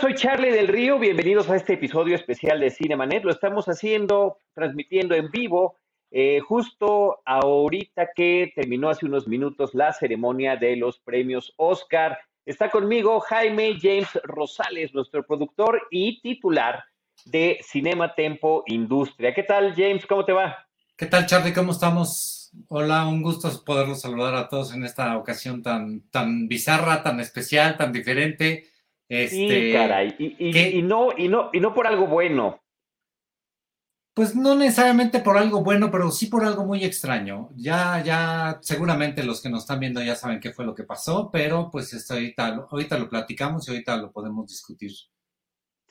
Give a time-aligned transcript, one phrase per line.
[0.00, 0.98] Soy Charlie del Río.
[1.00, 3.24] Bienvenidos a este episodio especial de Cinemanet.
[3.24, 5.76] Lo estamos haciendo, transmitiendo en vivo,
[6.12, 12.16] eh, justo ahorita que terminó hace unos minutos la ceremonia de los premios Oscar.
[12.46, 16.84] Está conmigo Jaime James Rosales, nuestro productor y titular
[17.24, 19.34] de Cinema Tempo Industria.
[19.34, 20.06] ¿Qué tal, James?
[20.06, 20.64] ¿Cómo te va?
[20.96, 21.52] ¿Qué tal, Charlie?
[21.52, 22.52] ¿Cómo estamos?
[22.68, 27.76] Hola, un gusto poderlos saludar a todos en esta ocasión tan, tan bizarra, tan especial,
[27.76, 28.68] tan diferente.
[29.08, 30.14] Este, sí, caray.
[30.18, 32.60] Y, no, y, no, y no por algo bueno.
[34.14, 37.50] Pues no necesariamente por algo bueno, pero sí por algo muy extraño.
[37.54, 41.30] Ya, ya, seguramente los que nos están viendo ya saben qué fue lo que pasó,
[41.32, 44.90] pero pues esto ahorita, ahorita lo platicamos y ahorita lo podemos discutir.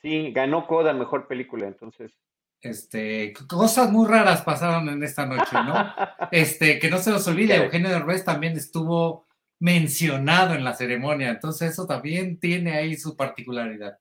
[0.02, 2.12] Sí, ganó Coda mejor película, entonces.
[2.60, 5.74] Este, cosas muy raras pasaron en esta noche, ¿no?
[6.30, 9.27] Este, que no se nos olvide, Eugenio Derbez también estuvo
[9.60, 13.98] mencionado en la ceremonia, entonces eso también tiene ahí su particularidad.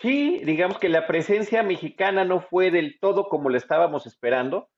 [0.00, 4.68] Sí, digamos que la presencia mexicana no fue del todo como lo estábamos esperando,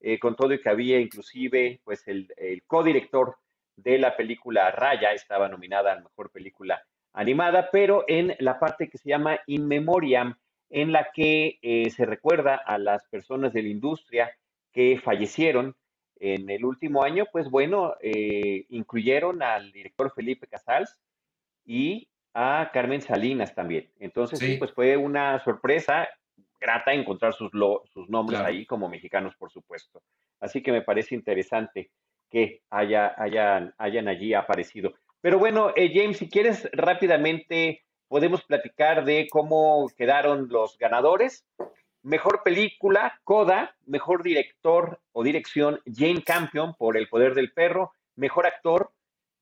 [0.00, 3.36] eh, con todo y que había inclusive, pues el, el codirector
[3.76, 8.98] de la película Raya estaba nominada a mejor película animada, pero en la parte que
[8.98, 10.36] se llama In Memoriam,
[10.70, 14.32] en la que eh, se recuerda a las personas de la industria
[14.72, 15.76] que fallecieron
[16.24, 21.00] en el último año, pues bueno, eh, incluyeron al director Felipe Casals
[21.64, 23.90] y a Carmen Salinas también.
[23.98, 26.08] Entonces, sí, pues fue una sorpresa
[26.60, 27.50] grata encontrar sus,
[27.92, 30.00] sus nombres ahí como mexicanos, por supuesto.
[30.38, 31.90] Así que me parece interesante
[32.30, 34.94] que haya, hayan, hayan allí aparecido.
[35.20, 41.44] Pero bueno, eh, James, si quieres rápidamente podemos platicar de cómo quedaron los ganadores.
[42.02, 43.76] Mejor película, Coda.
[43.86, 47.92] Mejor director o dirección, Jane Campion por El Poder del Perro.
[48.16, 48.92] Mejor actor,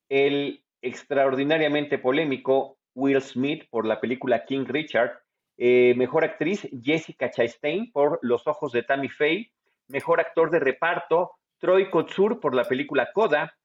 [0.09, 5.22] el extraordinariamente polémico Will Smith por la película King Richard.
[5.56, 9.53] Eh, mejor actriz, Jessica Chastain por Los Ojos de Tammy Faye.
[9.88, 13.56] Mejor actor de reparto, Troy Kotsur por la película Coda.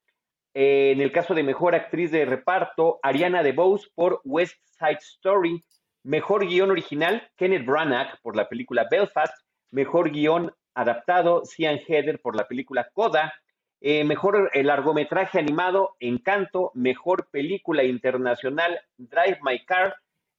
[0.53, 5.63] Eh, en el caso de mejor actriz de reparto, Ariana DeBose por West Side Story.
[6.05, 9.33] Mejor guion original, Kenneth Branagh por la película Belfast.
[9.71, 13.33] Mejor guion adaptado, Cian Heather por la película Coda.
[13.81, 16.69] Eh, mejor eh, largometraje animado, Encanto.
[16.75, 19.95] Mejor película internacional, Drive My Car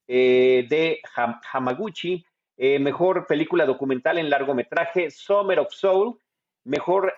[0.06, 1.00] eh, de
[1.52, 2.24] Hamaguchi.
[2.56, 6.16] mejor película documental en largometraje, Summer of Soul.
[6.62, 7.14] Mejor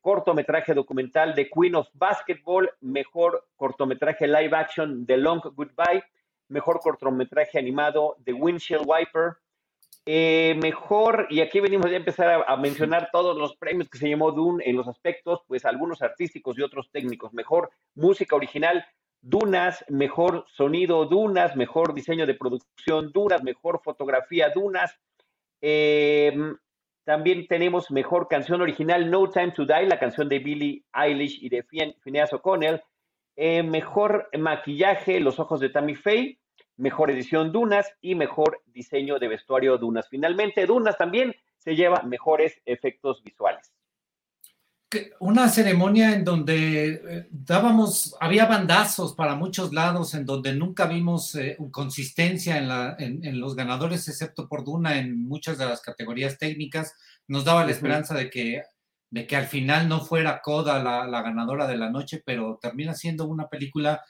[0.00, 2.70] cortometraje documental de Queen of Basketball.
[2.82, 6.04] Mejor cortometraje live action, The Long Goodbye
[6.48, 9.36] mejor cortometraje animado de Windshield Wiper,
[10.06, 14.32] eh, mejor, y aquí venimos a empezar a, mencionar todos los premios que se llamó
[14.32, 18.84] Dune en los aspectos, pues algunos artísticos y otros técnicos, mejor música original,
[19.22, 24.94] Dunas, mejor sonido, Dunas, mejor diseño de producción, Dunas, mejor fotografía, Dunas.
[25.62, 26.58] Em,
[27.04, 31.48] también tenemos mejor canción original, No Time to Die, la canción de Billie Eilish y
[31.48, 31.62] de
[32.02, 32.82] Phineas O'Connell.
[33.36, 36.38] Eh, mejor maquillaje, Los Ojos de Tammy Faye,
[36.76, 40.08] mejor edición Dunas y mejor diseño de vestuario Dunas.
[40.08, 43.72] Finalmente, Dunas también se lleva mejores efectos visuales.
[45.18, 51.34] Una ceremonia en donde eh, dábamos, había bandazos para muchos lados, en donde nunca vimos
[51.34, 56.38] eh, consistencia en, la, en, los ganadores, excepto por Duna en muchas de las categorías
[56.38, 56.94] técnicas.
[57.26, 58.62] Nos daba la esperanza de que
[59.14, 63.26] de que al final no fuera Coda la, ganadora de la noche, pero termina siendo
[63.26, 64.02] una película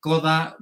[0.00, 0.56] Coda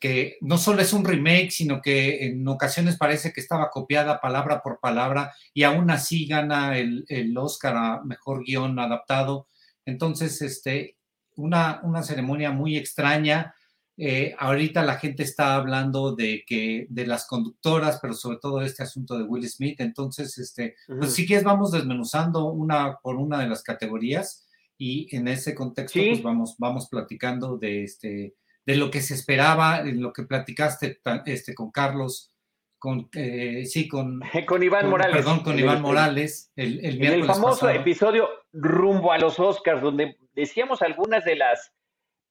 [0.00, 4.62] que no solo es un remake, sino que en ocasiones parece que estaba copiada palabra
[4.62, 9.46] por palabra y aún así gana el, el Oscar a Mejor Guión Adaptado.
[9.84, 10.96] Entonces, este,
[11.36, 13.54] una, una ceremonia muy extraña,
[13.96, 18.82] eh, ahorita la gente está hablando de que de las conductoras, pero sobre todo este
[18.82, 19.80] asunto de Will Smith.
[19.80, 25.28] Entonces, este, pues si quieres vamos desmenuzando una por una de las categorías y en
[25.28, 28.34] ese contexto pues vamos vamos platicando de este
[28.66, 32.32] de lo que se esperaba, de lo que platicaste este con Carlos
[32.78, 35.16] con eh, sí con con Iván Morales.
[35.16, 40.82] Perdón, con Iván Morales el, el, el famoso episodio rumbo a los Oscars donde decíamos
[40.82, 41.72] algunas de las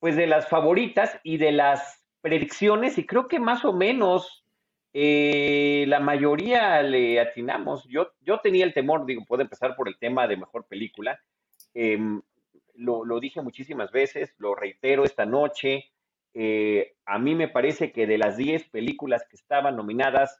[0.03, 4.43] pues de las favoritas y de las predicciones, y creo que más o menos
[4.91, 7.85] eh, la mayoría le atinamos.
[7.87, 11.21] Yo, yo tenía el temor, digo, puedo empezar por el tema de mejor película.
[11.73, 12.21] Em,
[12.73, 15.85] lo, lo, dije muchísimas veces, lo reitero esta noche.
[16.33, 20.37] Eh, a mí me parece que de las 10 películas que estaban nominadas,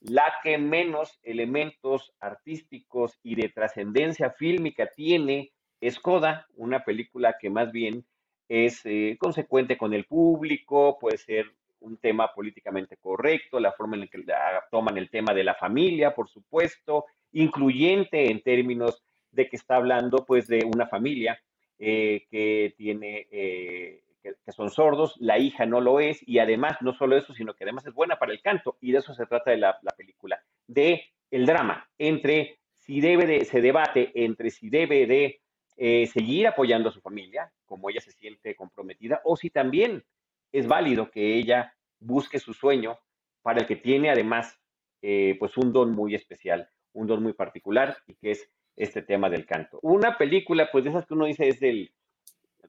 [0.00, 7.48] la que menos elementos artísticos y de trascendencia fílmica tiene es Coda, una película que
[7.48, 8.04] más bien
[8.48, 11.46] es eh, consecuente con el público, puede ser
[11.80, 14.24] un tema políticamente correcto, la forma en que
[14.70, 20.24] toman el tema de la familia, por supuesto, incluyente en términos de que está hablando
[20.24, 21.38] pues de una familia
[21.78, 26.94] eh, que tiene eh, que, son sordos, la hija no lo es, y además, no
[26.94, 29.50] solo eso, sino que además es buena para el canto, y de eso se trata
[29.50, 35.06] de la, película, de el drama entre si debe de, se debate entre si debe
[35.06, 35.40] de
[35.76, 40.04] eh, seguir apoyando a su familia, como ella se siente comprometida, o si también
[40.52, 42.98] es válido que ella busque su sueño
[43.42, 44.58] para el que tiene además
[45.02, 49.28] eh, pues un don muy especial, un don muy particular y que es este tema
[49.28, 49.78] del canto.
[49.82, 51.92] Una película, pues de esas que uno dice es del,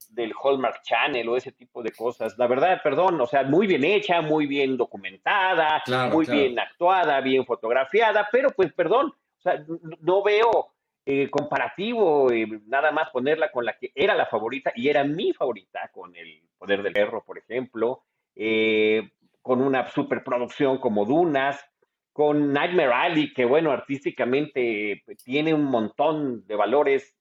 [0.09, 2.37] del Hallmark Channel o ese tipo de cosas.
[2.37, 5.81] La verdad, perdón, o sea, muy bien hecha, muy bien documentada,
[6.11, 9.63] muy bien actuada, bien fotografiada, pero pues perdón, o sea,
[10.01, 10.73] no veo
[11.09, 15.31] eh, comparativo, eh, nada más ponerla con la que era la favorita y era mi
[15.31, 18.03] favorita, con El Poder del Perro, por ejemplo,
[18.35, 19.11] eh,
[19.41, 21.63] con una superproducción como Dunas,
[22.11, 27.15] con Nightmare Alley, que bueno, artísticamente tiene un montón de valores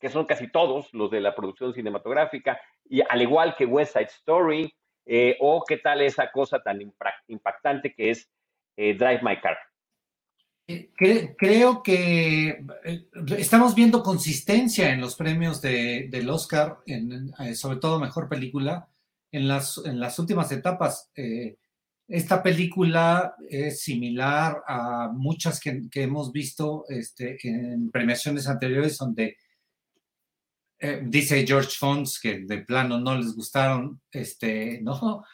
[0.00, 4.06] que son casi todos los de la producción cinematográfica, y al igual que West Side
[4.06, 4.74] Story,
[5.38, 6.80] o qué tal esa cosa tan
[7.28, 8.28] impactante que es
[8.76, 9.58] Drive My Car.
[10.68, 10.90] Eh,
[11.36, 12.62] creo que
[13.38, 16.78] estamos viendo consistencia en los premios del Oscar,
[17.54, 18.88] sobre todo Mejor Película,
[19.32, 21.10] en las, en las últimas etapas.
[22.06, 29.36] esta película es similar a muchas que, hemos visto este, en premiaciones anteriores donde
[30.80, 35.24] eh, dice George Fons que de plano no les gustaron, este, ¿no?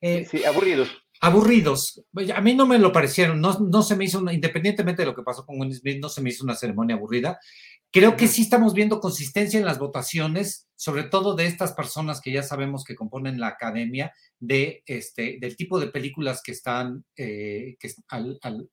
[0.00, 1.03] Eh, sí, aburridos.
[1.24, 2.04] Aburridos.
[2.34, 5.22] A mí no me lo parecieron, no, no se me hizo, independientemente de lo que
[5.22, 7.40] pasó con Will Smith, no se me hizo una ceremonia aburrida.
[7.90, 12.30] Creo que sí estamos viendo consistencia en las votaciones, sobre todo de estas personas que
[12.30, 17.76] ya sabemos que componen la academia, de este, del tipo de películas que están, eh,
[17.80, 17.88] que,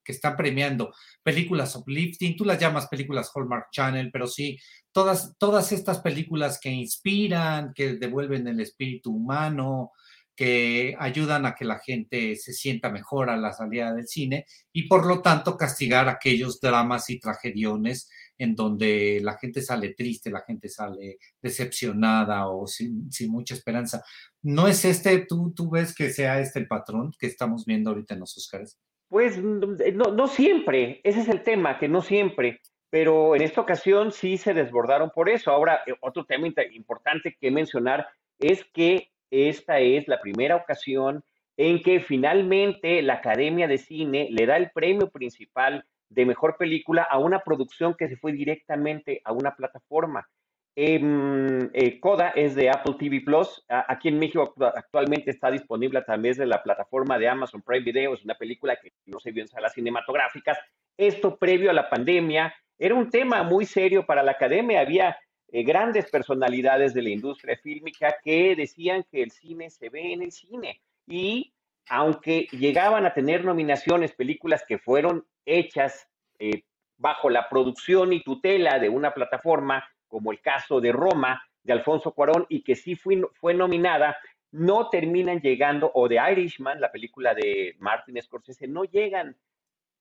[0.04, 0.92] que están premiando.
[1.24, 4.58] Películas uplifting, tú las llamas películas Hallmark Channel, pero sí,
[4.92, 9.92] todas, todas estas películas que inspiran, que devuelven el espíritu humano,
[10.42, 14.88] que ayudan a que la gente se sienta mejor a la salida del cine y
[14.88, 18.10] por lo tanto castigar aquellos dramas y tragediones
[18.40, 24.04] en donde la gente sale triste, la gente sale decepcionada o sin, mucha esperanza.
[24.42, 28.16] ¿No es este, tú, tú ves que sea este el patrón que estamos viendo ahorita
[28.16, 28.80] en los Oscars?
[29.10, 29.68] Pues no,
[30.12, 34.56] no siempre, ese es el tema, que no siempre, pero en esta ocasión sí se
[34.56, 35.52] desbordaron por eso.
[35.52, 38.08] Ahora, eh, otro tema importante que mencionar
[38.40, 41.24] es que esta es la primera ocasión
[41.58, 47.04] en que finalmente la Academia de Cine le da el premio principal de mejor película
[47.04, 50.28] a una producción que se fue directamente a una plataforma.
[50.76, 53.66] Em, eh, Coda es de Apple TV Plus.
[53.68, 58.14] Aquí en México actualmente está disponible a través de la plataforma de Amazon Prime Video.
[58.14, 60.58] Es una película que no se vio en salas cinematográficas.
[60.98, 64.82] Esto previo a la pandemia era un tema muy serio para la academia.
[64.82, 65.18] Había
[65.52, 70.22] eh, grandes personalidades de la industria fílmica que decían que el cine se ve en
[70.22, 70.82] el cine.
[71.06, 71.54] Y
[71.90, 76.08] aunque llegaban a tener nominaciones películas que fueron hechas
[76.40, 76.64] eh,
[76.98, 82.14] bajo la producción y tutela de una plataforma, como el caso de Roma, de Alfonso
[82.14, 84.18] Cuarón, y que sí fue, fue nominada,
[84.52, 89.36] no terminan llegando, o de Irishman, la película de Martin Scorsese, no llegan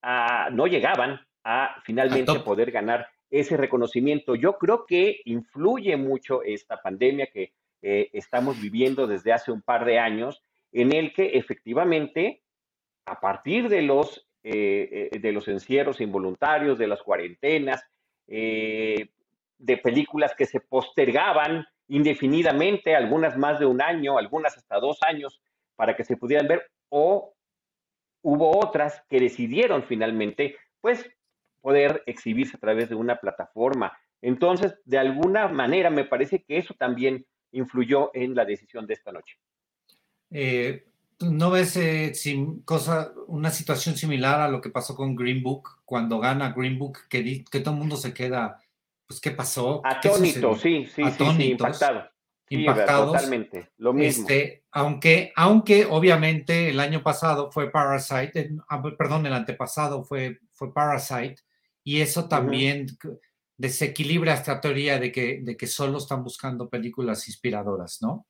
[0.03, 4.35] a, no llegaban a finalmente poder ganar ese reconocimiento.
[4.35, 9.85] Yo creo que influye mucho esta pandemia que eh, estamos viviendo desde hace un par
[9.85, 12.43] de años, en el que efectivamente,
[13.07, 17.85] a partir de los eh, eh, de los encierros involuntarios, de las cuarentenas,
[18.27, 19.11] eh,
[19.59, 25.43] de películas que se postergaban indefinidamente, algunas más de un año, algunas hasta dos años,
[25.77, 27.35] para que se pudieran ver, o
[28.23, 31.05] hubo otras que decidieron finalmente, pues,
[31.61, 33.97] poder exhibirse a través de una plataforma.
[34.23, 39.13] Entonces, de alguna manera, me parece que eso también influyó en la decisión de esta
[39.13, 39.37] noche.
[41.21, 42.13] ¿No ves eh,
[42.65, 47.01] cosa, una situación similar a lo que pasó con Green Book cuando gana Green Book,
[47.11, 48.59] que, que todo el mundo se queda,
[49.07, 49.83] pues, ¿qué pasó?
[49.85, 52.09] Atónito, sí, sí, sí, impactado.
[52.49, 53.13] impactados.
[53.13, 54.23] totalmente, lo mismo.
[54.23, 60.73] Este, aunque, aunque obviamente el año pasado fue Parasite, ah, perdón, el antepasado fue, fue
[60.73, 61.37] Parasite,
[61.85, 62.87] y eso también
[63.57, 68.27] desequilibra esta teoría de que, de que solo están buscando películas inspiradoras, ¿no?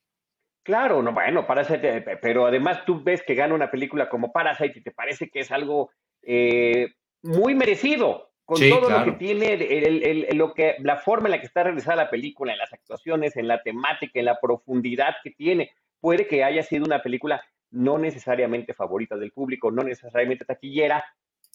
[0.63, 4.83] Claro, no, bueno, Parasite, pero además tú ves que gana una película como Parasite y
[4.83, 5.89] te parece que es algo
[6.21, 6.93] eh,
[7.23, 11.45] muy merecido, con todo lo que tiene, el, lo que, la forma en la que
[11.45, 15.71] está realizada la película, en las actuaciones, en la temática, en la profundidad que tiene.
[16.01, 21.03] Puede que haya sido una película no necesariamente favorita del público, no necesariamente taquillera,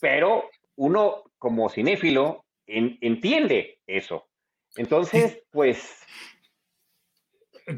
[0.01, 4.29] pero uno como cinéfilo entiende eso.
[4.77, 6.01] Entonces, pues...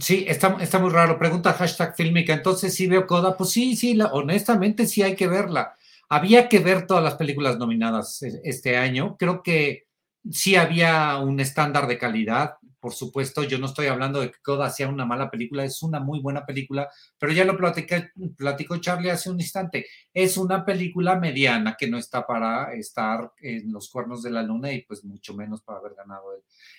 [0.00, 1.18] Sí, está, está muy raro.
[1.18, 2.34] Pregunta hashtag fílmica.
[2.34, 3.36] Entonces, ¿sí veo Coda?
[3.36, 5.74] Pues sí, sí, honestamente sí hay que verla.
[6.10, 9.16] Había que ver todas las películas nominadas e, este año.
[9.18, 9.86] Creo que
[10.30, 12.56] sí había un estándar de calidad.
[12.80, 16.00] Por supuesto, yo no estoy hablando de que Coda sea una mala película, es una
[16.00, 19.86] muy buena película, pero ya lo platicé, platicó Charlie hace un instante.
[20.14, 24.72] Es una película mediana que no está para estar en los cuernos de la luna
[24.72, 26.24] y pues mucho menos para haber ganado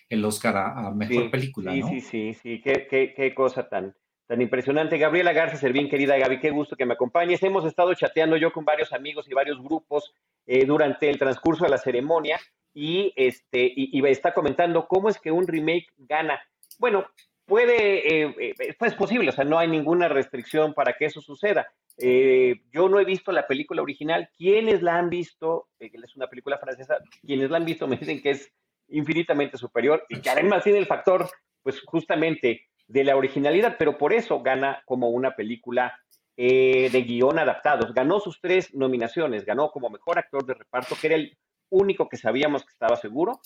[0.07, 1.73] el, Oscar a, mejor película.
[1.73, 3.95] Sí, sí, sí, sí, qué, qué, qué cosa tan,
[4.29, 4.99] tan impresionante.
[4.99, 7.41] Gabriela Garza Servín, querida Gaby, qué gusto que me acompañes.
[7.41, 10.13] Hemos estado chateando yo con varios amigos y varios grupos
[10.45, 12.39] eh, durante el transcurso de la ceremonia
[12.71, 16.39] y, este, y, está comentando cómo es que un remake gana.
[16.77, 17.07] Bueno,
[17.47, 21.67] puede, eh, eh, es posible, o sea, no hay ninguna restricción para que eso suceda.
[21.97, 24.29] yo no he visto la película original.
[24.37, 28.29] Quienes la han visto, es una película francesa, quienes la han visto me dicen que
[28.29, 28.53] es
[28.89, 31.27] infinitamente superior y que además tiene el factor,
[31.63, 35.97] pues justamente de la originalidad, pero por eso gana como una película
[36.35, 37.93] eh, de guion adaptados.
[37.93, 41.37] Ganó sus tres nominaciones, ganó como mejor actor de reparto, que era el
[41.69, 43.41] único que sabíamos que estaba seguro,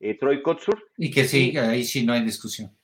[0.00, 0.82] eh, Troy Kotsur.
[0.96, 2.76] Y que sí, ahí sí no hay discusión.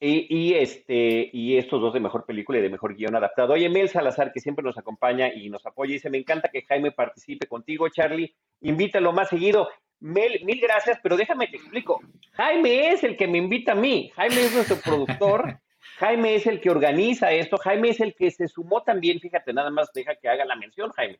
[0.00, 3.54] Y, este, y estos dos de mejor película y de mejor guion adaptado.
[3.54, 6.92] Oye, Mel Salazar, que siempre nos acompaña y nos apoya, dice, me encanta que Jaime
[6.92, 9.68] participe contigo, Charlie, invítalo más seguido.
[10.00, 12.00] Mel, mil gracias, pero déjame te explico.
[12.34, 14.12] Jaime es el que me invita a mí.
[14.14, 15.58] Jaime es nuestro productor.
[15.96, 17.56] Jaime es el que organiza esto.
[17.58, 19.18] Jaime es el que se sumó también.
[19.18, 21.18] Fíjate, nada más deja que haga la mención, Jaime.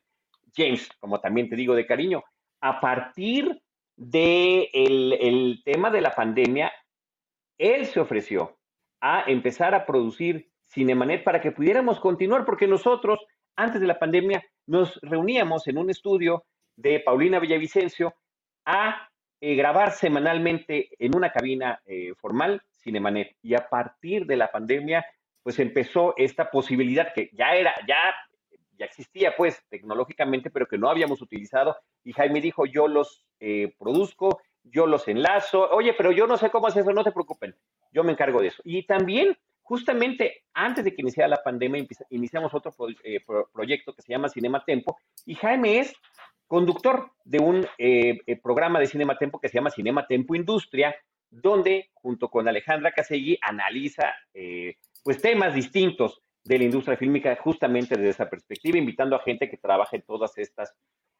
[0.56, 2.22] James, como también te digo de cariño.
[2.60, 3.60] A partir
[3.96, 6.72] del de el tema de la pandemia,
[7.58, 8.57] él se ofreció
[9.00, 13.20] a empezar a producir Cinemanet para que pudiéramos continuar, porque nosotros,
[13.56, 16.44] antes de la pandemia, nos reuníamos en un estudio
[16.76, 18.14] de Paulina Villavicencio
[18.64, 19.08] a
[19.40, 23.36] eh, grabar semanalmente en una cabina eh, formal, Cinemanet.
[23.42, 25.06] Y a partir de la pandemia,
[25.42, 27.96] pues empezó esta posibilidad que ya era, ya,
[28.76, 31.76] ya existía pues tecnológicamente, pero que no habíamos utilizado.
[32.04, 35.68] Y Jaime dijo, yo los eh, produzco, yo los enlazo.
[35.70, 37.54] Oye, pero yo no sé cómo hacer eso, no te preocupen,
[37.92, 38.62] yo me encargo de eso.
[38.64, 42.72] Y también, justamente antes de que iniciara la pandemia, iniciamos otro
[43.52, 44.98] proyecto que se llama Cinema Tempo.
[45.26, 45.94] Y Jaime es
[46.46, 50.96] conductor de un eh, eh, programa de Cinema Tempo que se llama Cinema Tempo Industria,
[51.30, 57.96] donde junto con Alejandra Casegui analiza eh, pues temas distintos de la industria fílmica justamente
[57.96, 60.74] desde esa perspectiva, invitando a gente que trabaja en todas estas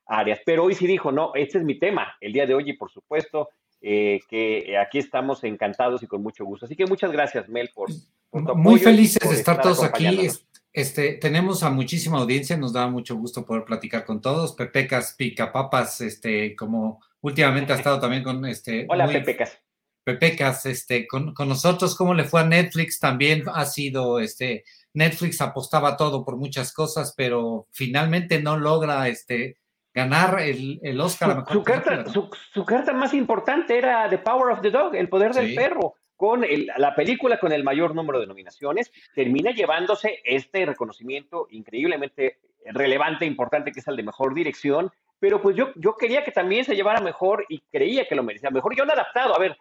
[0.09, 0.41] áreas.
[0.45, 2.91] Pero hoy sí dijo, no, este es mi tema, el día de hoy y por
[2.91, 3.51] supuesto
[3.81, 6.67] que aquí estamos encantados y con mucho gusto.
[6.67, 7.89] Así que muchas gracias, Mel, por,
[8.31, 10.29] por Muy felices de estar todos aquí.
[10.73, 14.55] Este, tenemos a muchísima audiencia, nos da mucho gusto poder platicar con todos.
[14.55, 18.87] Pepecas, Picapapas, este, como últimamente ha estado también con este.
[18.89, 19.59] Hola, Pepecas.
[20.05, 22.99] Pepecas, este, con, nosotros, ¿cómo le fue a Netflix?
[22.99, 29.57] También ha sido, este, Netflix apostaba todo por muchas cosas, pero finalmente no logra, este,
[29.99, 31.45] ganar el, el Oscar.
[31.51, 35.55] Su, carta, su, carta más importante era The Power of the Dog, el poder del
[35.55, 36.45] perro con
[36.77, 43.71] la película con el mayor número de nominaciones, termina llevándose este reconocimiento increíblemente relevante, importante,
[43.71, 44.91] que es el de mejor dirección,
[45.21, 48.51] pero pues yo, yo quería que también se llevara mejor y creía que lo merecía.
[48.51, 49.57] Mejor yo no adaptado, a ver,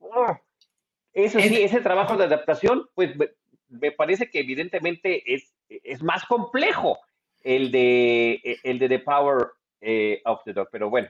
[0.00, 0.38] oh,
[1.14, 3.12] eso sí, ese trabajo de adaptación, pues
[3.68, 6.98] me parece que evidentemente es, es más complejo
[7.42, 9.46] el de, el de The Power
[9.80, 11.08] eh, of the Dog, pero bueno,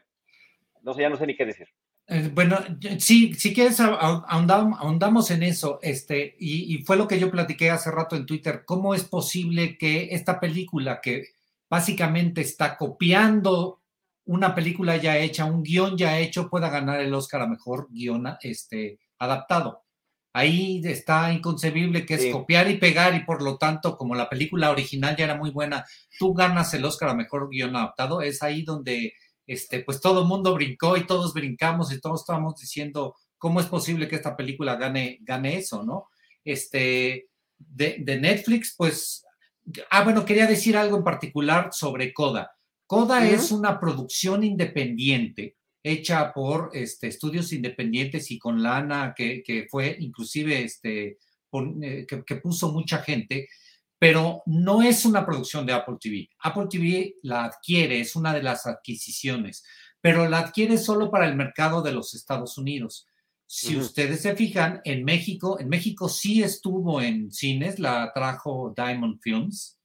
[0.83, 1.69] no sé, ya no sé ni qué decir.
[2.09, 2.59] Eh, bueno,
[2.99, 8.15] sí, si quieres ahondamos en eso, este, y, fue lo que yo platiqué hace rato
[8.15, 11.31] en Twitter, ¿cómo es posible que esta película que
[11.69, 13.81] básicamente está copiando
[14.27, 18.25] una película ya hecha, un guion ya hecho, pueda ganar el Oscar a mejor guion
[18.41, 19.86] este, adaptado?
[20.37, 24.71] Ahí está inconcebible que es copiar y pegar y por lo tanto, como la película
[24.71, 25.85] original ya era muy buena,
[26.19, 29.15] tú ganas el Oscar a mejor guion adaptado, es ahí donde
[29.47, 33.67] este, pues todo el mundo brincó y todos brincamos y todos estábamos diciendo cómo es
[33.67, 36.09] posible que esta película gane, gane eso, ¿no?
[36.47, 37.29] este,
[37.59, 39.25] de, Netflix, pues,
[39.91, 42.53] ah, bueno, quería decir algo en particular sobre Coda.
[42.87, 49.67] Coda es una producción independiente hecha por este, estudios independientes y con lana que, que
[49.71, 51.19] fue inclusive este,
[51.83, 53.49] eh, que, puso mucha gente,
[53.99, 56.29] pero no es una producción de Apple TV.
[56.41, 59.65] Apple TV la adquiere, es una de las adquisiciones,
[60.01, 63.07] pero la adquiere solo para el mercado de los Estados Unidos.
[63.47, 69.21] Si ustedes se fijan, en México, en México sí estuvo en cines, la trajo Diamond
[69.23, 69.76] Films,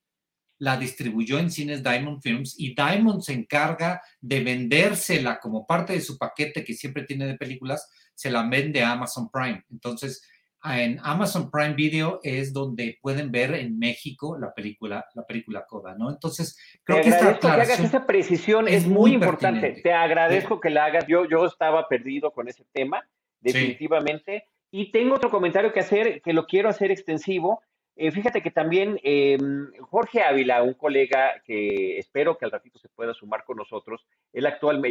[0.62, 6.02] la distribuyó en cines Diamond Films y Diamond se encarga de vendérsela como parte de
[6.02, 9.64] su paquete que siempre tiene de películas, se la vende a Amazon Prime.
[9.72, 10.22] Entonces,
[10.64, 15.96] en Amazon Prime Video es donde pueden ver en México la película, la película Coda,
[15.98, 16.12] ¿no?
[16.12, 19.82] Entonces, creo que esta que hagas esa precisión es, muy, importante.
[19.82, 21.08] Te agradezco que la hagas.
[21.08, 23.04] Yo, yo estaba perdido con ese tema,
[23.40, 24.46] definitivamente.
[24.70, 27.64] Y tengo otro comentario que hacer, que lo quiero hacer extensivo.
[27.96, 32.90] Eh, fíjate que también em, Jorge Ávila, un colega que espero que al ratito se
[32.90, 34.82] pueda sumar con nosotros, él actual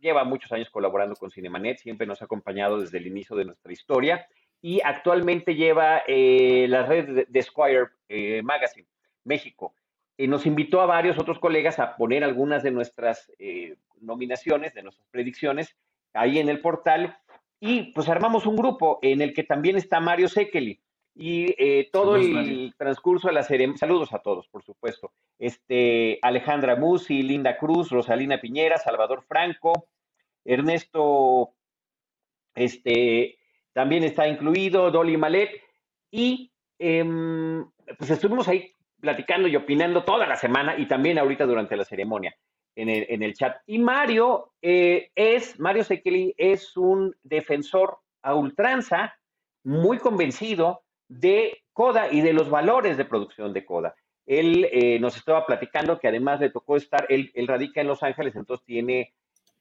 [0.00, 3.72] lleva muchos años colaborando con Cinemanet, siempre nos ha acompañado desde el inicio de nuestra
[3.72, 4.26] historia
[4.62, 8.86] y actualmente lleva eh, las redes de, Squire eh, Magazine
[9.24, 9.74] México.
[10.18, 13.32] Eh, nos invitó a varios otros colegas a poner algunas de nuestras
[14.00, 15.76] nominaciones, de nuestras predicciones
[16.12, 17.18] ahí en el portal
[17.58, 20.80] y pues armamos un grupo en el que también está Mario Sekeli
[21.22, 27.22] y todo el transcurso de la serie, saludos a todos, por supuesto, este, Alejandra Musi,
[27.22, 29.88] Linda Cruz, Rosalina Piñera, Salvador Franco,
[30.46, 31.50] Ernesto,
[32.54, 33.38] este,
[33.74, 35.50] también está incluido Dolly Malet.
[36.10, 41.76] Y em, pues estuvimos ahí platicando y opinando toda la semana y también ahorita durante
[41.76, 42.34] la ceremonia
[42.76, 43.58] en el, chat.
[43.66, 49.14] Y Mario eh, es, Mario Sekeli es un defensor a ultranza,
[49.64, 53.94] muy convencido de Coda y de los valores de producción de Coda.
[54.26, 58.02] Él eh, nos estaba platicando que además le tocó estar, él, él, radica en Los
[58.02, 59.12] Ángeles, entonces tiene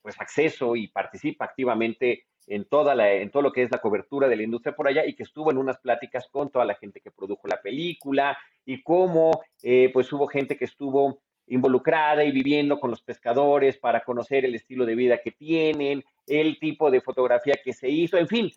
[0.01, 4.27] pues acceso y participa activamente en, toda la, en todo lo que es la cobertura
[4.27, 7.01] de la industria por allá y que estuvo en unas pláticas con toda la gente
[7.01, 12.79] que produjo la película y cómo eh, pues hubo gente que estuvo involucrada y viviendo
[12.79, 17.55] con los pescadores para conocer el estilo de vida que tienen, el tipo de fotografía
[17.63, 18.51] que se hizo, en fin,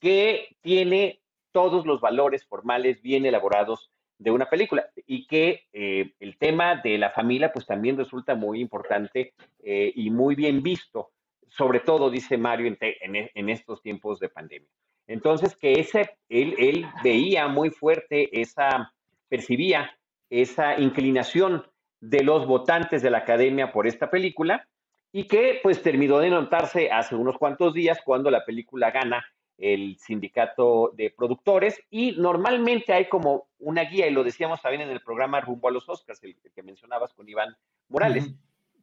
[0.00, 1.20] que tiene
[1.52, 6.98] todos los valores formales bien elaborados de una película y que eh, el tema de
[6.98, 9.32] la familia pues también resulta muy importante
[9.62, 11.10] eh, y muy bien visto
[11.48, 14.68] sobre todo, dice Mario, en, estos tiempos de pandemia.
[15.06, 18.92] Entonces, que ese, él, él veía muy fuerte esa,
[19.28, 19.98] percibía
[20.30, 21.64] esa inclinación
[22.00, 24.68] de los votantes de la academia por esta película
[25.10, 29.24] y que pues terminó de notarse hace unos cuantos días cuando la película gana
[29.58, 34.90] el sindicato de productores y normalmente hay como una guía y lo decíamos también en
[34.90, 37.56] el programa Rumbo a los Oscars, el, que mencionabas con Iván
[37.88, 38.32] Morales.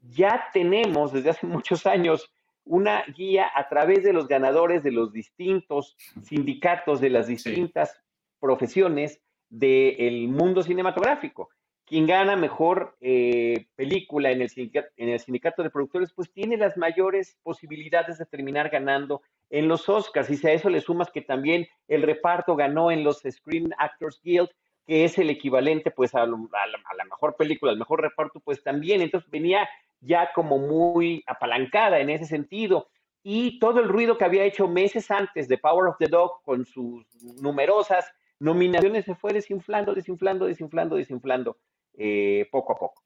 [0.09, 2.31] Ya tenemos desde hace muchos años
[2.65, 8.01] una guía a través de los ganadores de los distintos sindicatos, de las distintas
[8.39, 11.49] profesiones del mundo cinematográfico.
[11.85, 14.51] Quien gana mejor eh, película en el,
[14.97, 19.88] en el sindicato de productores, pues tiene las mayores posibilidades de terminar ganando en los
[19.89, 20.29] Oscars.
[20.29, 24.21] Y si a eso le sumas que también el reparto ganó en los Screen Actors
[24.23, 24.49] Guild,
[24.86, 29.01] que es el equivalente pues a, a la mejor película, al mejor reparto, pues también.
[29.01, 29.67] Entonces venía
[30.01, 32.88] ya como muy apalancada en ese sentido.
[33.23, 36.65] Y todo el ruido que había hecho meses antes de Power of the Dog con
[36.65, 37.08] sus
[37.41, 38.05] numerosas
[38.39, 41.58] nominaciones se fue desinflando, desinflando, desinflando, desinflando
[41.97, 43.01] eh, poco a poco.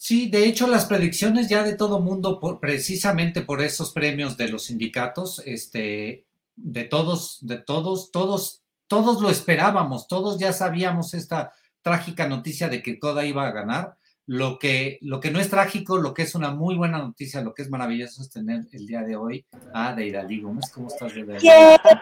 [0.00, 4.66] Sí, de hecho las predicciones ya de todo mundo, precisamente por esos premios de los
[4.66, 12.28] sindicatos, este, de todos, de todos, todos, todos lo esperábamos, todos ya sabíamos esta trágica
[12.28, 13.96] noticia de que Coda iba a ganar
[14.28, 17.52] lo que, lo que no es trágico, lo que es una muy buena noticia, lo
[17.52, 20.70] que es maravilloso es tener el día de hoy a Deidali Gómez.
[20.72, 21.48] ¿Cómo estás, Deidali?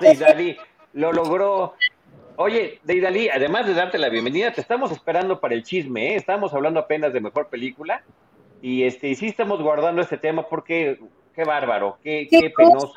[0.00, 0.56] Deidali,
[0.92, 1.74] lo logró.
[2.36, 6.16] Oye, Deidali, además de darte la bienvenida, te estamos esperando para el chisme, ¿eh?
[6.16, 8.02] Estamos hablando apenas de mejor película
[8.60, 10.98] y, este, y sí estamos guardando este tema porque
[11.34, 12.92] qué bárbaro, qué, qué, penoso,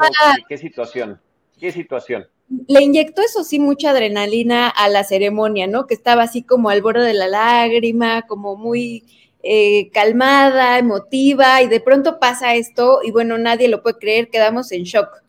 [0.48, 1.22] qué situación,
[1.58, 2.28] qué situación
[2.68, 5.86] le inyectó eso sí mucha adrenalina a la ceremonia, ¿no?
[5.86, 9.04] Que estaba así como al borde de la lágrima, como muy
[9.44, 14.72] eh, calmada, emotiva, y de pronto pasa esto y bueno, nadie lo puede creer, quedamos
[14.72, 15.24] en shock.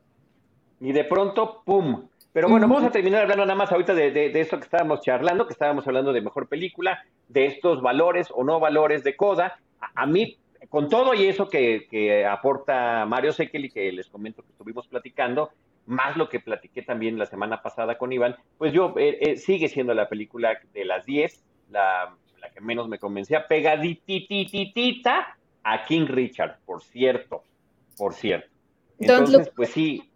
[0.81, 2.09] Y de pronto, ¡pum!
[2.33, 5.47] Pero bueno, vamos a terminar hablando nada más ahorita de, de, esto que estábamos charlando,
[5.47, 9.59] que estábamos hablando de mejor película, de estos valores o no valores de Coda.
[9.95, 10.39] A, mí,
[10.69, 15.51] con todo y eso que, que aporta Mario Sekeli, que les comento que estuvimos platicando,
[15.87, 19.69] más lo que platiqué también la semana pasada con Iván, pues yo eh, eh, sigue
[19.69, 26.07] siendo la película de las 10, la, la que menos me convencía, pegaditititita a King
[26.07, 27.43] Richard, por cierto,
[27.97, 28.49] por cierto.
[29.01, 30.11] Entonces, pues sí,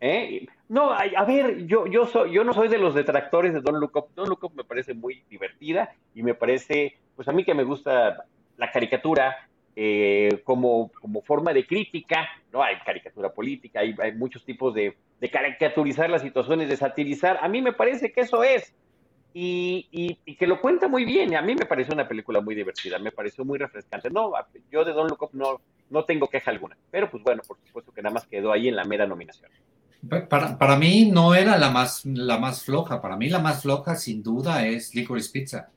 [0.00, 0.46] ¿eh?
[0.70, 3.96] No, a, ver, yo, yo, soy, yo no soy de los detractores de Don Look
[3.96, 4.14] Up.
[4.14, 7.64] Don Look Up me parece muy divertida y me parece, pues a mí que me
[7.64, 8.24] gusta
[8.56, 12.62] la caricatura eh, como, como forma de crítica, ¿no?
[12.62, 17.40] Hay caricatura política, hay, hay muchos tipos de, de, caricaturizar las situaciones, de satirizar.
[17.42, 18.72] A mí me parece que eso es.
[19.34, 19.88] Y,
[20.24, 21.32] y, que lo cuenta muy bien.
[21.32, 24.08] Y a mí me pareció una película muy divertida, me pareció muy refrescante.
[24.08, 24.34] No,
[24.70, 26.76] yo de Don Look Up no, no tengo queja alguna.
[26.92, 29.50] Pero pues bueno, por supuesto que nada más quedó ahí en la mera nominación.
[30.08, 33.02] Para, para, mí no era la más, la más floja.
[33.02, 35.68] Para mí la más floja, sin duda, es Licorice Pizza.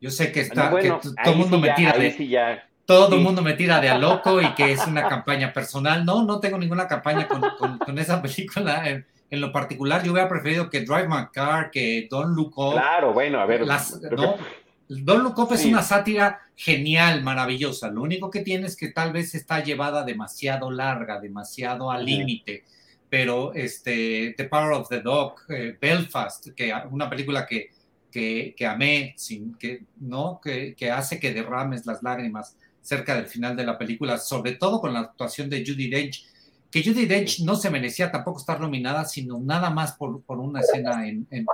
[0.00, 3.54] Yo sé que está, que todo el mundo me tira de, todo el mundo me
[3.54, 6.04] tira de a loco y que es una campaña personal.
[6.04, 7.42] No, no tengo ninguna campaña con,
[7.78, 8.88] con, esa película.
[8.88, 12.74] En, en, lo particular, yo hubiera preferido que Drive My Car, que Look Up.
[12.74, 13.66] Claro, bueno, a ver.
[13.66, 14.36] ¿no?
[14.88, 17.88] Don't Look Up es una sátira genial, maravillosa.
[17.88, 22.64] Lo único que tiene es que tal vez está llevada demasiado larga, demasiado al límite
[23.14, 27.70] pero este, The Power of the Dog, eh, Belfast, que una película que,
[28.10, 30.40] que, que, amé, sin que, ¿no?
[30.42, 34.80] Que, que, hace que derrames las lágrimas cerca del final de la película, sobre todo
[34.80, 36.26] con la actuación de Judy Dench,
[36.72, 40.58] que Judy Dench no se merecía tampoco estar nominada, sino nada más por, por una
[40.58, 41.46] escena en, en,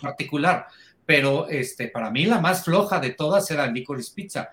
[0.00, 0.68] particular.
[1.04, 4.50] Pero este, para mí la más floja de todas era Licorice Pizza.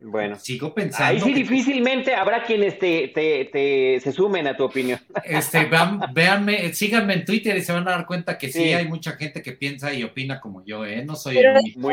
[0.00, 1.06] Bueno, sigo pensando.
[1.06, 4.98] Ahí sí difícilmente habrá quienes te, te, se sumen a tu opinión.
[5.24, 8.88] Este, vean, véanme, síganme en Twitter y se van a dar cuenta que sí, hay
[8.88, 11.04] mucha gente que piensa y opina como yo, ¿eh?
[11.04, 11.90] No soy el único.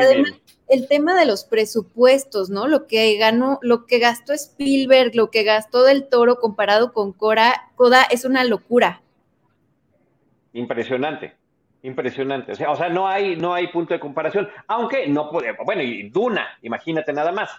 [0.68, 2.66] el tema de los presupuestos, ¿no?
[2.66, 7.70] Lo que ganó, lo que gastó Spielberg, lo que gastó del Toro comparado con Cora,
[7.74, 9.02] Coda es una locura.
[10.52, 11.34] Impresionante.
[11.82, 12.52] Impresionante.
[12.52, 14.48] O sea, o sea, no hay, no hay punto de comparación.
[14.66, 17.50] Aunque no puede, bueno, y Duna, imagínate nada más.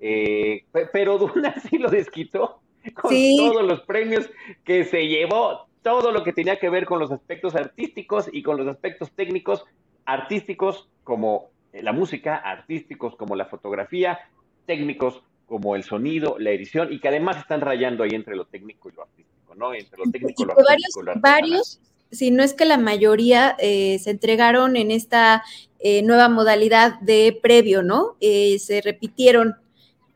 [0.00, 2.60] Eh, pero Duna sí lo desquitó
[2.94, 4.30] con todos los premios
[4.64, 8.56] que se llevó, todo lo que tenía que ver con los aspectos artísticos y con
[8.56, 9.64] los aspectos técnicos,
[10.04, 14.18] artísticos como la música, artísticos como la fotografía,
[14.66, 18.88] técnicos como el sonido, la edición, y que además están rayando ahí entre lo técnico
[18.88, 19.74] y lo artístico, ¿no?
[19.74, 21.04] Entre lo técnico y lo artístico.
[21.04, 21.80] Varios, varios
[22.10, 25.44] si no es que la mayoría eh, se entregaron en esta
[25.78, 28.16] eh, nueva modalidad de previo, ¿no?
[28.20, 29.56] se repitieron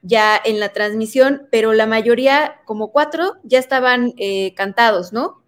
[0.02, 5.40] ya en la transmisión, pero la mayoría, como cuatro, ya estaban eh, cantados, ¿no?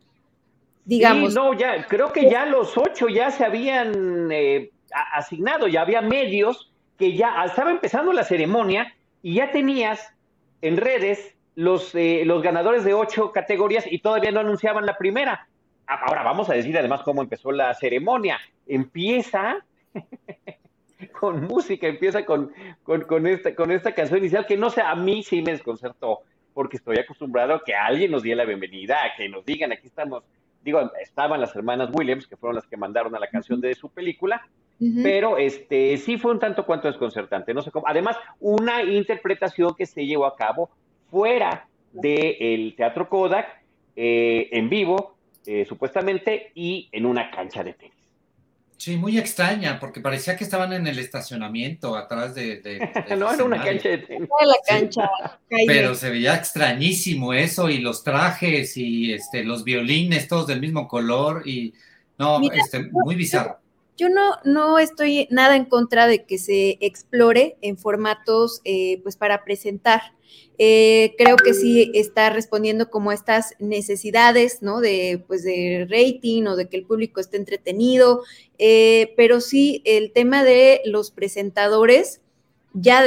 [0.84, 1.32] Digamos.
[1.32, 4.70] Sí, no, ya, creo que ya los ocho ya se habían eh,
[5.12, 10.14] asignado, ya había medios que ya estaba empezando la ceremonia y ya tenías
[10.62, 15.48] en redes los, eh, los ganadores de ocho categorías y todavía no anunciaban la primera.
[15.86, 18.38] Ahora vamos a decir además cómo empezó la ceremonia.
[18.66, 19.56] Empieza
[21.20, 25.22] con música, empieza con, con, esta, con esta canción inicial que no sé, a mí
[25.22, 26.20] sí me desconcertó,
[26.52, 29.86] porque estoy acostumbrado a que alguien nos diera la bienvenida, a que nos digan, aquí
[29.86, 30.24] estamos,
[30.62, 33.90] digo, estaban las hermanas Williams, que fueron las que mandaron a la canción de su
[33.90, 34.46] película,
[35.02, 37.86] pero este sí fue un tanto cuanto desconcertante, no sé cómo.
[37.88, 40.68] Además, una interpretación que se llevó a cabo
[41.10, 43.62] fuera del Teatro Kodak,
[43.96, 45.14] eh, en vivo,
[45.46, 47.93] eh, supuestamente, y en una cancha de tenis.
[48.76, 52.60] Sí, muy extraña, porque parecía que estaban en el estacionamiento atrás de.
[53.18, 55.10] no, era una cancha de La cancha.
[55.66, 60.88] Pero se veía extrañísimo eso, y los trajes, y este, los violines, todos del mismo
[60.88, 61.72] color, y
[62.18, 63.63] no, este, muy bizarro.
[63.96, 69.16] Yo no, no estoy nada en contra de que se explore en formatos eh, pues
[69.16, 70.14] para presentar.
[70.58, 74.80] Eh, creo que sí está respondiendo como estas necesidades, ¿no?
[74.80, 78.22] De, pues, de rating o de que el público esté entretenido,
[78.58, 82.20] eh, pero sí el tema de los presentadores,
[82.72, 83.04] ya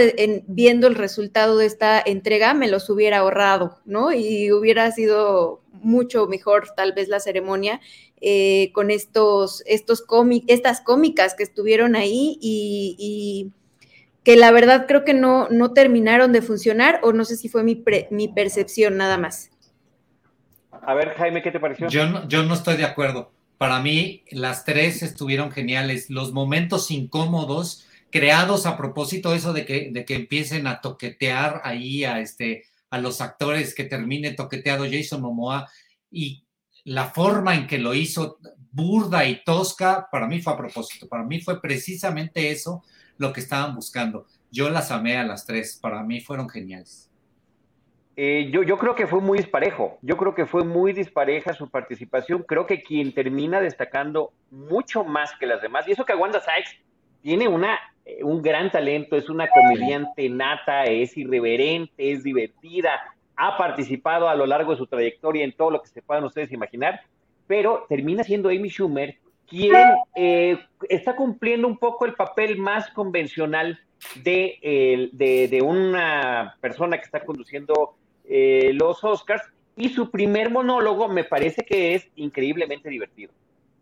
[0.48, 4.14] viendo el resultado de esta entrega, me los hubiera ahorrado, ¿no?
[4.14, 7.82] Y hubiera sido mucho mejor tal vez la ceremonia
[8.22, 10.04] eh, con estos, estos
[10.48, 13.52] estas cómicas que estuvieron ahí y,
[14.24, 17.64] que la verdad creo que no, no terminaron de funcionar o no sé si fue
[17.64, 19.52] mi, mi percepción nada más.
[20.82, 21.88] A ver, Jaime, ¿qué te pareció?
[21.88, 23.32] Yo no, yo no estoy de acuerdo.
[23.58, 26.10] Para mí, las tres estuvieron geniales.
[26.10, 32.04] Los momentos incómodos creados a propósito eso de que, de que empiecen a toquetear ahí
[32.04, 35.70] a, este, a los actores, que termine toqueteado Jason Momoa
[36.12, 36.47] y
[36.88, 38.38] la forma en que lo hizo
[38.72, 42.82] burda y tosca, para mí fue a propósito, para mí fue precisamente eso
[43.18, 44.26] lo que estaban buscando.
[44.52, 47.12] Yo las amé a las tres, para mí fueron geniales.
[48.16, 49.98] Eh, yo, yo creo que fue muy disparejo.
[50.02, 52.44] Yo creo que fue muy dispareja su participación.
[52.44, 56.82] Creo que quien termina destacando mucho más que las demás, y eso que Wanda Sykes
[57.22, 62.92] tiene una, eh, un gran talento, es una comediante nata, es irreverente, es divertida,
[63.38, 66.52] ha participado a lo largo de su trayectoria en todo lo que se puedan ustedes
[66.52, 67.02] imaginar,
[67.46, 69.74] pero termina siendo Amy Schumer quien
[70.16, 73.80] eh, está cumpliendo un poco el papel más convencional
[74.24, 77.96] de, de, una persona que está conduciendo
[78.26, 79.44] eh, los Oscars
[79.76, 83.32] y su primer monólogo me parece que es increíblemente divertido.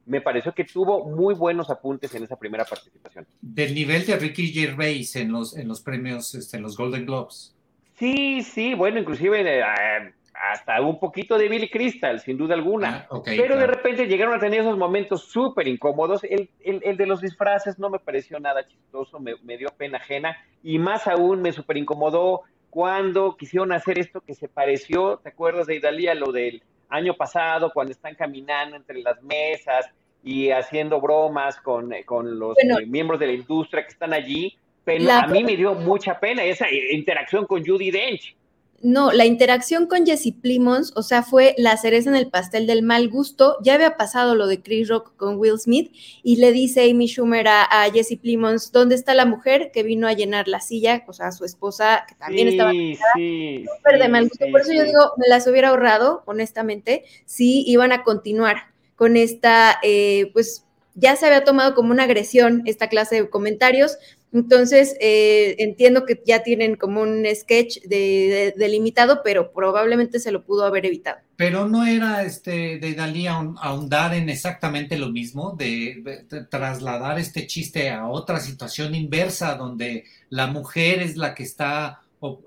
[0.06, 3.26] Me pareció que tuvo muy buenos apuntes en esa primera participación.
[3.42, 7.55] Del nivel de Ricky Gervais en los, en los premios, este, en los Golden Globes.
[7.96, 13.08] Sí, sí, bueno, inclusive eh, hasta un poquito de Billy Crystal, sin duda alguna.
[13.10, 16.24] Ah, Pero de repente llegaron a tener esos momentos súper incómodos.
[16.24, 20.38] El, el, de los disfraces no me pareció nada chistoso, me, me dio pena ajena
[20.62, 25.66] y más aún me súper incomodó cuando quisieron hacer esto que se pareció, ¿te acuerdas
[25.66, 29.90] de Idalía, lo del año pasado, cuando están caminando entre las mesas
[30.22, 34.58] y haciendo bromas con, con los eh, miembros de la industria que están allí?
[34.86, 38.36] Pero a mí me dio mucha pena esa interacción con Judy Dench.
[38.82, 42.84] No, la interacción con Jesse Plimons, o sea, fue la cereza en el pastel del
[42.84, 43.58] mal gusto.
[43.64, 47.48] Ya había pasado lo de Chris Rock con Will Smith y le dice Amy Schumer
[47.48, 51.04] a, Jesse Plimons, ¿dónde está la mujer que vino a llenar la silla?
[51.08, 54.46] O sea, su esposa, que también estaba sí, súper de mal gusto.
[54.52, 59.80] Por eso yo digo, me las hubiera ahorrado, honestamente, si iban a continuar con esta,
[59.82, 63.98] eh, pues ya se había tomado como una agresión esta clase de comentarios,
[64.36, 70.66] entonces, eh, entiendo que ya tienen como un sketch delimitado, pero probablemente se lo pudo
[70.66, 71.20] haber evitado.
[71.38, 77.90] Pero no era este de Dalí ahondar en exactamente lo mismo, de, trasladar este chiste
[77.90, 82.02] a otra situación inversa, donde la mujer es la que está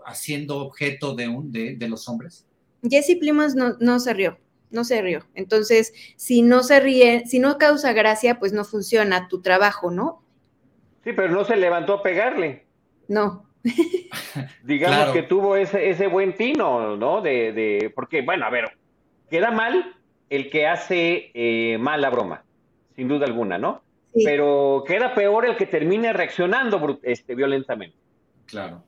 [0.04, 2.44] haciendo objeto de, un, de, los hombres.
[2.82, 4.38] Jesse Plimas no, no se rió
[4.70, 5.26] no se rió.
[5.34, 10.22] Entonces, si no se ríe, si no causa gracia, pues no funciona tu trabajo, ¿no?
[11.08, 12.66] Sí, pero no se levantó a pegarle.
[13.08, 13.46] No.
[14.62, 17.22] Digamos que tuvo ese, ese buen tino, ¿no?
[17.22, 18.76] De, de, porque, bueno, a ver,
[19.30, 19.96] queda mal
[20.28, 22.44] el que hace eh, mal la broma,
[22.94, 23.80] sin duda alguna, ¿no?
[24.22, 27.96] Pero queda peor el que termine reaccionando este, violentamente.
[28.44, 28.84] Claro.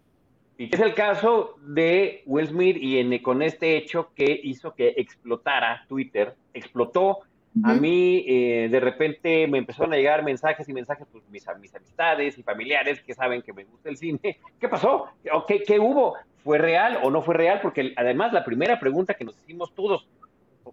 [0.59, 4.93] Y es el caso de Will Smith y en, con este hecho que hizo que
[4.99, 7.21] explotara Twitter, explotó
[7.65, 11.75] a mí eh, de repente me empezaron a llegar mensajes y mensajes, pues mis, mis
[11.75, 14.21] amistades y familiares que saben que me gusta el cine.
[14.61, 15.07] ¿Qué pasó?
[15.49, 16.15] ¿Qué, ¿Qué hubo?
[16.45, 17.61] ¿Fue real o no fue real?
[17.61, 20.09] Porque además la primera pregunta que nos hicimos todos,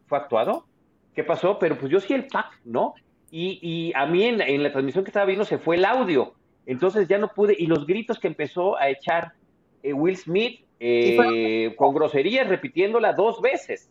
[0.05, 0.65] ¿fue actuado?
[1.15, 1.57] ¿Qué pasó?
[1.59, 2.93] Pero pues yo sí el pack, ¿no?
[3.31, 6.33] Y, y a mí en, en, la transmisión que estaba viendo se fue el audio.
[6.67, 9.33] Entonces ya no pude, y los gritos que empezó a echar
[9.83, 13.89] eh, Will Smith eh, con groserías, repitiéndola dos veces.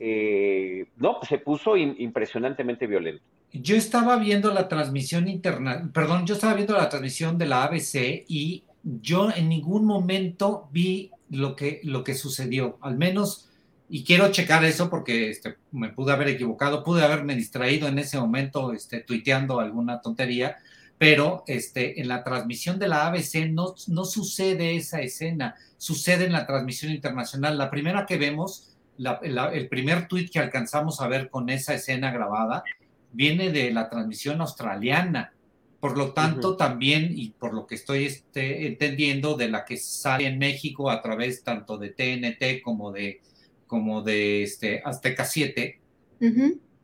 [0.00, 3.22] Eh, no, se puso impresionantemente violento.
[3.52, 8.24] Yo estaba viendo la transmisión interna, perdón, yo estaba viendo la transmisión de la ABC
[8.26, 13.48] y yo en ningún momento vi lo que, lo que sucedió, al menos,
[13.88, 18.18] y quiero checar eso porque este, me pude haber equivocado, pude haberme distraído en ese
[18.18, 20.56] momento este, tuiteando alguna tontería,
[20.98, 26.32] pero este, en la transmisión de la ABC no, no sucede esa escena, sucede en
[26.32, 27.58] la transmisión internacional.
[27.58, 32.64] La primera que vemos el primer tuit que alcanzamos a ver con esa escena grabada
[33.12, 35.32] viene de la transmisión australiana.
[35.80, 40.26] Por lo tanto, también, y por lo que estoy este, entendiendo, de la que sale
[40.26, 43.20] en México a través tanto de TNT como de,
[43.66, 45.80] como de este, Azteca 7,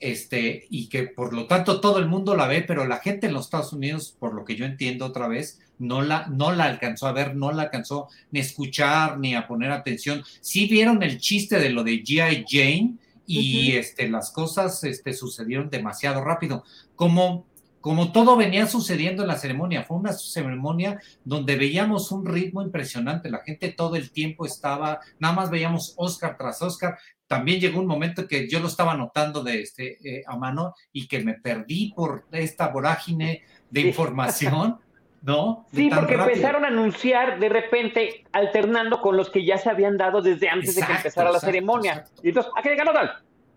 [0.00, 3.32] este, y que por lo tanto todo el mundo la ve, pero la gente en
[3.32, 7.08] los Estados Unidos, por lo que yo entiendo otra vez, no la, no la alcanzó
[7.08, 10.22] a ver, no la alcanzó ni a escuchar ni a poner atención.
[10.40, 12.44] Sí vieron el chiste de lo de G.I.
[12.48, 12.94] Jane
[13.26, 16.64] y este, las cosas este, sucedieron demasiado rápido.
[16.96, 17.46] Como,
[17.80, 23.30] como todo venía sucediendo en la ceremonia, fue una ceremonia donde veíamos un ritmo impresionante,
[23.30, 27.86] la gente todo el tiempo estaba, nada más veíamos Oscar tras Oscar, también llegó un
[27.86, 31.92] momento que yo lo estaba notando de este, eh, a mano y que me perdí
[31.94, 34.78] por esta vorágine de información,
[35.22, 35.66] ¿no?
[35.72, 40.22] sí, porque empezaron a anunciar de repente alternando con los que ya se habían dado
[40.22, 42.04] desde antes de que empezara la ceremonia.
[42.22, 43.12] Y entonces, ¿a qué ganó tal?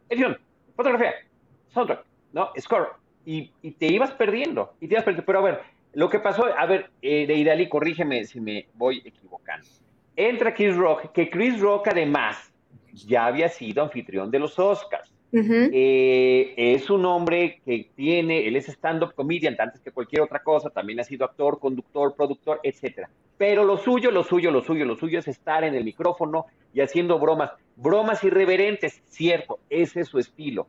[0.09, 0.37] Edición,
[0.75, 1.13] fotografía,
[1.69, 2.49] soundtrack, ¿no?
[2.59, 2.89] Score.
[3.25, 5.25] Y, te ibas perdiendo, y te ibas perdiendo.
[5.25, 5.61] Pero a ver,
[5.93, 9.65] lo que pasó, a ver, eh, de Idali, corrígeme si me voy equivocando.
[10.15, 12.53] Entra Chris Rock, que Chris Rock además
[12.91, 15.11] ya había sido anfitrión de los Oscars.
[15.35, 20.69] Eh, es un hombre que tiene, él es stand-up comedian antes que cualquier otra cosa,
[20.69, 23.09] también ha sido actor, conductor, productor, etcétera.
[23.37, 26.81] Pero lo suyo, lo suyo, lo suyo, lo suyo es estar en el micrófono y
[26.81, 30.67] haciendo bromas, bromas irreverentes, cierto, ese es su estilo.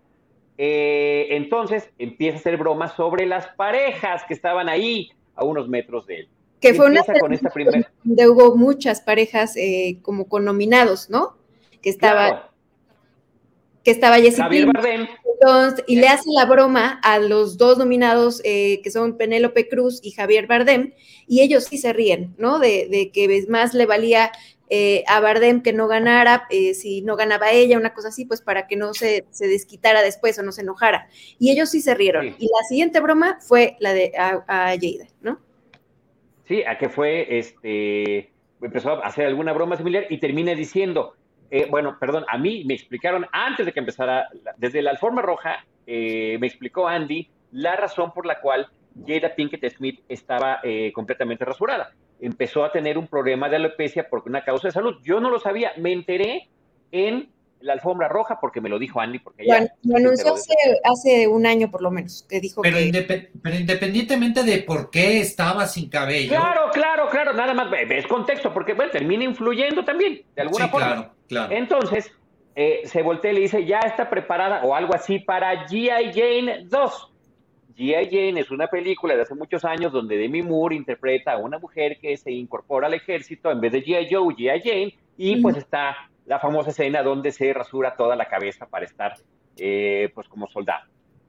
[0.57, 6.07] Eh, entonces empieza a hacer bromas sobre las parejas que estaban ahí a unos metros
[6.07, 6.29] de él.
[6.61, 7.91] Que fue una con esta primera...
[8.03, 11.37] donde hubo muchas parejas eh, como con nominados, ¿no?
[11.83, 12.54] Que estaba
[13.85, 14.69] que estaba Jesse Javier
[15.41, 20.01] Entonces, y le hace la broma a los dos nominados eh, que son Penélope Cruz
[20.03, 20.95] y Javier Bardem,
[21.29, 22.59] y ellos sí se ríen, ¿no?
[22.59, 24.33] De, de que más le valía
[24.71, 28.41] eh, a Bardem que no ganara, eh, si no ganaba ella, una cosa así, pues
[28.41, 31.09] para que no se, se, desquitara después o no se enojara.
[31.39, 32.35] Y ellos sí se rieron.
[32.39, 34.75] Y la siguiente broma fue la de a, a
[35.21, 35.39] ¿no?
[36.49, 41.15] Sí, a que fue, este, empezó a hacer alguna broma similar y termina diciendo,
[41.55, 45.65] eh, bueno, perdón, a mí me explicaron antes de que empezara, desde la alforma roja,
[45.87, 48.67] eh, me explicó Andy la razón por la cual
[49.07, 51.93] Jada Pinkett Smith estaba eh, completamente rasurada.
[52.21, 54.97] Empezó a tener un problema de alopecia por una causa de salud.
[55.05, 56.49] Yo no lo sabía, me enteré
[56.91, 57.29] en
[57.65, 59.19] la alfombra roja porque me lo dijo Andy.
[59.19, 60.35] Porque lo anunció
[60.85, 62.77] hace, un año por lo menos, que dijo pero,
[63.43, 66.29] pero independientemente de por qué estaba sin cabello.
[66.29, 70.87] Claro, claro, claro, nada más ves contexto, porque bueno, termina influyendo también, de alguna forma.
[70.87, 71.55] Claro, claro.
[71.55, 72.13] Entonces,
[72.55, 76.13] eh, se voltea y le dice, ya está preparada o algo así para G.I.
[76.13, 77.13] Jane 2.
[77.77, 78.05] G.I.
[78.05, 81.99] Jane es una película de hace muchos años donde Demi Moore interpreta a una mujer
[81.99, 84.15] que se incorpora al ejército en vez de G.I.
[84.15, 84.61] Joe, G.I.
[84.61, 89.15] Jane, y pues está la famosa escena donde se rasura toda la cabeza para estar
[89.57, 90.85] eh, pues como soldado.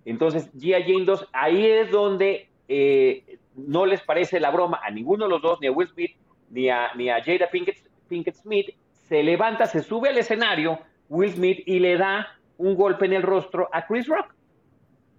[0.05, 0.83] Entonces, G.I.
[0.83, 5.41] Jane 2, ahí es donde eh, no les parece la broma a ninguno de los
[5.41, 6.11] dos, ni a Will Smith,
[6.49, 7.77] ni a, ni a Jada Pinkett,
[8.07, 8.69] Pinkett Smith,
[9.07, 10.79] se levanta, se sube al escenario,
[11.09, 12.27] Will Smith, y le da
[12.57, 14.33] un golpe en el rostro a Chris Rock.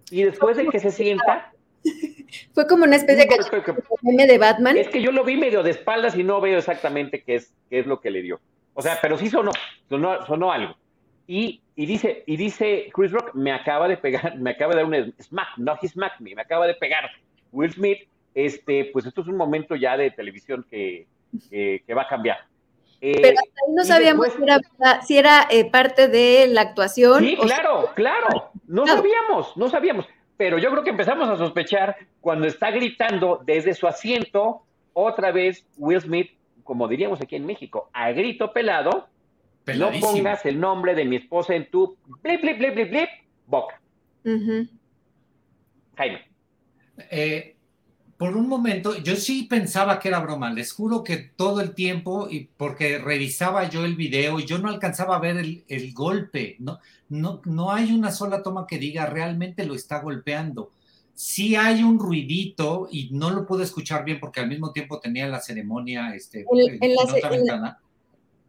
[0.09, 1.51] Y después de que se sienta...
[2.53, 4.75] Fue como una especie de de Batman.
[4.75, 7.79] Es que yo lo vi medio de espaldas y no veo exactamente qué es, qué
[7.79, 8.41] es lo que le dio.
[8.79, 9.51] O sea, pero sí sonó,
[9.89, 10.75] sonó, algo.
[11.25, 15.15] Y, dice, y dice Chris Rock, me acaba de pegar, me acaba de dar un
[15.19, 17.09] smack, no he smack me, me acaba de pegar
[17.51, 18.07] Will Smith.
[18.35, 21.07] Este, pues esto es un momento ya de televisión que,
[21.97, 22.37] va a cambiar.
[23.01, 24.27] Eh, pero ahí no sabíamos
[25.07, 27.23] si era, eh, parte de la actuación.
[27.23, 28.51] Sí, claro, claro.
[28.67, 30.05] No sabíamos, no sabíamos.
[30.37, 34.61] Pero yo creo que empezamos a sospechar cuando está gritando desde su asiento
[34.93, 36.36] otra vez Will Smith
[36.67, 39.07] como diríamos aquí en México, a grito pelado,
[39.65, 43.09] no pongas el nombre de mi esposa en tu blip, blip, blip, blip, blip,
[43.47, 43.81] boca.
[45.95, 46.27] Jaime.
[47.09, 47.55] Eh,
[48.17, 52.27] por un momento, yo sí pensaba que era broma, les juro que todo el tiempo,
[52.29, 56.57] y porque revisaba yo el video y yo no alcanzaba a ver el, el golpe,
[56.59, 60.71] no, no, no hay una sola toma que diga realmente lo está golpeando
[61.17, 65.27] sí hay un ruidito y no lo pude escuchar bien porque al mismo tiempo tenía
[65.27, 67.79] la ceremonia este, en, la,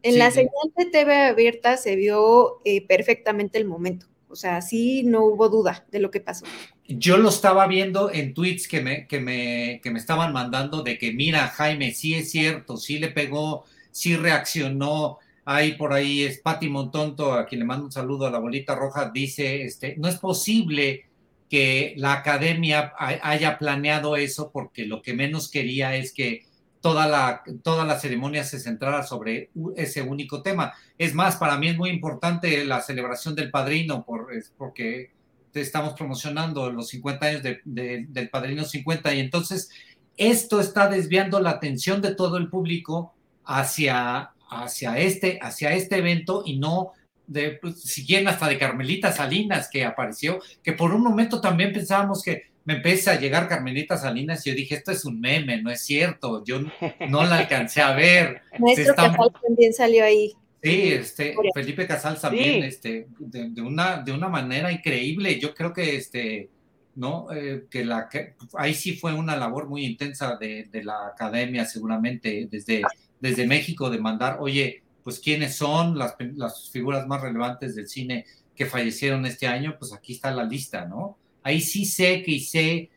[0.03, 4.05] en la, señal de TV abierta se vio eh, perfectamente el momento.
[4.29, 6.45] O sea, sí no hubo duda de lo que pasó.
[6.87, 10.99] Yo lo estaba viendo en tweets que me, que me, que me estaban mandando de
[10.99, 15.17] que, mira, Jaime, sí es cierto, sí le pegó, sí reaccionó.
[15.43, 18.75] Hay por ahí es Pati Montonto, a quien le mando un saludo a la bolita
[18.75, 21.08] roja, dice, este, no es posible
[21.49, 26.45] que la academia haya planeado eso porque lo que menos quería es que
[26.79, 30.73] toda la, toda la ceremonia se centrara sobre ese único tema.
[30.97, 35.11] Es más, para mí es muy importante la celebración del padrino por, porque
[35.53, 39.69] estamos promocionando los 50 años del padrino 50 y entonces
[40.17, 43.13] esto está desviando la atención de todo el público
[43.45, 46.91] hacia, hacia, este, hacia este evento y no
[47.29, 52.49] de, pues, hasta de Carmelita Salinas que apareció, que por un momento también pensábamos que
[52.65, 55.81] me empecé a llegar Carmelita Salinas y yo dije, esto es un meme, no es
[55.85, 56.59] cierto, yo
[57.07, 58.41] no la alcancé a ver.
[58.59, 60.33] Maestro Casal también salió ahí.
[60.61, 65.39] Sí, este, Felipe Casal también, este, de, una, de una manera increíble.
[65.39, 66.49] Yo creo que este,
[66.95, 67.27] ¿no?
[67.31, 71.63] Eh, que la que ahí sí fue una labor muy intensa de, de la academia,
[71.65, 72.81] seguramente, desde,
[73.21, 78.25] desde México, de mandar, oye, pues quiénes son las, las figuras más relevantes del cine
[78.55, 81.17] que fallecieron este año, pues aquí está la lista, ¿no?
[81.43, 82.89] Ahí sí sé que y sé,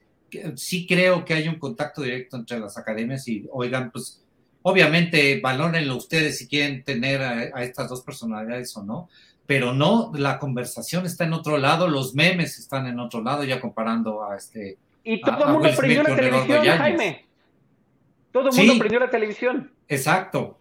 [0.56, 4.24] sí creo que hay un contacto directo entre las academias y, oigan, pues
[4.62, 9.08] obviamente valórenlo ustedes si quieren tener a, estas dos personalidades o no,
[9.46, 13.60] pero no, la conversación está en otro lado, los memes están en otro lado, ya
[13.60, 14.78] comparando a este...
[15.04, 17.26] Y todo el mundo prendió la televisión, Jaime.
[18.32, 19.70] Todo el mundo prendió la televisión.
[19.88, 20.58] Exacto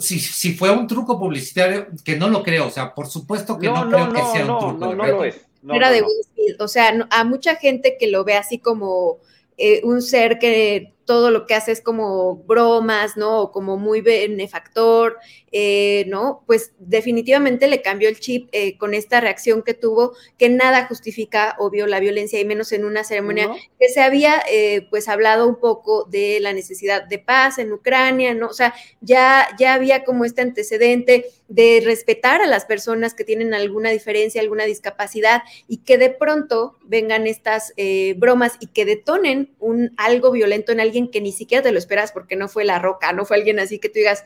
[0.00, 3.66] si, si, fue un truco publicitario, que no lo creo, o sea, por supuesto que
[3.68, 4.86] no, creo que sea un truco.
[4.86, 5.40] No, no, lo es.
[5.72, 6.60] era de Will Smith.
[6.60, 9.18] O sea, a mucha gente que lo ve así como
[9.56, 13.40] eh, un ser que todo lo que hace es como bromas, ¿no?
[13.40, 15.18] O como muy benefactor,
[15.50, 16.44] eh, ¿no?
[16.46, 21.56] Pues definitivamente le cambió el chip eh, con esta reacción que tuvo, que nada justifica,
[21.58, 25.56] obvio, la violencia, y menos en una ceremonia que se había, eh, pues, hablado un
[25.56, 28.46] poco de la necesidad de paz en Ucrania, ¿no?
[28.46, 33.52] O sea, ya, ya había como este antecedente de respetar a las personas que tienen
[33.52, 37.74] alguna diferencia, alguna discapacidad, y que de pronto vengan estas
[38.16, 42.12] bromas y que detonen un algo violento en alguien que ni siquiera te lo esperas
[42.12, 44.24] porque no fue La Roca, no fue alguien así que tú digas,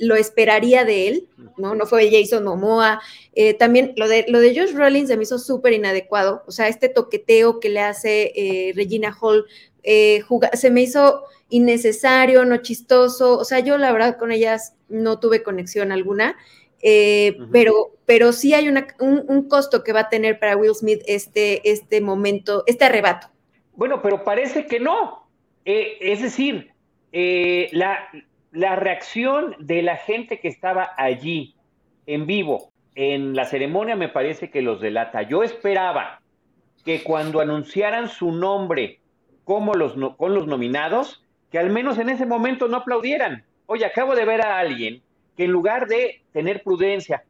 [0.00, 1.74] lo esperas esperaría de él, ¿no?
[1.74, 3.00] No fue Jason Momoa.
[3.34, 6.68] Eh, también lo de, lo de Josh Rollins se me hizo súper inadecuado, o sea,
[6.68, 9.46] este toqueteo que le hace eh, Regina Hall
[9.84, 10.22] eh,
[10.54, 15.42] se me hizo innecesario, no chistoso, o sea, yo la verdad con ellas no tuve
[15.42, 16.36] conexión alguna.
[17.50, 21.70] pero, pero sí hay un, un, costo que va a tener para Will Smith este,
[21.70, 23.28] este momento, este arrebato.
[23.74, 25.23] Bueno, pero parece que no.
[25.64, 26.72] Es decir,
[27.12, 28.08] la,
[28.52, 31.54] la reacción de la gente que estaba allí
[32.06, 35.22] en vivo en la ceremonia me parece que los delata.
[35.22, 36.20] Yo esperaba
[36.84, 39.00] que cuando anunciaran su nombre
[39.44, 43.44] como los con los nominados, que al menos en ese momento no aplaudieran.
[43.66, 45.02] Oye, acabo de ver a alguien
[45.36, 47.24] que en lugar de tener prudencia,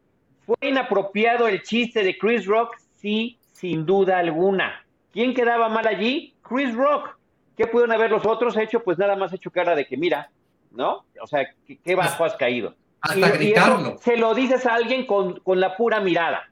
[0.45, 4.85] fue inapropiado el chiste de Chris Rock, sí, sin duda alguna.
[5.11, 6.35] ¿Quién quedaba mal allí?
[6.41, 7.17] Chris Rock.
[7.55, 8.83] ¿Qué pudieron haber los otros hecho?
[8.83, 10.29] Pues nada más hecho cara de que, mira,
[10.71, 11.05] ¿no?
[11.21, 11.47] O sea,
[11.83, 12.75] ¿qué, bajo has caído?
[13.01, 13.97] Hasta gritarlo.
[13.99, 16.49] se lo dices a alguien con, con la pura mirada.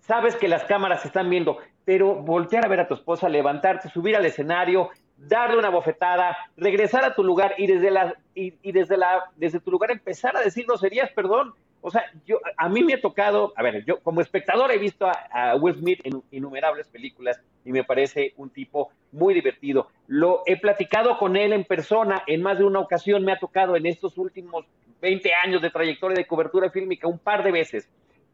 [0.00, 4.16] Sabes que las cámaras están viendo, pero voltear a ver a tu esposa, levantarte, subir
[4.16, 8.96] al escenario, darle una bofetada, regresar a tu lugar y desde la y, y, desde
[8.96, 11.54] la desde tu lugar empezar a decir groserías, perdón,
[11.84, 15.04] o sea, yo, a mí me ha tocado, a ver, yo como espectador he visto
[15.04, 19.88] a, Will Smith en innumerables películas y me parece un tipo muy divertido.
[20.06, 23.74] Lo he platicado con él en persona en más de una ocasión, me ha tocado
[23.74, 24.64] en estos últimos
[25.00, 27.90] 20 años de trayectoria de cobertura fílmica un par de veces.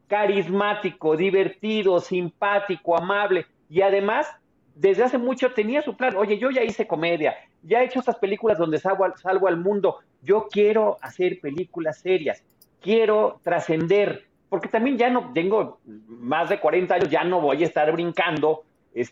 [0.09, 4.31] Carismático, divertido, simpático, amable y además
[4.75, 6.17] desde hace mucho tenía su plan.
[6.17, 10.01] Oye, yo ya hice comedia, ya he hecho estas películas donde salvo, salvo al mundo.
[10.21, 12.45] Yo quiero hacer películas serias
[12.81, 17.67] quiero trascender, porque también ya no tengo más de 40 años, ya no voy a
[17.67, 18.65] estar brincando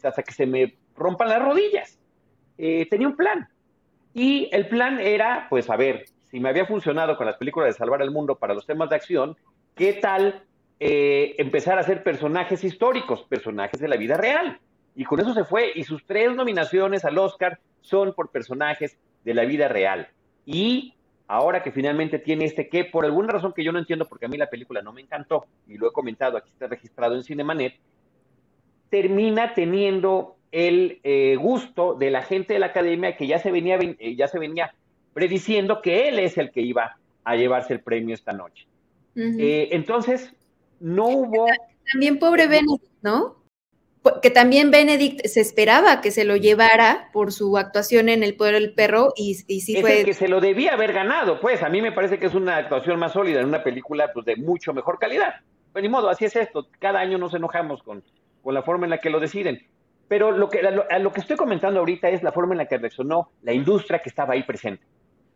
[0.02, 1.98] hasta que se me rompan las rodillas.
[2.58, 3.48] Eh, tenía un plan.
[4.14, 7.78] Y el plan era, pues, a ver, si me había funcionado con las películas de
[7.78, 9.36] Salvar el Mundo para los temas de acción,
[9.74, 10.42] ¿qué tal
[10.80, 14.58] eh, empezar a hacer personajes históricos, personajes de la vida real?
[14.94, 15.72] Y con eso se fue.
[15.74, 20.08] Y sus tres nominaciones al Oscar son por personajes de la vida real.
[20.46, 20.94] Y
[21.28, 24.28] ahora que finalmente tiene este que, por alguna razón que yo no entiendo, porque a
[24.28, 27.74] mí la película no me encantó, y lo he comentado, aquí está registrado en Cinemanet,
[28.90, 33.78] termina teniendo el eh, gusto de la gente de la academia que ya se venía,
[33.80, 34.74] eh, ya se venía
[35.12, 38.66] prediciendo que él es el que iba a llevarse el premio esta noche.
[39.16, 40.32] Eh, entonces,
[40.78, 41.46] no hubo...
[41.90, 43.36] También pobre Benedict, ¿no?
[44.22, 48.54] Que también Benedict se esperaba que se lo llevara por su actuación en El Poder
[48.54, 50.00] del Perro y, y sí es fue...
[50.00, 52.56] El que se lo debía haber ganado, pues a mí me parece que es una
[52.56, 55.34] actuación más sólida en una película pues, de mucho mejor calidad.
[55.72, 58.02] Pero ni modo, así es esto, cada año nos enojamos con,
[58.42, 59.60] con la forma en la que lo deciden.
[60.08, 62.78] Pero lo que, lo, lo que estoy comentando ahorita es la forma en la que
[62.78, 64.84] reaccionó la industria que estaba ahí presente.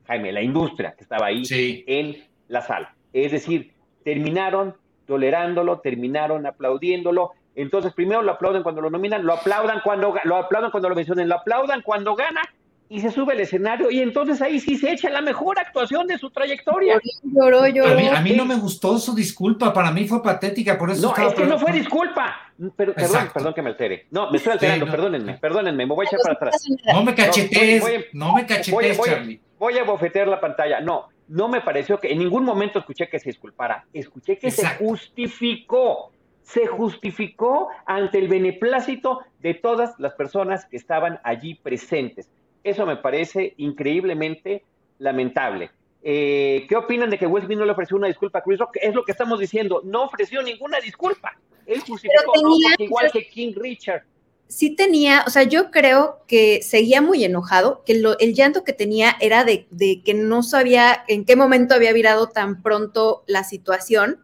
[0.07, 1.43] Jaime, la industria que estaba ahí
[1.87, 2.95] en la sala.
[3.13, 3.73] Es decir,
[4.05, 10.37] terminaron tolerándolo, terminaron aplaudiéndolo, entonces, primero lo aplauden cuando lo nominan, lo aplaudan cuando lo
[10.37, 12.43] aplaudan cuando lo mencionen, lo aplaudan cuando gana
[12.91, 16.19] y se sube al escenario y entonces ahí sí se echa la mejor actuación de
[16.19, 17.01] su trayectoria.
[17.23, 18.17] Lloró, lloró.
[18.17, 21.35] A, mí, no me gustó su disculpa, para mí fue patética, por eso No, es
[21.35, 22.37] que no fue disculpa.
[22.77, 24.07] Pero, perdón, perdón que me altere.
[24.11, 26.67] No, me estoy alterando, perdónenme, perdónenme, me voy a echar para atrás.
[26.93, 29.41] No me cachetees, no, me cachetees, voy, Charlie.
[29.57, 30.81] Voy a bofetear la pantalla.
[30.81, 34.67] No, no me pareció que en ningún momento escuché que se disculpara, escuché que se
[34.67, 36.11] justificó
[36.43, 42.29] se justificó ante el beneplácito de todas las personas que estaban allí presentes.
[42.65, 44.65] Eso me parece increíblemente
[44.99, 45.71] lamentable.
[46.03, 48.77] Eh, ¿Qué opinan de que Will no le ofreció una disculpa a Chris Rock?
[48.81, 51.37] Es lo que estamos diciendo, no ofreció ninguna disculpa.
[51.67, 52.33] Él justificó,
[52.79, 54.03] igual que King Richard.
[54.49, 59.17] Sí tenía, o sea, yo creo que seguía muy enojado, que el llanto que tenía
[59.21, 64.21] era de, de que no sabía en qué momento había virado tan pronto la situación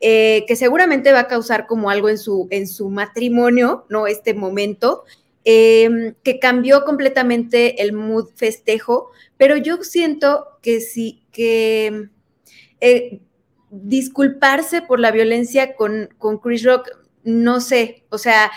[0.00, 4.06] eh, que seguramente va a causar como algo en su, en su matrimonio, ¿no?
[4.06, 5.04] Este momento,
[5.44, 12.08] em, que cambió completamente el mood festejo, pero yo siento que sí, que
[12.80, 13.20] eh,
[13.70, 16.88] disculparse por la violencia con, con Chris Rock
[17.24, 18.50] no sé, o sea,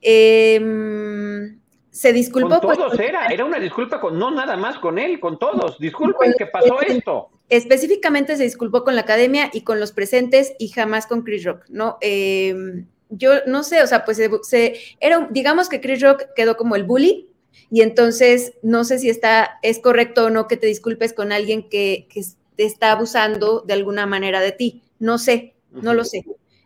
[0.00, 1.58] em,
[1.90, 2.60] se disculpó.
[2.60, 5.78] Con todos era, era una disculpa con, no nada más con él, con todos.
[5.78, 7.30] Disculpen que pasó esto.
[7.48, 11.64] Específicamente se disculpó con la academia y con los presentes y jamás con Chris Rock,
[11.68, 11.96] ¿no?
[12.00, 16.76] Em, yo no sé, o sea, pues se, era, digamos que Chris Rock quedó como
[16.76, 17.28] el bully
[17.70, 21.68] y entonces no sé si está, es correcto o no que te disculpes con alguien
[21.68, 22.22] que, que
[22.56, 24.82] te está abusando de alguna manera de ti.
[24.98, 26.24] No sé, no lo sé.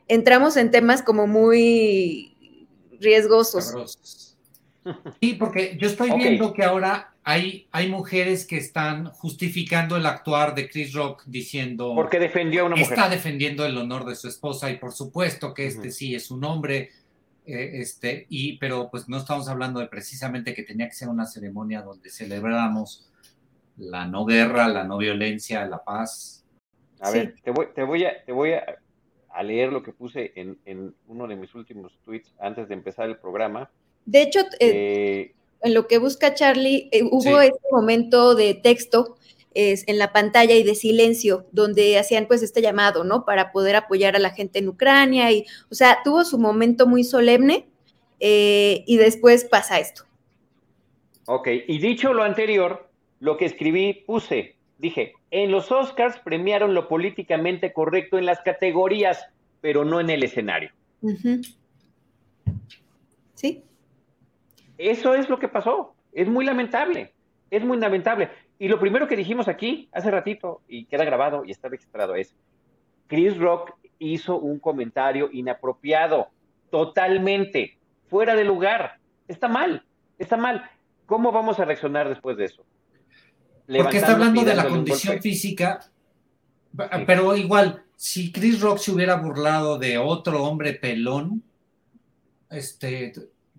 [0.08, 2.36] Entramos en temas como muy
[3.00, 3.74] riesgosos.
[5.20, 10.54] Sí, porque yo estoy viendo que ahora hay, hay mujeres que están justificando el actuar
[10.54, 11.92] de Chris Rock diciendo...
[11.94, 12.92] Porque defendió a una mujer.
[12.92, 16.44] Está defendiendo el honor de su esposa y por supuesto que este sí es un
[16.44, 16.90] hombre,
[17.46, 21.26] eh, este, y, pero pues no estamos hablando de precisamente que tenía que ser una
[21.26, 23.08] ceremonia donde celebráramos
[23.76, 26.44] la no guerra, la no violencia, la paz.
[27.00, 30.58] A ver, te voy, te voy, a, te voy a, leer lo que puse en,
[30.64, 33.70] en, uno de mis últimos tweets antes de empezar el programa.
[34.04, 39.16] De hecho, eh, eh, en lo que busca Charlie, eh, hubo ese momento de texto
[39.54, 43.24] es, en la pantalla y de silencio, donde hacían pues este llamado, ¿no?
[43.24, 47.04] Para poder apoyar a la gente en Ucrania y, o sea, tuvo su momento muy
[47.04, 47.66] solemne
[48.24, 50.04] y después pasa esto.
[51.26, 52.88] Ok, y dicho lo anterior,
[53.20, 59.26] lo que escribí, puse, dije, en los Oscars premiaron lo políticamente correcto en las categorías,
[59.60, 60.70] pero no en el escenario.
[63.34, 63.62] Sí.
[64.82, 65.94] Eso es lo que pasó.
[66.12, 67.12] Es muy lamentable.
[67.50, 68.30] Es muy lamentable.
[68.58, 72.34] Y lo primero que dijimos aquí hace ratito, y queda grabado y está registrado, es,
[73.06, 76.28] Chris Rock hizo un comentario inapropiado,
[76.70, 77.78] totalmente,
[78.08, 78.98] fuera de lugar.
[79.28, 79.84] Está mal,
[80.18, 80.68] está mal.
[81.06, 82.64] ¿Cómo vamos a reaccionar después de eso?
[83.66, 85.78] Porque está hablando de la condición física,
[87.06, 91.42] pero igual, si Chris Rock se hubiera burlado de otro hombre pelón,
[92.50, 93.12] este,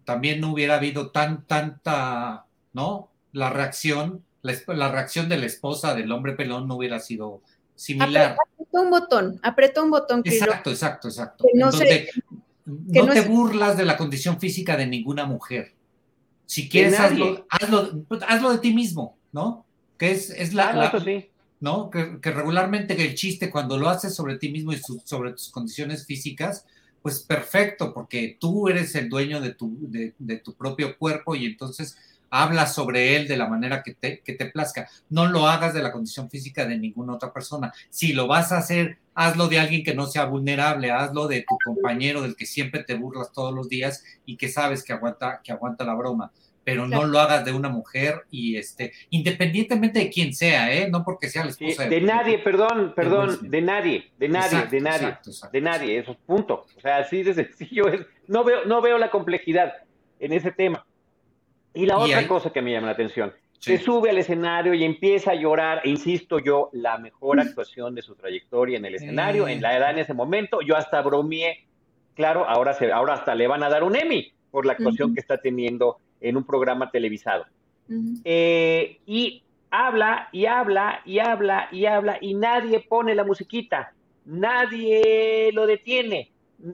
[0.05, 3.09] también no hubiera habido tan, tanta, ¿no?
[3.31, 7.41] La reacción, la, reacción de la esposa del hombre pelón no hubiera sido
[7.75, 8.37] similar.
[8.53, 10.21] Apretó un botón, apretó un botón.
[10.25, 15.73] exacto, exacto, exacto, no, te burlas de la condición física de ninguna mujer.
[16.45, 17.47] Si quieres, hazlo,
[18.27, 19.65] hazlo de ti mismo, ¿no?
[19.97, 20.91] que es, la,
[21.59, 21.89] ¿no?
[21.89, 26.65] Que, regularmente el chiste cuando lo haces sobre ti mismo y sobre tus condiciones físicas,
[27.03, 31.97] pues perfecto, porque tú eres el dueño de tu, de, tu propio cuerpo y entonces
[32.29, 34.87] hablas sobre él de la manera que te, que te plazca.
[35.09, 37.73] No lo hagas de la condición física de ninguna otra persona.
[37.89, 41.57] Si lo vas a hacer, hazlo de alguien que no sea vulnerable, hazlo de tu
[41.63, 45.51] compañero del que siempre te burlas todos los días y que sabes que aguanta, que
[45.51, 46.31] aguanta la broma
[46.63, 50.89] pero no lo hagas de una mujer y este, independientemente de quién sea, ¿eh?
[50.89, 55.17] No porque sea la esposa de, nadie, perdón, perdón, de nadie, de nadie, de nadie,
[55.51, 56.65] de nadie, eso es punto.
[56.77, 58.05] O sea, así de sencillo es.
[58.27, 59.73] No veo, no veo la complejidad
[60.19, 60.85] en ese tema.
[61.73, 65.31] Y la otra cosa que me llama la atención, se sube al escenario y empieza
[65.31, 69.61] a llorar, e insisto yo, la mejor actuación de su trayectoria en el escenario, en
[69.61, 71.65] la edad en ese momento, yo hasta bromeé,
[72.13, 75.21] claro, ahora, se, ahora hasta le van a dar un Emmy por la actuación que
[75.21, 77.45] está teniendo en un programa televisado.
[78.23, 83.93] Eh, y habla y habla y habla y habla y nadie pone la musiquita,
[84.25, 86.31] nadie lo detiene.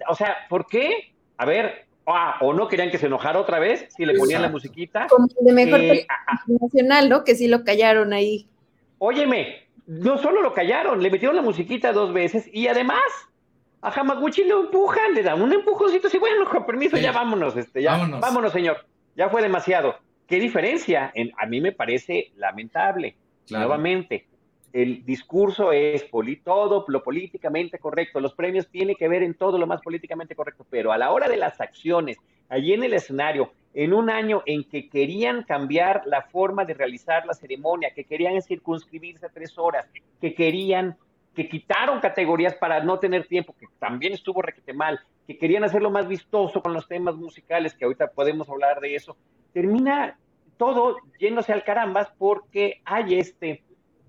[0.08, 1.12] O sea, ¿por qué?
[1.38, 4.50] A ver, ah, o no querían que se enojara otra vez si le ponían la
[4.50, 5.08] musiquita.
[5.08, 6.06] Como de mejor eh,
[6.47, 7.24] nacional, ¿no?
[7.24, 8.47] Que sí lo callaron ahí.
[9.00, 13.02] Óyeme, no solo lo callaron, le metieron la musiquita dos veces y además
[13.82, 17.82] a Hamaguchi lo empujan, le dan un empujoncito así, bueno, con permiso, ya vámonos, este,
[17.82, 18.86] ya, vámonos señor
[19.20, 19.98] ya fue demasiado.
[20.26, 21.12] ¿Qué diferencia?
[21.38, 23.18] a mí me parece lamentable.
[23.50, 24.28] Nuevamente,
[24.72, 26.06] el discurso es
[26.46, 28.22] todo lo políticamente correcto.
[28.22, 31.28] Los premios tienen que ver en todo lo más políticamente correcto, pero a la hora
[31.28, 32.18] de las acciones,
[32.48, 37.26] allí en el escenario, en un año en que querían cambiar la forma de realizar
[37.26, 39.86] la ceremonia, que querían circunscribirse a tres horas,
[40.22, 40.96] que querían
[41.40, 45.90] que quitaron categorías para no tener tiempo, que también estuvo requete mal, que querían hacerlo
[45.90, 49.16] más vistoso con los temas musicales, que ahorita podemos hablar de eso,
[49.54, 50.20] termina
[50.58, 53.64] todo yéndose al carambas porque hay este,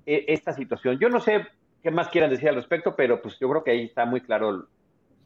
[0.06, 0.98] e, esta situación.
[0.98, 1.46] Yo no sé
[1.84, 4.66] qué más quieran decir al respecto, pero pues yo creo que ahí está muy claro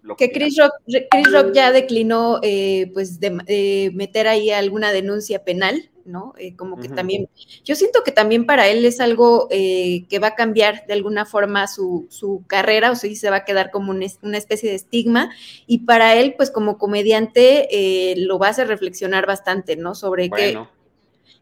[0.02, 0.30] lo que...
[0.30, 0.74] Chris Rock,
[1.10, 6.34] Chris Rock ya declinó eh, pues de meter ahí alguna denuncia penal ¿no?
[6.38, 7.28] Eh, como que también,
[7.64, 11.24] yo siento que también para él es algo eh, que va a cambiar de alguna
[11.24, 15.30] forma su, carrera, o sea, se va a quedar como una especie de estigma,
[15.66, 19.94] y para él, pues como comediante, eh, lo va a hacer reflexionar bastante, ¿no?
[19.94, 20.58] Sobre qué,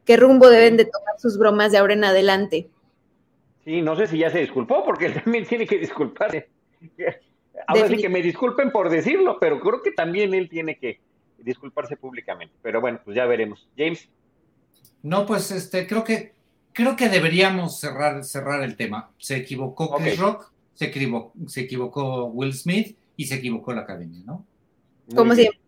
[0.04, 2.68] qué rumbo deben de tomar sus bromas de ahora en adelante.
[3.64, 6.48] Sí, no sé si ya se disculpó, porque él también tiene que disculparse.
[7.66, 10.98] Ahora sí que me disculpen por decirlo, pero creo que también él tiene que
[11.38, 12.54] disculparse públicamente.
[12.60, 13.68] Pero bueno, pues ya veremos.
[13.76, 14.08] James.
[15.02, 16.32] No, pues este, creo que
[16.72, 19.10] creo que deberíamos cerrar, cerrar el tema.
[19.18, 24.20] Se equivocó Chris Rock, se equivocó, se equivocó Will Smith y se equivocó la academia,
[24.24, 24.44] ¿no?
[25.14, 25.60] Como siempre.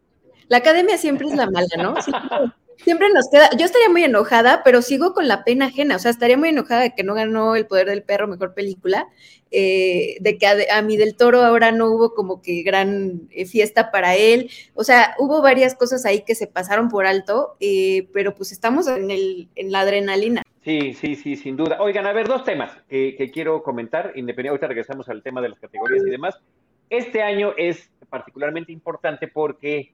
[0.49, 1.95] La academia siempre es la mala, ¿no?
[2.83, 3.51] Siempre, nos queda.
[3.57, 5.97] Yo estaría muy enojada, pero sigo con la pena ajena.
[5.97, 9.09] O sea, estaría muy enojada de que no ganó El Poder del Perro, mejor película.
[9.51, 13.91] Eh, de que a, mí del Toro ahora no hubo como que gran eh, fiesta
[13.91, 14.51] para él.
[14.75, 18.89] O sea, hubo varias cosas ahí que se pasaron por alto, eh, pero pues estamos
[18.89, 20.43] en, el, en la adrenalina.
[20.65, 21.81] Sí, sí, sí, sin duda.
[21.81, 25.61] Oigan, a ver, dos temas que, quiero comentar, independientemente, ahorita regresamos al tema de las
[25.61, 26.41] categorías y demás.
[26.89, 29.93] Este año es particularmente importante porque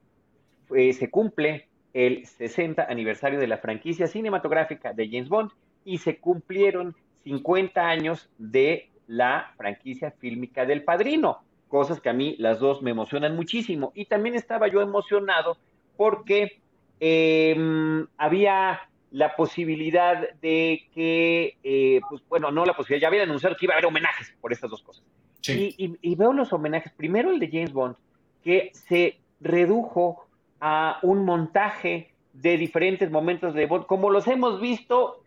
[0.73, 5.51] eh, se cumple el 60 aniversario de la franquicia cinematográfica de James Bond
[5.83, 12.35] y se cumplieron 50 años de la franquicia fílmica del Padrino, cosas que a mí
[12.39, 13.91] las dos me emocionan muchísimo.
[13.93, 15.57] Y también estaba yo emocionado
[15.97, 16.59] porque
[16.99, 18.81] em, había
[19.11, 23.73] la posibilidad de que, eh, pues bueno, no la posibilidad, ya habían anunciado que iba
[23.73, 25.03] a haber homenajes por estas dos cosas.
[25.47, 27.95] Y, veo los homenajes, primero el de James Bond,
[28.43, 30.27] que se redujo
[30.61, 35.21] a un montaje de diferentes momentos de Bond, como los hemos visto,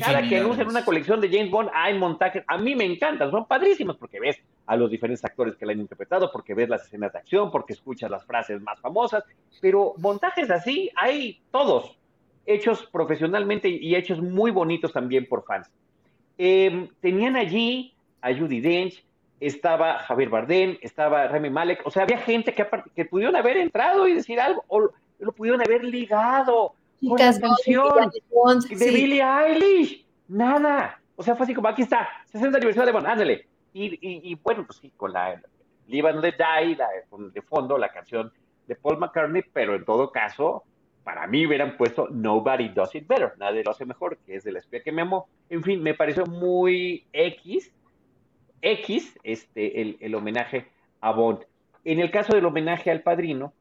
[0.00, 3.46] cada que anuncian una colección de James Bond hay montajes, a mí me encantan, son
[3.46, 7.12] padrísimos porque ves a los diferentes actores que la han interpretado, porque ves las escenas
[7.12, 9.24] de acción, porque escuchas las frases más famosas,
[9.60, 11.98] pero montajes así hay todos,
[12.46, 15.70] hechos profesionalmente y hechos muy bonitos también por fans.
[16.38, 19.04] Em, tenían allí a Judy Dench,
[19.40, 24.06] estaba Javier Bardem, estaba Remy Malek, o sea, había gente que, que pudieron haber entrado
[24.08, 26.74] y decir algo, o lo pudieron haber ligado
[27.06, 28.10] con la canción
[28.68, 33.06] de Billie Eilish, nada, o sea, fue así como, aquí está, 60 aniversario de Bond,
[33.06, 35.40] ándale, y, bueno, pues sí, con la
[35.86, 36.88] Live and Die, la,
[37.32, 38.32] de fondo la canción
[38.66, 40.64] de Paul McCartney, pero en todo caso,
[41.04, 44.52] para mí hubieran puesto Nobody Does It Better, nadie lo hace mejor, que es de
[44.52, 45.26] la espía que me amó.
[45.48, 47.72] En fin, me pareció muy X,
[48.62, 50.66] X, este, el, el homenaje
[51.00, 51.40] a Bond.
[51.84, 53.52] En el caso del homenaje al padrino,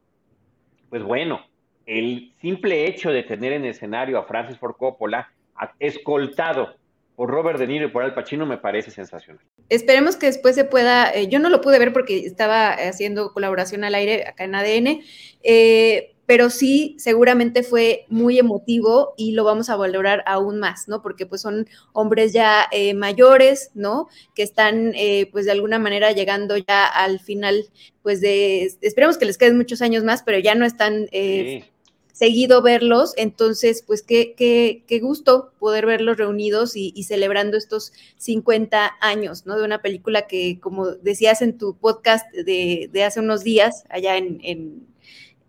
[0.89, 1.45] pues bueno,
[1.85, 5.31] el simple hecho de tener en escenario a Francis Ford Coppola
[5.79, 6.75] escoltado
[7.15, 9.43] por Robert De Niro y por Al Pacino me parece sensacional.
[9.69, 13.83] Esperemos que después se pueda, eh, yo no lo pude ver porque estaba haciendo colaboración
[13.83, 15.01] al aire acá en ADN,
[15.43, 21.01] eh, pero sí seguramente fue muy emotivo y lo vamos a valorar aún más, ¿no?
[21.01, 24.09] Porque pues son hombres ya eh, mayores, ¿no?
[24.35, 27.69] Que están eh, pues de alguna manera llegando ya al final,
[28.03, 31.63] pues de, esperemos que les queden muchos años más, pero ya no están eh,
[32.11, 38.97] seguido verlos, entonces pues qué, qué, qué gusto poder verlos reunidos y, celebrando estos 50
[38.99, 39.57] años, ¿no?
[39.57, 44.17] De una película que, como decías en tu podcast de, de hace unos días, allá
[44.17, 44.87] en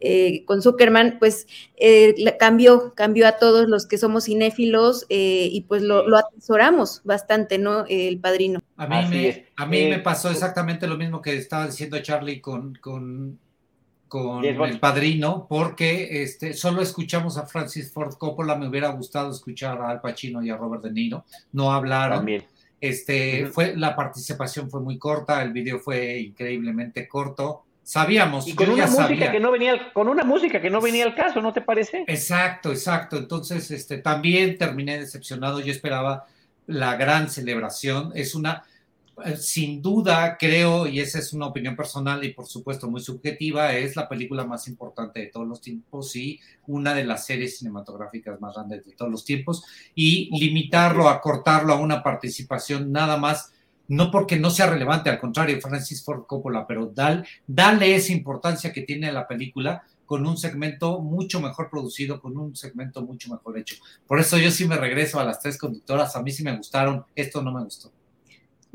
[0.00, 1.46] eh, con Zuckerman, pues
[1.76, 7.58] eh, cambió, cambió a todos los que somos cinéfilos eh, y pues lo, atesoramos bastante,
[7.58, 7.84] ¿no?
[7.88, 8.60] El padrino.
[8.76, 12.76] A mí, me, a mí me pasó exactamente lo mismo que estaba diciendo Charlie con,
[12.76, 13.38] con,
[14.06, 19.80] con el padrino, porque este, solo escuchamos a Francis Ford Coppola, me hubiera gustado escuchar
[19.80, 22.26] a Al Pacino y a Robert De Niro, no hablaron.
[22.80, 28.46] Este, fue, la participación fue muy corta, el video fue increíblemente corto Sabíamos.
[28.46, 31.40] Y con una música que no venía, con una música que no venía al caso,
[31.40, 32.04] ¿no te parece?
[32.06, 33.16] Exacto, exacto.
[33.16, 35.60] Entonces, este, también terminé decepcionado.
[35.60, 36.26] Yo esperaba
[36.66, 38.12] la gran celebración.
[38.14, 38.62] Es una,
[39.24, 43.72] eh, sin duda, creo, y esa es una opinión personal y por supuesto muy subjetiva,
[43.72, 48.38] es la película más importante de todos los tiempos y una de las series cinematográficas
[48.38, 49.64] más grandes de todos los tiempos.
[49.94, 53.54] Y limitarlo, acortarlo a una participación nada más
[53.88, 58.82] no porque no sea relevante, al contrario, Francis Ford Coppola, pero dale, esa importancia que
[58.82, 63.76] tiene la película con un segmento mucho mejor producido, con un segmento mucho mejor hecho.
[64.06, 67.04] Por eso yo sí me regreso a las tres conductoras, a mí sí me gustaron,
[67.14, 67.90] esto no me gustó.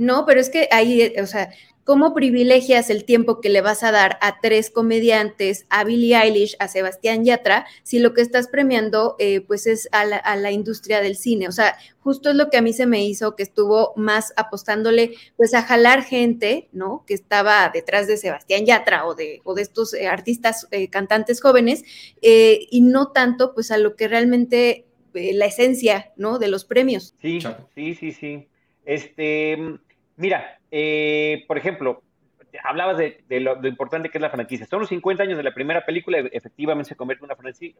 [0.03, 1.49] No, pero es que ahí, o sea,
[1.85, 6.55] ¿Cómo privilegias el tiempo que le vas a dar a tres comediantes, a Billie Eilish,
[6.59, 11.17] a Sebastián Yatra, si lo que estás premiando eh, pues es a la, industria del
[11.17, 11.49] cine?
[11.49, 15.15] O sea, justo es lo que a mí se me hizo, que estuvo más apostándole
[15.35, 17.03] pues a jalar gente, ¿no?
[17.05, 21.41] Que estaba detrás de Sebastián Yatra o de, o de estos eh, artistas, eh, cantantes
[21.41, 21.83] jóvenes,
[22.21, 26.39] y no tanto pues a lo que realmente la esencia, ¿no?
[26.39, 27.13] De los premios.
[27.21, 27.41] Sí,
[27.75, 28.47] sí, sí, sí.
[28.85, 29.57] Este,
[30.17, 32.01] mira, eh, por ejemplo,
[32.63, 34.65] hablabas de, lo, importante que es la franquicia.
[34.65, 37.35] Son los 50 años de la primera película, efectivamente se convierte en una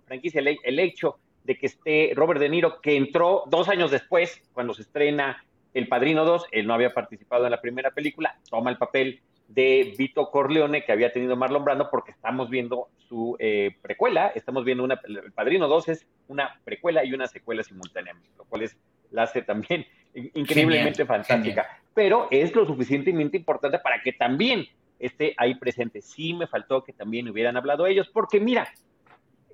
[0.06, 0.42] franquicia.
[0.42, 4.84] El, hecho de que esté Robert De Niro, que entró dos años después, cuando se
[4.84, 9.22] estrena El Padrino 2, él no había participado en la primera película, toma el papel
[9.48, 14.66] de Vito Corleone que había tenido Marlon Brando, porque estamos viendo su eh, precuela, estamos
[14.66, 18.78] viendo una, El Padrino 2 es una precuela y una secuela simultáneamente, lo cual es,
[19.12, 24.68] la hace también increíblemente fantástica, pero es lo suficientemente importante para que también
[25.00, 26.02] esté ahí presente.
[26.02, 28.72] Sí me faltó que también hubieran hablado ellos, porque mira,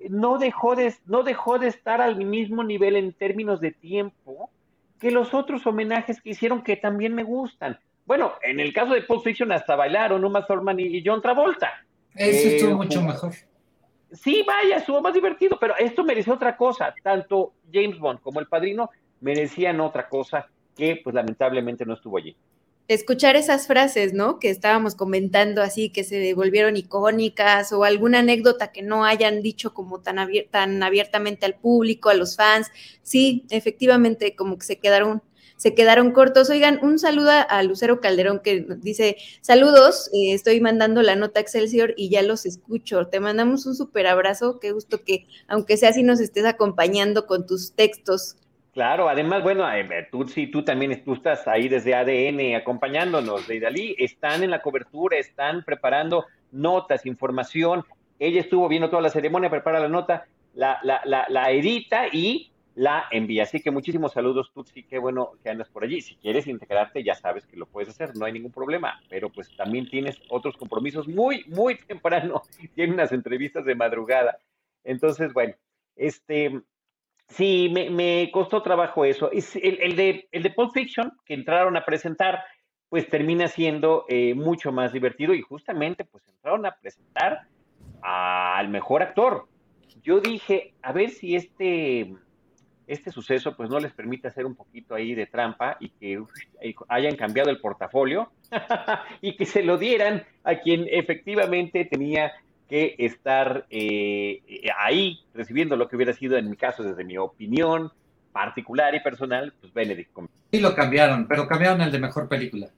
[0.08, 4.50] no dejó de, no dejó de estar al mismo nivel en términos de tiempo
[4.98, 7.78] que los otros homenajes que hicieron que también me gustan.
[8.06, 11.84] Bueno, en el caso de Pulp Fiction hasta bailaron Uma Thurman y John Travolta.
[12.14, 13.32] Eso estuvo eh, mucho mejor.
[14.12, 16.94] Sí, vaya, estuvo más divertido, pero esto mereció otra cosa.
[17.02, 18.90] Tanto James Bond como El Padrino
[19.20, 20.46] merecían otra cosa
[20.76, 22.36] que, pues, lamentablemente no estuvo allí
[22.94, 24.40] escuchar esas frases, ¿no?
[24.40, 29.72] Que estábamos comentando así, que se volvieron icónicas o alguna anécdota que no hayan dicho
[29.72, 30.16] como tan,
[30.50, 32.68] tan abiertamente al público, a los fans.
[33.04, 35.22] Sí, efectivamente, como que se quedaron
[35.56, 36.48] se quedaron cortos.
[36.48, 41.92] Oigan, un saludo a Lucero Calderón que dice, saludos, eh, estoy mandando la nota Excelsior
[41.98, 43.06] y ya los escucho.
[43.08, 47.46] Te mandamos un súper abrazo, qué gusto que, aunque sea así, nos estés acompañando con
[47.46, 48.36] tus textos.
[48.72, 53.56] Claro, además, bueno, eh, tú sí, tú también tú estás ahí desde ADN acompañándonos, de
[53.56, 57.84] Idalí, están en la cobertura, están preparando notas, información.
[58.20, 62.52] Ella estuvo viendo toda la ceremonia, prepara la nota, la, la, la, la edita y
[62.76, 63.42] la envía.
[63.42, 66.00] Así que muchísimos saludos, Tutsi, qué bueno que andas por allí.
[66.00, 69.54] Si quieres integrarte, ya sabes que lo puedes hacer, no hay ningún problema, pero pues
[69.56, 72.42] también tienes otros compromisos muy, muy temprano,
[72.74, 74.38] tienes unas entrevistas de madrugada.
[74.84, 75.54] Entonces, bueno,
[75.96, 76.62] este,
[77.30, 79.30] Sí, me, costó trabajo eso.
[79.32, 82.42] el, de, el de Pulp Fiction, que entraron a presentar,
[82.88, 87.42] pues termina siendo eh, mucho más divertido y justamente pues entraron a presentar
[88.02, 89.46] al mejor actor.
[90.02, 92.16] Yo dije, a ver si este,
[92.88, 96.20] este suceso pues no les permite hacer un poquito ahí de trampa y que
[96.88, 98.32] hayan cambiado el portafolio
[99.20, 102.32] y que se lo dieran a quien efectivamente tenía
[102.70, 104.40] que estar eh,
[104.78, 107.92] ahí recibiendo lo que hubiera sido, en mi caso, desde mi opinión
[108.32, 110.10] particular y personal, pues Benedict.
[110.52, 112.68] Sí lo cambiaron, pero cambiaron el de mejor película.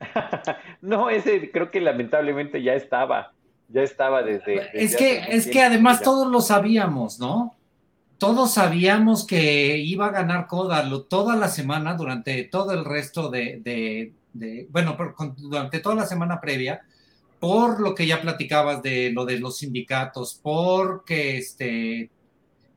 [0.82, 3.32] no, ese creo que lamentablemente ya estaba,
[3.68, 4.68] ya estaba desde...
[4.74, 7.56] es que, es que además todos lo sabíamos, ¿no?
[8.18, 13.60] Todos sabíamos que iba a ganar Coda toda la semana, durante todo el resto de,
[13.64, 14.96] de, de bueno,
[15.38, 16.82] durante toda la semana previa,
[17.42, 22.08] por lo que ya platicabas de lo de los sindicatos, porque este,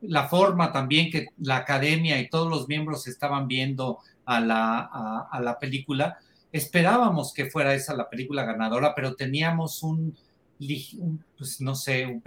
[0.01, 4.79] la forma también que la academia y todos los miembros estaban viendo a la,
[5.31, 6.17] a la película,
[6.51, 10.17] esperábamos que fuera esa la película ganadora, pero teníamos un,
[11.37, 12.21] pues no sé,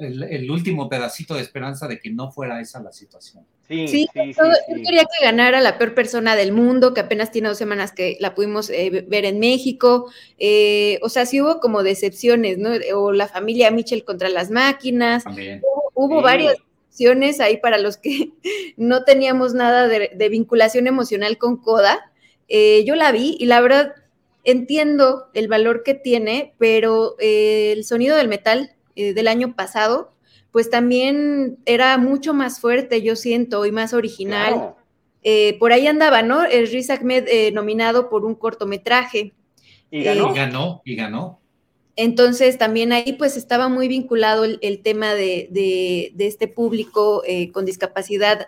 [0.00, 3.44] el, último pedacito de esperanza de que no fuera esa la situación.
[3.66, 4.32] Sí, sí, yo
[4.84, 8.34] quería que ganara la peor persona del mundo, que apenas tiene dos semanas que la
[8.34, 10.10] pudimos eh, ver en México.
[10.38, 12.70] Eh, o sea, sí hubo como decepciones, ¿no?
[12.94, 15.24] O la familia Mitchell contra las máquinas.
[15.24, 15.62] También.
[15.94, 18.32] Hubo, varias decepciones ahí para los que
[18.76, 22.12] no teníamos nada de, vinculación emocional con Coda.
[22.46, 23.94] Eh, yo la vi y la verdad
[24.44, 30.12] entiendo el valor que tiene, pero eh, el sonido del metal eh, del año pasado,
[30.52, 34.74] pues también era mucho más fuerte, yo siento, y más original.
[35.22, 36.44] Eh, por ahí andaba, ¿no?
[36.44, 39.32] El Riz Ahmed nominado por un cortometraje.
[39.90, 40.30] Y ganó.
[40.30, 41.40] y ganó, y ganó.
[41.96, 48.44] Entonces también ahí pues estaba muy vinculado el, tema de, este público eh, con discapacidad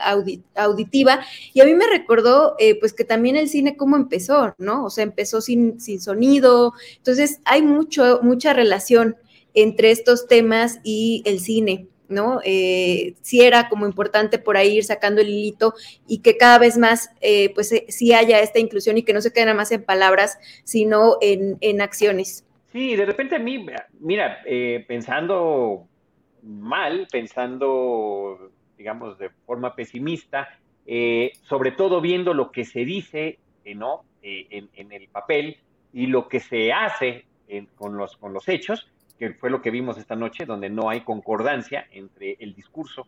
[0.54, 1.20] auditiva
[1.54, 4.84] y a mí me recordó eh, pues que también el cine cómo empezó, ¿no?
[4.84, 9.16] O sea, empezó sin, sonido, entonces hay mucho, mucha relación
[9.54, 11.86] entre estos temas y el cine.
[12.08, 12.38] ¿no?
[12.44, 15.74] Eh, sí era como importante por ahí ir sacando el hilito
[16.06, 17.10] y que cada vez más,
[17.52, 21.18] pues sí haya esta inclusión y que no se quede nada más en palabras, sino
[21.20, 22.45] en acciones.
[22.76, 23.64] Sí, de repente a mí,
[24.00, 25.88] mira, eh, pensando
[26.42, 30.46] mal, pensando, digamos, de forma pesimista,
[30.84, 34.04] eh, sobre todo viendo lo que se dice, eh, ¿no?
[34.20, 35.56] En, el papel
[35.94, 37.24] y lo que se hace
[37.76, 38.86] con, los, con los hechos,
[39.18, 43.06] que fue lo que vimos esta noche, donde no hay concordancia entre el discurso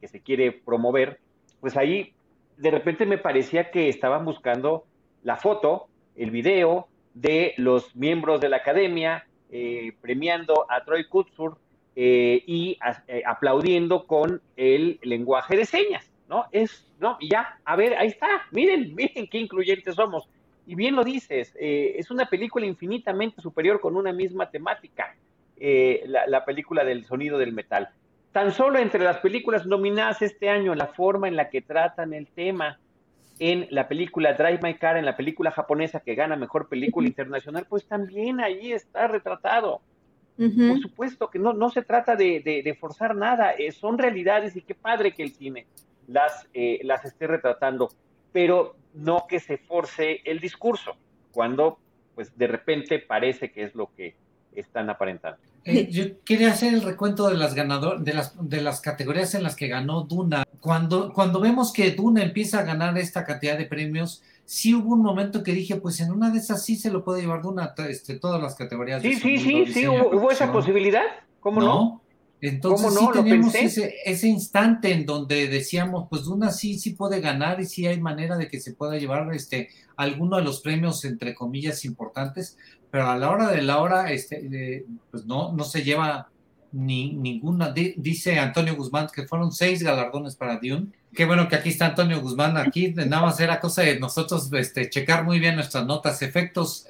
[0.00, 1.20] que se quiere promover,
[1.60, 2.14] pues ahí
[2.56, 4.86] de repente me parecía que estaban buscando
[5.22, 11.58] la foto, el video, de los miembros de la academia eh, premiando a Troy Kutsur
[11.94, 16.46] eh, y eh, aplaudiendo con el lenguaje de señas, ¿no?
[16.52, 17.18] Es, ¿no?
[17.20, 20.26] Y ya, a ver, ahí está, miren, miren qué incluyentes somos.
[20.66, 25.16] Y bien lo dices, es una película infinitamente superior con una misma temática,
[25.58, 27.88] la, la película del sonido del metal.
[28.30, 32.28] Tan solo entre las películas nominadas este año, la forma en la que tratan el
[32.28, 32.78] tema,
[33.38, 37.66] en la película Drive My Car, en la película japonesa que gana mejor película internacional,
[37.68, 39.80] pues también ahí está retratado.
[40.36, 44.74] Por supuesto que no, no se trata de, forzar nada, eh, son realidades y qué
[44.74, 45.66] padre que el cine
[46.08, 47.90] las, eh, las esté retratando,
[48.32, 50.96] pero no que se force el discurso,
[51.32, 51.78] cuando
[52.14, 54.14] pues de repente parece que es lo que
[54.54, 55.38] están aparentando.
[55.64, 59.44] Eh, yo quería hacer el recuento de las ganador, de las de las categorías en
[59.44, 60.44] las que ganó Duna.
[60.60, 65.02] Cuando, cuando vemos que Duna empieza a ganar esta cantidad de premios, sí hubo un
[65.02, 68.18] momento que dije, pues en una de esas sí se lo puede llevar Duna, este,
[68.18, 69.02] todas las categorías.
[69.02, 71.04] Sí, sí, sí, sí, hubo, esa posibilidad.
[71.40, 72.01] ¿Cómo no?
[72.42, 77.60] Entonces sí tenemos ese, ese, instante en donde decíamos, pues Duna sí, sí puede ganar
[77.60, 81.36] y sí hay manera de que se pueda llevar este, alguno de los premios, entre
[81.36, 82.58] comillas, importantes,
[82.90, 86.30] pero a la hora de la hora, este, pues no, no se lleva
[86.72, 87.70] ni, ninguna.
[87.70, 90.88] dice Antonio Guzmán que fueron seis galardones para Dune.
[91.14, 94.90] Qué bueno que aquí está Antonio Guzmán, aquí nada más era cosa de nosotros este,
[94.90, 96.86] checar muy bien nuestras notas, efectos,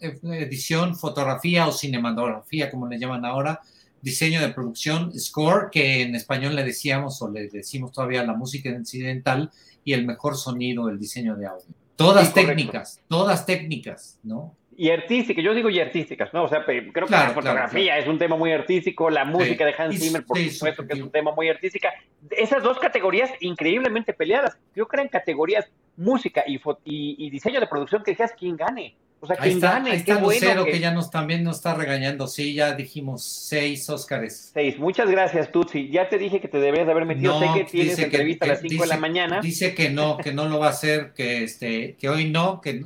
[0.00, 3.60] edición, fotografía o cinematografía, como le llaman ahora
[4.06, 8.68] diseño de producción, score, que en español le decíamos o le decimos todavía la música
[8.68, 9.50] incidental
[9.84, 11.66] y el mejor sonido, el diseño de audio.
[11.96, 14.54] Todas técnicas, todas técnicas, ¿no?
[14.76, 16.44] Y artísticas, yo digo y artísticas, ¿no?
[16.44, 19.98] O sea, creo que la fotografía es un tema muy artístico, la música de Hans
[19.98, 21.92] Zimmer, por supuesto, que es un tema muy artística.
[22.30, 24.56] Esas dos categorías increíblemente peleadas.
[24.76, 28.94] Yo creo en categorías música y, y, diseño de producción que decías quién gane.
[29.26, 30.78] O sea, ahí está, ahí está Lucero que...
[30.78, 32.28] ya nos también nos está regañando.
[32.28, 34.52] Sí, ya dijimos seis Óscares.
[34.54, 34.78] Seis.
[34.78, 35.88] Muchas gracias, Tutsi.
[35.90, 37.36] Ya te dije que te debías de haber metido.
[37.40, 39.40] sé que tienes entrevista a las cinco de la mañana.
[39.40, 42.84] Dice que no, que no lo va a hacer, que este, que hoy no, que,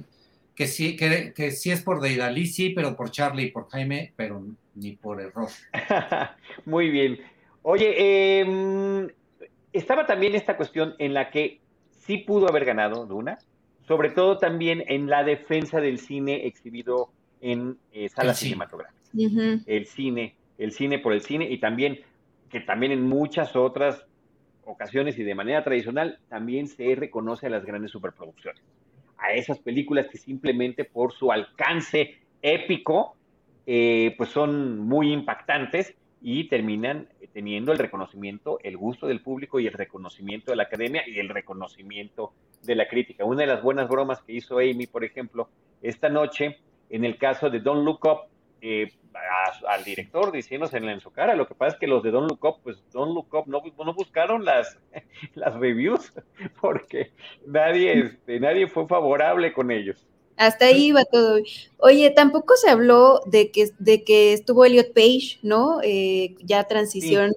[0.55, 4.15] que sí, que, que sí es por Deidali, sí, pero por Charlie y por Jaime,
[4.17, 4.43] pero
[4.77, 5.51] ni por error.
[6.65, 7.21] Muy bien.
[7.61, 9.09] Oye, eh,
[9.75, 11.61] estaba también esta cuestión en la que
[12.07, 13.39] sí pudo haber ganado Duna
[13.91, 17.11] sobre todo también en la defensa del cine exhibido
[17.41, 19.11] en eh, salas cinematográficas.
[19.67, 21.99] El cine, el cine por el cine y también
[22.51, 24.07] que también en muchas otras
[24.65, 28.63] ocasiones y de manera tradicional también se reconoce a las grandes superproducciones,
[29.19, 33.17] a esas películas que simplemente por su alcance épico,
[33.67, 39.67] eh, pues son muy impactantes y terminan teniendo el reconocimiento, el gusto del público y
[39.67, 43.25] el reconocimiento de la academia y el reconocimiento de la crítica.
[43.25, 45.49] Una de las buenas bromas que hizo Amy, por ejemplo,
[45.83, 46.59] esta noche,
[46.91, 48.19] en el caso de Don't Look Up,
[48.61, 48.93] eh,
[49.69, 52.45] al director diciéndose en su cara, lo que pasa es que los de Don't Look
[52.45, 54.79] Up, pues Don't Look Up no, no buscaron las,
[55.35, 56.13] las reviews
[56.61, 57.13] porque
[57.47, 60.07] nadie, este, nadie fue favorable con ellos.
[60.41, 61.39] Hasta ahí iba todo.
[61.77, 65.81] Oye, tampoco se habló de que, de que estuvo Elliot Page, ¿no?
[65.83, 67.37] Eh, ya transición,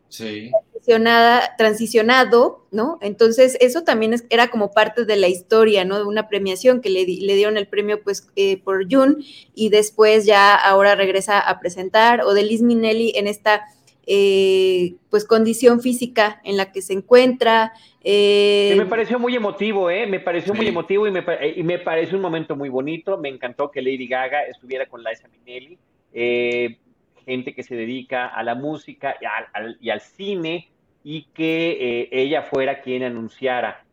[0.72, 3.00] Transicionada, transicionado, ¿no?
[3.02, 5.98] Entonces, eso también era como parte de la historia, ¿no?
[5.98, 9.18] De una premiación que le, le dieron el premio, pues, eh, por June
[9.54, 13.66] y después ya ahora regresa a presentar, o de Liz Minnelli en esta
[14.06, 17.74] eh, pues condición física en la que se encuentra.
[18.04, 20.06] Eh, me pareció muy emotivo, ¿eh?
[20.08, 21.24] Me pareció muy emotivo y me,
[21.56, 23.18] y me pareció un momento muy bonito.
[23.18, 25.78] Me encantó que Lady Gaga estuviera con Liza Minnelli,
[26.12, 26.78] eh,
[27.26, 30.70] gente que se dedica a la música y al, cine
[31.04, 33.86] y que ella fuera quien anunciara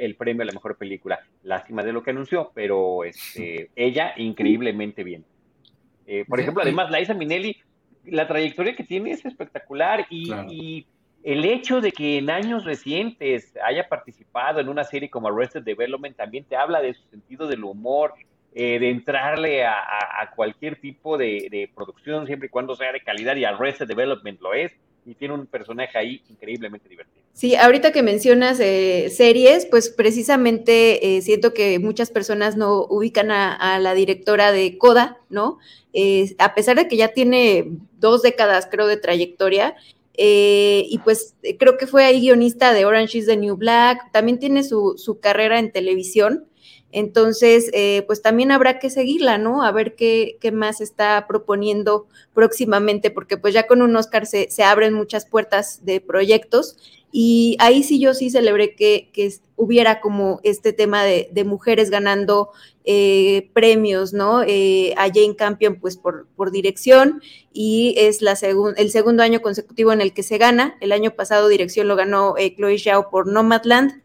[0.00, 1.20] el premio a la mejor película.
[1.42, 5.24] Lástima de lo que anunció, pero este, ella increíblemente bien.
[6.26, 7.56] por ejemplo, además, Liza Minnelli
[8.04, 10.86] la trayectoria que tiene es espectacular y,
[11.22, 16.16] el hecho de que en años recientes haya participado en una serie como Arrested Development
[16.16, 18.14] también te habla de su sentido del humor,
[18.54, 23.44] eh, de entrarle a, cualquier tipo de, producción siempre y cuando sea de calidad y
[23.44, 24.72] Arrested Development lo es
[25.04, 27.19] y tiene un personaje ahí increíblemente divertido.
[27.32, 33.30] Sí, ahorita que mencionas eh, series, pues precisamente eh, siento que muchas personas no ubican
[33.30, 35.58] a, la directora de Coda, ¿no?
[36.38, 39.74] a pesar de que ya tiene dos décadas, creo, de trayectoria.
[40.22, 44.38] Eh, y pues creo que fue ahí guionista de Orange is the New Black, también
[44.38, 46.44] tiene su, carrera en televisión,
[46.92, 49.62] entonces eh, pues también habrá que seguirla, ¿no?
[49.62, 54.62] A ver qué, más está proponiendo próximamente, porque pues ya con un Oscar se, se
[54.62, 56.76] abren muchas puertas de proyectos
[57.12, 59.10] y ahí sí yo sí celebré que,
[59.56, 62.50] hubiera como este tema de, mujeres ganando
[62.84, 64.42] eh, premios, ¿no?
[64.46, 67.20] Eh, a Jane Campion, pues por, dirección,
[67.52, 68.38] y es la
[68.76, 70.76] el segundo año consecutivo en el que se gana.
[70.80, 74.02] El año pasado dirección lo ganó eh, Chloe Zhao por Nomadland.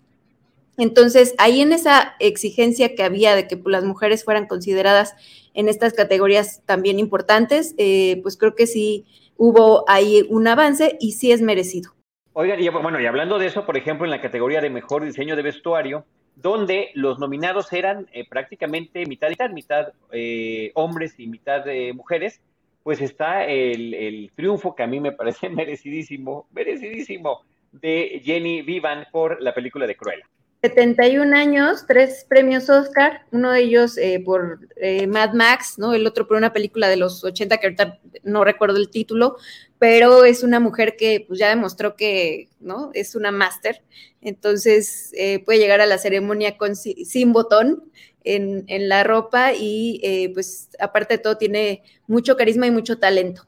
[0.78, 5.14] Entonces, ahí en esa exigencia que había de que las mujeres fueran consideradas
[5.54, 7.76] en estas categorías también importantes,
[8.22, 9.06] pues creo que sí
[9.38, 11.96] hubo ahí un avance y sí es merecido.
[12.38, 15.38] Oigan, y bueno, y hablando de eso, por ejemplo, en la categoría de mejor diseño
[15.38, 16.04] de vestuario,
[16.36, 21.94] donde los nominados eran eh, prácticamente mitad y mitad, mitad eh, hombres y mitad eh,
[21.94, 22.42] mujeres,
[22.84, 29.08] pues está el, el, triunfo que a mí me parece merecidísimo, merecidísimo, de Jenny Vivan
[29.14, 30.28] por la película de Cruella.
[30.62, 35.94] 71 años, tres premios Oscar, uno de ellos eh, por eh, Mad Max, ¿no?
[35.94, 39.38] El otro por una película de los 80 que ahorita no recuerdo el título,
[39.78, 42.90] pero es una mujer que pues ya demostró que, ¿no?
[42.94, 43.84] Es una máster,
[44.22, 47.84] entonces eh, puede llegar a la ceremonia con, sin botón
[48.24, 53.46] en, en la ropa y pues aparte de todo tiene mucho carisma y mucho talento.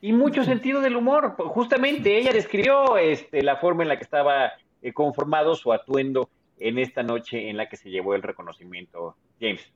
[0.00, 1.34] Y mucho sentido del humor.
[1.36, 4.52] Justamente ella describió este, la forma en la que estaba
[4.92, 6.28] conformado su atuendo
[6.58, 9.72] en esta noche en la que se llevó el reconocimiento, James.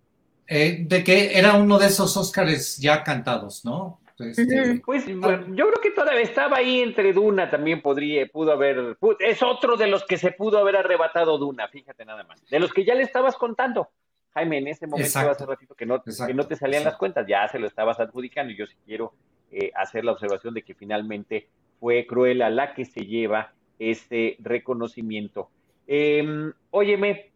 [0.46, 4.00] Eh, de que era uno de esos Óscares ya cantados, ¿no?
[4.18, 9.42] Este, pues yo creo que todavía estaba ahí entre Duna, también podría, pudo haber, es
[9.42, 12.84] otro de los que se pudo haber arrebatado Duna, fíjate nada más, de los que
[12.84, 13.88] ya le estabas contando,
[14.34, 17.48] Jaime, en ese momento hace ratito que no, que no te salían las cuentas, ya
[17.48, 19.14] se lo estabas adjudicando y yo sí quiero
[19.50, 21.48] eh, hacer la observación de que finalmente
[21.80, 25.50] fue Cruella la que se lleva este reconocimiento.
[25.88, 27.30] Eh, óyeme,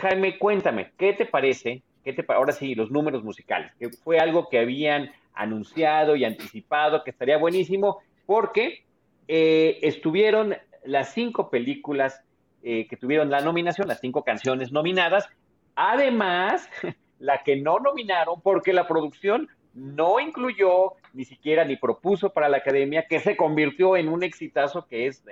[0.00, 1.82] Jaime, cuéntame, ¿qué te parece?
[2.04, 7.04] ¿Qué te, ahora sí, los números musicales, que fue algo que habían anunciado y anticipado,
[7.04, 8.84] que estaría buenísimo, porque
[9.28, 12.20] eh, estuvieron las cinco películas
[12.62, 15.28] eh, que tuvieron la nominación, las cinco canciones nominadas,
[15.76, 16.68] además,
[17.18, 22.58] la que no nominaron, porque la producción no incluyó ni siquiera ni propuso para la
[22.58, 25.22] academia, que se convirtió en un exitazo que es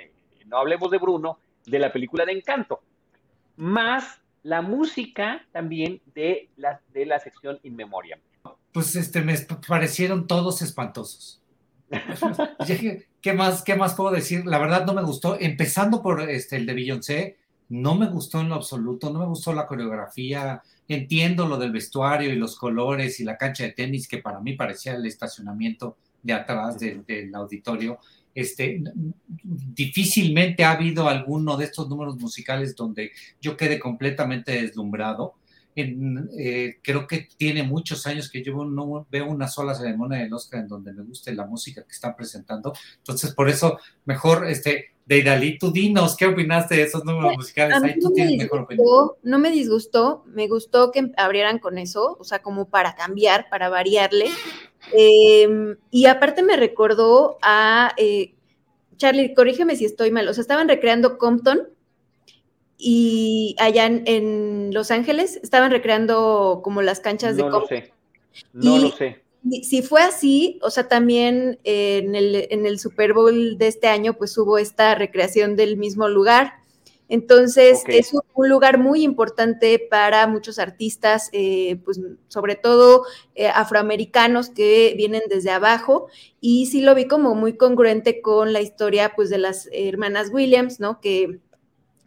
[0.47, 2.83] no hablemos de Bruno, de la película de Encanto,
[3.57, 8.21] más la música también de la, de la sección In Memoriam.
[8.73, 9.35] Pues este, me
[9.67, 11.41] parecieron todos espantosos.
[13.21, 14.45] ¿Qué más, ¿Qué más puedo decir?
[14.45, 17.39] La verdad no me gustó, empezando por este, el de Beyoncé,
[17.69, 22.31] no me gustó en lo absoluto, no me gustó la coreografía, entiendo lo del vestuario
[22.31, 26.33] y los colores y la cancha de tenis, que para mí parecía el estacionamiento de
[26.33, 27.99] atrás del auditorio,
[28.35, 28.83] este,
[29.43, 35.35] difícilmente ha habido alguno de estos números musicales donde yo quede completamente deslumbrado.
[35.77, 40.61] Eh, creo que tiene muchos años que yo no veo una sola ceremonia del Oscar
[40.61, 42.73] en donde me guste la música que están presentando.
[42.99, 47.83] Entonces, por eso, mejor, este, Deidali, tú dinos, ¿qué opinaste de esos números musicales?
[47.83, 48.87] Ahí tú tienes mejor opinión.
[49.23, 53.69] No me disgustó, me gustó que abrieran con eso, o sea, como para cambiar, para
[53.69, 54.31] variarle.
[54.93, 58.35] Em, y aparte me recordó a, eh,
[58.97, 61.69] Charlie, corrígeme si estoy mal, o sea, estaban recreando Compton
[62.79, 67.85] y allá en, Los Ángeles estaban recreando como las canchas de Compton.
[68.53, 69.24] No lo sé.
[69.63, 74.15] Si fue así, o sea, también en, el, en el Super Bowl de este año,
[74.15, 76.55] pues hubo esta recreación del mismo lugar.
[77.11, 84.49] Entonces, es un lugar muy importante para muchos artistas, eh, pues sobre todo eh, afroamericanos
[84.49, 86.09] que vienen desde abajo,
[86.41, 90.81] y sí lo vi como muy congruente con la historia, pues, de las hermanas Williams,
[90.81, 91.01] ¿no?
[91.03, 91.41] Que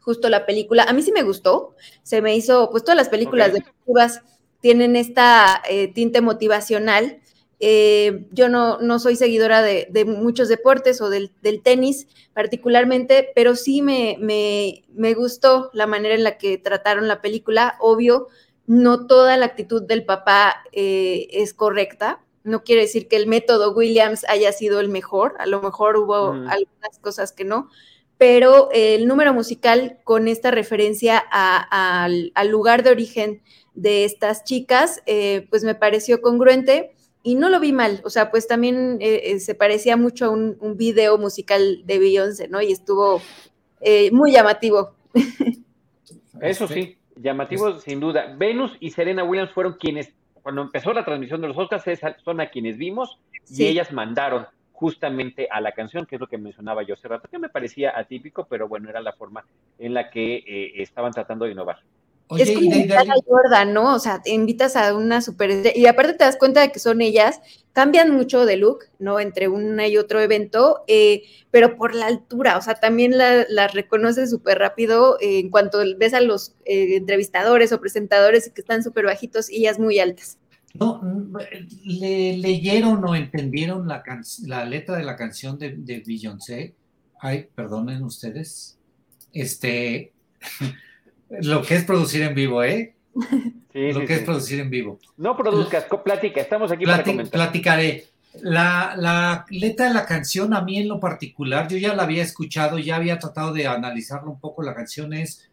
[0.01, 3.53] justo la película, a mí sí me gustó, se me hizo, pues todas las películas
[3.53, 4.21] de deportivas
[4.61, 7.19] tienen esta eh, tinte motivacional,
[7.59, 11.31] eh, yo no, no, soy seguidora de, muchos deportes o del,
[11.63, 17.75] tenis particularmente, pero sí me, me, gustó la manera en la que trataron la película.
[17.79, 18.27] Obvio,
[18.67, 22.21] no toda la actitud del papá eh, es correcta.
[22.43, 26.31] No quiere decir que el método Williams haya sido el mejor, a lo mejor hubo
[26.31, 27.69] algunas cosas que no,
[28.17, 33.41] pero el número musical con esta referencia al, lugar de origen
[33.73, 38.32] de estas chicas, eh, pues me pareció congruente y no lo vi mal, o sea,
[38.32, 42.61] pues también eh, eh, se parecía mucho a un, video musical de Beyoncé, ¿no?
[42.61, 43.22] Y estuvo
[43.82, 44.95] eh, muy llamativo.
[46.41, 48.36] Eso sí, llamativo sin duda.
[48.38, 51.84] Venus y Serena Williams fueron quienes, cuando empezó la transmisión de los Oscars,
[52.24, 56.38] son a quienes vimos y ellas mandaron justamente a la canción, que es lo que
[56.38, 59.43] mencionaba yo hace rato, que me parecía atípico, pero bueno, era la forma
[59.80, 61.80] en la que estaban tratando de innovar
[62.36, 63.95] es como invitar a Jordan, ¿no?
[63.95, 65.71] O sea, te invitas a una super...
[65.75, 67.39] Y aparte te das cuenta de que son ellas,
[67.71, 69.19] cambian mucho de look, ¿no?
[69.19, 73.67] Entre una y otro evento, eh, pero por la altura, o sea, también las la
[73.67, 78.84] reconoces súper rápido eh, en cuanto ves a los eh, entrevistadores o presentadores que están
[78.84, 80.38] súper bajitos y ellas muy altas.
[80.73, 81.01] No,
[81.84, 84.03] le, leyeron o entendieron la,
[84.45, 86.75] la letra de la canción de, de Beyoncé.
[87.21, 88.78] Ay, perdonen ustedes.
[89.32, 90.11] Este...
[91.30, 92.95] Lo que es producir en vivo, ¿eh?
[93.73, 94.97] Sí, lo que es producir en vivo.
[95.17, 97.32] No produzcas, plática, estamos aquí para comentar.
[97.32, 98.05] Platicaré.
[98.41, 102.23] La, la, letra de la canción, a mí en lo particular, yo ya la había
[102.23, 104.63] escuchado, ya había tratado de analizarlo un poco.
[104.63, 105.47] La canción es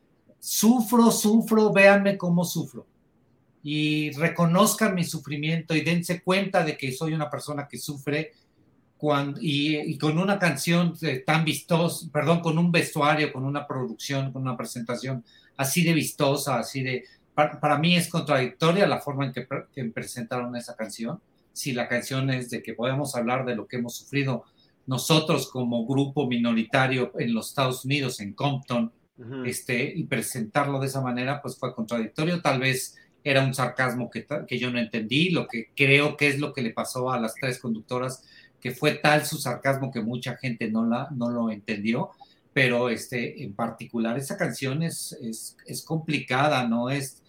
[0.46, 2.86] Sufro, sufro, véanme cómo sufro.
[3.62, 8.32] Y reconozcan mi sufrimiento y dense cuenta de que soy una persona que sufre
[8.98, 10.92] cuando, y, con una canción
[11.24, 15.24] tan vistosa, perdón, con un vestuario, con una producción, con una presentación
[15.56, 17.04] así de vistosa, así de...
[17.34, 21.20] Para, mí es contradictoria la forma en que, que presentaron esa canción.
[21.52, 24.44] Si la canción es de que podemos hablar de lo que hemos sufrido
[24.86, 28.92] nosotros como grupo minoritario en los Estados Unidos, en Compton,
[29.46, 32.40] este, y presentarlo de esa manera, pues fue contradictorio.
[32.40, 36.38] Tal vez era un sarcasmo que, que yo no entendí, lo que creo que es
[36.38, 38.24] lo que le pasó a las tres conductoras,
[38.60, 42.10] que fue tal su sarcasmo que mucha gente no, la, no lo entendió,
[42.54, 47.20] pero este, en particular esa canción es, es, es complicada, no es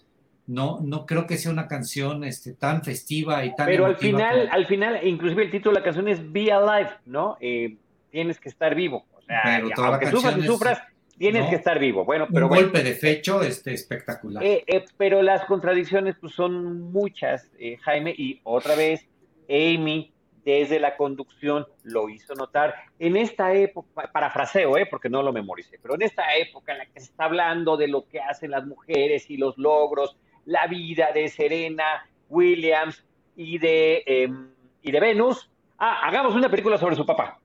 [0.46, 3.66] no, no creo que sea una canción este, tan festiva y tan.
[3.66, 7.36] Pero al final, al final, inclusive el título de la canción es Be Alive, ¿no?
[7.40, 7.76] Eh,
[8.10, 9.04] tienes que estar vivo.
[9.12, 10.82] O sea, aunque sufras y sufras,
[11.18, 12.04] tienes que estar vivo.
[12.04, 12.46] Bueno, pero.
[12.46, 14.44] Un golpe de fecho este, espectacular.
[14.44, 17.50] Eh, eh, pero las contradicciones pues, son muchas,
[17.80, 19.04] Jaime, y otra vez,
[19.48, 20.12] Amy
[20.46, 22.74] desde la conducción lo hizo notar.
[23.00, 24.86] En esta época, parafraseo, ¿eh?
[24.88, 27.88] porque no lo memoricé, pero en esta época en la que se está hablando de
[27.88, 34.04] lo que hacen las mujeres y los logros la vida de Serena Williams y de,
[34.06, 35.50] em, y de Venus.
[35.76, 37.40] Ah, hagamos una película sobre su papá.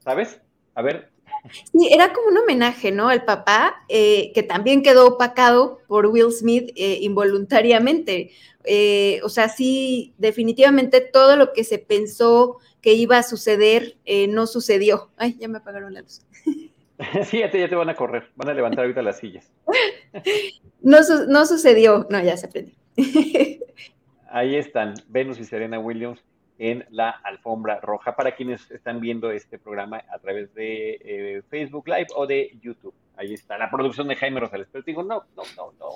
[0.00, 0.42] ¿Sabes?
[0.74, 1.13] A ver.
[1.52, 3.08] Sí, era como un homenaje, ¿no?
[3.08, 8.30] Al papá, eh, que también quedó opacado por Will Smith eh, involuntariamente.
[8.64, 13.96] Eh, o sea, sí, definitivamente todo lo que se pensó que iba a suceder
[14.28, 15.10] no sucedió.
[15.16, 16.22] Ay, ya me apagaron la luz.
[17.24, 19.50] Sí, ya te, ya te van a correr, van a levantar ahorita las sillas.
[20.80, 20.98] No,
[21.28, 22.74] no sucedió, no, ya se aprendió.
[24.28, 26.22] Ahí están Venus y Serena Williams
[26.58, 31.88] en la alfombra roja para quienes están viendo este programa a través de eh, Facebook
[31.88, 32.94] Live o de YouTube.
[33.16, 34.68] Ahí está la producción de Jaime Rosales.
[34.70, 35.88] Pero digo, no, no, no, no,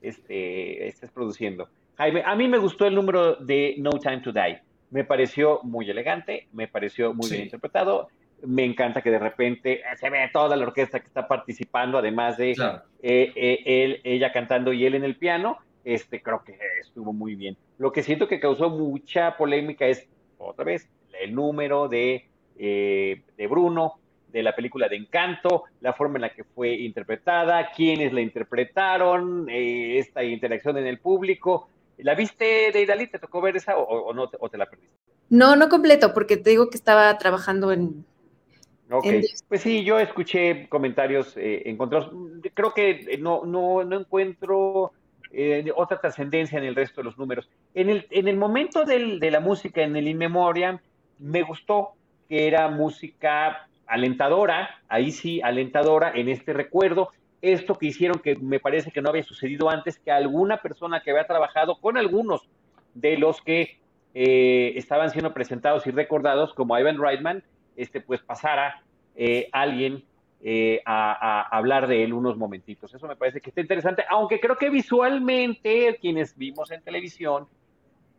[0.00, 1.68] este, estás produciendo.
[1.96, 4.60] Jaime, a mí me gustó el número de No Time to Die.
[4.90, 8.08] Me pareció muy elegante, me pareció muy bien interpretado
[8.42, 12.50] me encanta que de repente se ve toda la orquesta que está participando, además de
[12.50, 17.36] eh, eh, él, ella cantando y él en el piano, este, creo que estuvo muy
[17.36, 17.56] bien.
[17.78, 20.04] Lo que siento que causó mucha polémica es,
[20.36, 20.90] otra vez,
[21.22, 22.26] el número de,
[22.58, 23.94] eh, de Bruno,
[24.32, 29.46] de la película de Encanto, la forma en la que fue interpretada, quiénes la interpretaron,
[29.48, 31.68] esta interacción en el público.
[31.98, 33.06] ¿La viste, Deidali?
[33.06, 34.92] ¿Te tocó ver esa o, no, o te la perdiste?
[35.30, 38.04] No, no completo, porque te digo que estaba trabajando en
[38.90, 39.06] Ok,
[39.48, 42.12] pues sí, yo escuché comentarios eh, encontrados.
[42.54, 44.92] Creo que no, no, no encuentro
[45.38, 47.46] eh, otra trascendencia en el resto de los números.
[47.74, 50.78] En el, en el momento del, de la música, en el In Memoriam,
[51.18, 51.90] me gustó
[52.26, 57.10] que era música alentadora, ahí sí, alentadora en este recuerdo.
[57.42, 61.10] Esto que hicieron que me parece que no había sucedido antes, que alguna persona que
[61.10, 62.48] había trabajado con algunos
[62.94, 63.76] de los que
[64.14, 67.44] eh, estaban siendo presentados y recordados, como Ivan Reitman,
[67.76, 68.82] este, pues pasara
[69.16, 70.02] eh, alguien
[70.42, 72.94] eh, a, hablar de él unos momentitos.
[72.94, 77.48] Eso me parece que está interesante, aunque creo que visualmente quienes vimos en televisión,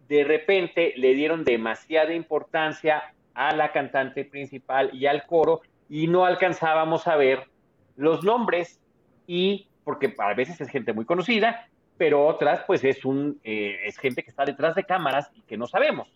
[0.07, 6.25] de repente le dieron demasiada importancia a la cantante principal y al coro y no
[6.25, 7.47] alcanzábamos a ver
[7.95, 8.79] los nombres
[9.27, 13.97] y porque a veces es gente muy conocida, pero otras pues es un eh, es
[13.97, 16.09] gente que está detrás de cámaras y que no sabemos.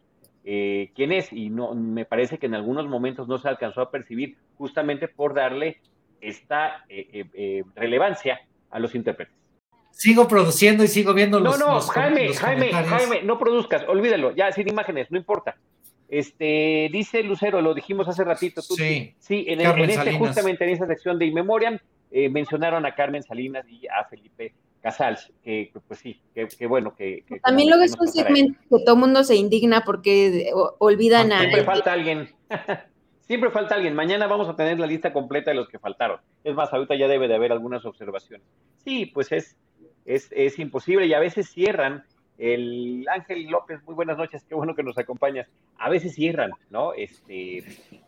[0.43, 3.91] Eh, quién es y no me parece que en algunos momentos no se alcanzó a
[3.91, 5.77] percibir justamente por darle
[6.19, 9.35] esta eh, eh, relevancia a los intérpretes.
[9.91, 11.59] Sigo produciendo y sigo viendo los.
[11.59, 15.57] No, no, Jaime, Jaime, Jaime, no produzcas, olvídalo, ya sin imágenes, no importa.
[16.09, 18.61] Este, dice Lucero, lo dijimos hace ratito.
[18.61, 21.77] sí, sí, en, este, justamente en esa sección de Inmemoriam
[22.11, 27.23] mencionaron a Carmen Salinas y a Felipe Casals, que pues sí, que, bueno, que...
[27.43, 31.39] También luego es un segmento que todo el mundo se indigna porque olvidan a...
[31.39, 32.29] Siempre falta alguien,
[33.21, 33.93] siempre falta alguien.
[33.93, 36.19] Mañana vamos a tener la lista completa de los que faltaron.
[36.43, 38.45] Es más, ahorita ya debe de haber algunas observaciones.
[38.83, 39.55] Sí, pues es,
[40.05, 42.03] es, es imposible y a veces cierran.
[42.37, 45.47] El Ángel López, muy buenas noches, qué bueno que nos acompañas.
[45.77, 46.93] A veces cierran, ¿no?
[46.93, 47.63] Este,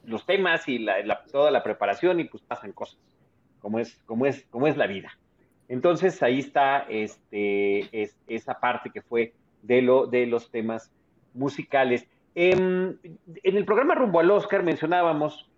[0.05, 2.97] los temas y la, toda la preparación y pues pasan cosas,
[3.59, 5.11] como es, como es, como es la vida.
[5.69, 10.91] Entonces ahí está este, es, esa parte que fue de, lo, de los temas
[11.33, 12.07] musicales.
[12.35, 12.99] En,
[13.43, 15.49] en, el programa Rumbo al Oscar mencionábamos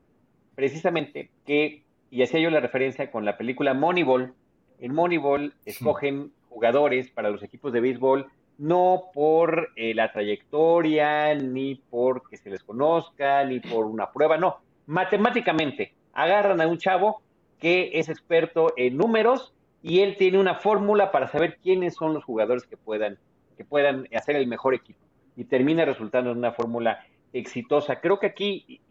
[0.56, 4.34] precisamente que, y hacía yo la referencia con la película Moneyball,
[4.80, 11.76] en Moneyball escogen jugadores para los equipos de béisbol no por eh, la trayectoria, ni
[11.76, 14.58] por que se les conozca, ni por una prueba, no.
[14.88, 17.22] Matemáticamente, agarran a un chavo
[17.60, 19.54] que es experto en números
[19.88, 23.20] y él tiene una fórmula para saber quiénes son los jugadores que puedan,
[23.56, 25.00] que puedan hacer el mejor equipo.
[25.36, 28.02] Y termina resultando en una fórmula exitosa.
[28.02, 28.82] Creo que aquí,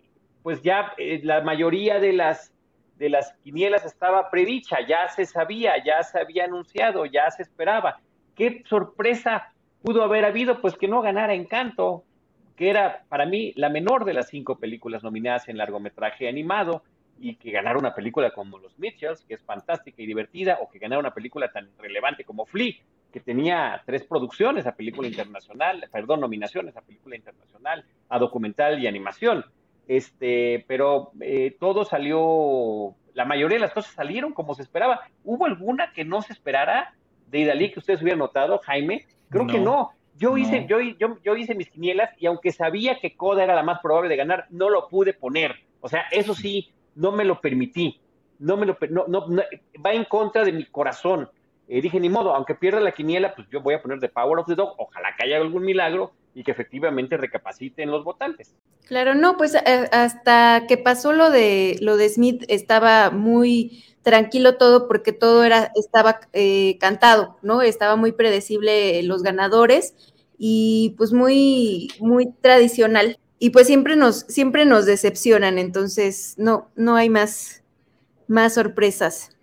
[0.44, 2.52] pues ya eh, la mayoría de las
[2.96, 7.98] de las quinielas estaba predicha, ya se sabía, ya se había anunciado, ya se esperaba.
[8.36, 9.52] ¿Qué sorpresa
[9.82, 10.60] pudo haber habido?
[10.60, 12.04] Pues que no ganara Encanto,
[12.54, 16.84] que era para mí la menor de las cinco películas nominadas en largometraje animado,
[17.18, 20.78] y que ganara una película como Los Mitchells, que es fantástica y divertida, o que
[20.78, 22.74] ganara una película tan relevante como Flea,
[23.12, 28.86] que tenía tres producciones a película internacional, perdón, nominaciones a película internacional, a documental y
[28.86, 29.44] animación.
[29.86, 35.00] Este, pero eh, todo salió, la mayoría de las cosas salieron como se esperaba.
[35.22, 36.94] ¿Hubo alguna que no se esperara
[37.28, 39.06] de Idalí que ustedes hubieran notado, Jaime?
[39.30, 39.90] Creo que no.
[40.16, 43.64] Yo hice, yo, yo, yo, hice mis quinielas y aunque sabía que Coda era la
[43.64, 45.56] más probable de ganar, no lo pude poner.
[45.80, 48.00] O sea, eso sí, no me lo permití.
[48.38, 49.26] No me lo no, no,
[49.84, 51.28] va en contra de mi corazón.
[51.68, 54.38] Eh, dije, ni modo, aunque pierda la quiniela, pues yo voy a poner The Power
[54.38, 54.74] of the Dog.
[54.76, 58.54] Ojalá que haya algún milagro y que efectivamente recapaciten los votantes.
[58.86, 64.56] Claro, no, pues eh, hasta que pasó lo de lo de Smith estaba muy tranquilo
[64.56, 67.62] todo porque todo era estaba eh, cantado, ¿no?
[67.62, 69.94] Estaba muy predecible los ganadores
[70.36, 76.96] y pues muy muy tradicional y pues siempre nos siempre nos decepcionan, entonces no no
[76.96, 77.62] hay más
[78.26, 79.36] más sorpresas.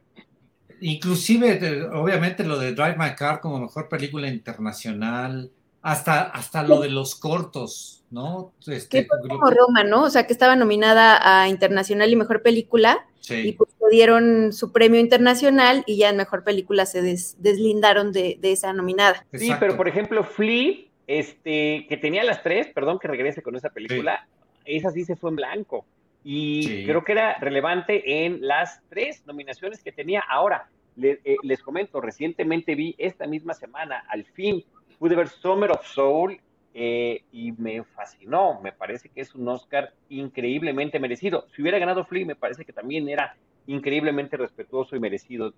[0.80, 5.52] Inclusive, obviamente, lo de Drive My Car como mejor película internacional,
[5.84, 8.54] hasta, hasta lo de los cortos, ¿no?
[8.66, 10.06] Este, que fue como Roma, ¿no?
[10.06, 15.00] O sea, que estaba nominada a Internacional y Mejor Película, y pues dieron su premio
[15.00, 19.28] internacional y ya en Mejor Película se deslindaron de, esa nominada.
[19.34, 23.70] Sí, pero por ejemplo, Flea, este, que tenía las tres, perdón que regrese con esa
[23.70, 24.28] película,
[24.66, 25.86] esa sí se fue en blanco.
[26.24, 30.22] Y creo que era relevante en las tres nominaciones que tenía.
[30.22, 30.70] Ahora,
[31.02, 34.64] eh, les comento, recientemente vi esta misma semana, al fin,
[35.00, 36.40] pude ver Summer of Soul
[36.74, 38.62] eh, y me fascinó.
[38.62, 41.48] Me parece que es un Oscar increíblemente merecido.
[41.56, 43.36] Si hubiera ganado Flea, me parece que también era
[43.68, 45.54] increíblemente respetuoso y merecido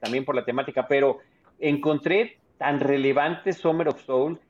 [0.00, 1.18] también por la temática, pero
[1.58, 4.40] encontré tan relevante Summer of Soul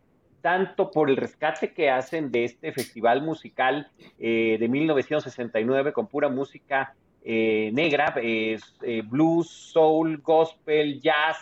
[0.47, 6.29] tanto por el rescate que hacen de este festival musical eh, de 1969 con pura
[6.29, 6.95] música
[7.25, 8.15] eh, negra,
[9.09, 11.37] blues, soul, gospel, jazz,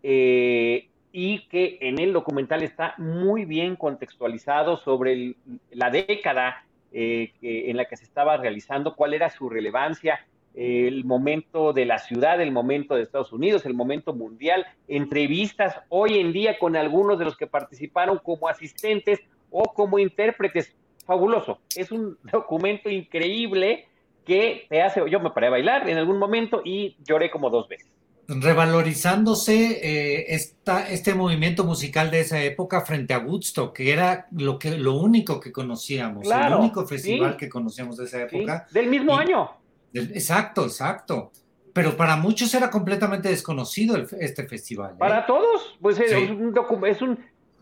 [0.00, 5.34] y que en el documental está muy bien contextualizado sobre
[5.72, 10.24] la década eh, en la que se estaba realizando, cuál era su relevancia,
[10.54, 16.18] el momento de la ciudad, el momento de Estados Unidos, el momento mundial, entrevistas hoy
[16.18, 19.20] en día con algunos de los que participaron como asistentes
[19.50, 20.74] o como intérpretes.
[21.06, 23.86] Fabuloso, es un documento increíble
[24.24, 27.68] que te hace, yo me paré a bailar en algún momento y lloré como dos
[27.68, 27.94] veces
[28.26, 30.40] revalorizándose eh,
[30.88, 35.40] este movimiento musical de esa época frente a Woodstock, que era lo, que, lo único
[35.40, 38.66] que conocíamos, el único festival que conocíamos de esa época.
[38.70, 39.50] del mismo año.
[39.94, 41.32] Exacto, exacto.
[41.72, 44.92] Pero para muchos era completamente desconocido este festival.
[44.92, 44.96] ¿eh?
[44.98, 46.54] Para todos, pues es, un,
[46.86, 47.18] es un,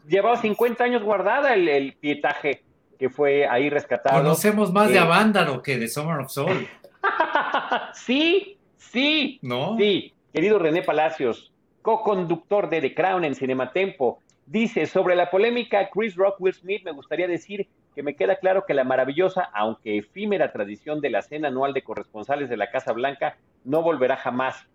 [0.06, 2.62] llevaba 50 años guardada el, pietaje
[2.98, 4.22] que fue ahí rescatado.
[4.22, 6.68] Conocemos más de Avándaro que de Summer of Soul.
[7.94, 9.76] sí, sí, ¿No?
[9.78, 10.12] sí.
[10.32, 16.36] Querido René Palacios, co-conductor de The Crown en Cinematempo, dice, sobre la polémica Chris Rock
[16.38, 21.00] Will Smith, me gustaría decir que me queda claro que la maravillosa, aunque efímera tradición
[21.00, 24.66] de la cena anual de corresponsales de la Casa Blanca no volverá jamás.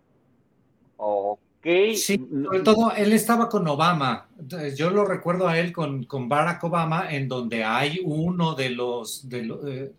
[0.96, 1.66] Ok.
[1.94, 4.28] Sí, sobre todo él estaba con Obama.
[4.76, 9.28] Yo lo recuerdo a él con, con Barack Obama, en donde hay uno de los,
[9.28, 9.92] de los eh,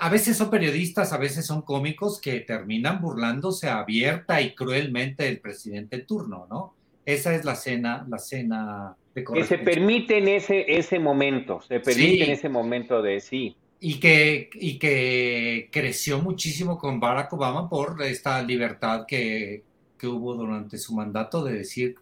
[0.00, 5.40] a veces son periodistas, a veces son cómicos que terminan burlándose abierta y cruelmente del
[5.40, 6.74] presidente en turno, ¿no?
[7.04, 12.24] Esa es la cena, la cena Que se permite en ese, ese momento, se permite
[12.24, 13.56] en ese momento de sí.
[13.78, 19.62] Y que, y que creció muchísimo con Barack Obama por esta libertad que,
[19.98, 21.94] que hubo durante su mandato de decir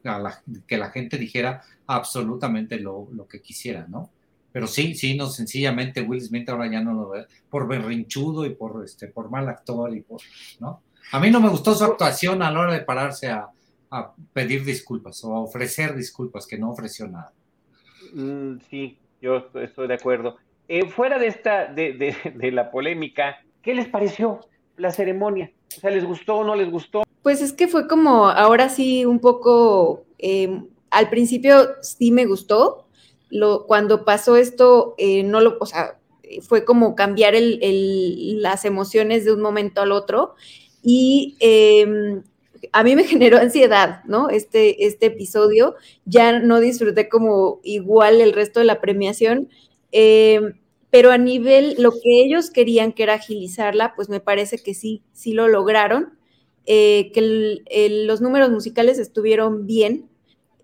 [0.67, 4.11] que la gente dijera absolutamente lo, lo que quisiera, ¿no?
[4.53, 8.51] Pero sí, sí, no, sencillamente Will Smith ahora ya no lo ve por berrinchudo y
[8.51, 10.21] por, este, por mal actor y por,
[10.61, 10.83] ¿no?
[11.11, 13.49] A mí no me gustó su actuación a la hora de pararse a,
[14.33, 17.33] pedir disculpas o a ofrecer disculpas, que no ofreció nada.
[18.15, 20.37] Mm, sí, yo estoy de acuerdo.
[20.69, 24.41] Eh, fuera de esta, de, de, la polémica, ¿qué les pareció
[24.77, 25.51] la ceremonia?
[25.77, 27.03] O sea, ¿les gustó o no les gustó?
[27.23, 32.87] Pues es que fue como, ahora sí, un poco eh, al principio sí me gustó,
[33.31, 35.99] lo, cuando pasó esto, eh, no lo, o sea,
[36.43, 40.35] fue como cambiar el, las emociones de un momento al otro
[40.83, 42.23] y em,
[42.73, 44.31] a mí me generó ansiedad, ¿no?
[44.31, 45.75] Este, este episodio,
[46.05, 49.49] ya no disfruté como igual el resto de la premiación,
[49.91, 50.55] em,
[50.91, 55.03] pero a nivel, lo que ellos querían, que era agilizarla, pues me parece que sí,
[55.13, 56.19] sí lo lograron,
[56.67, 57.63] eh, que
[58.07, 60.11] los números musicales estuvieron bien,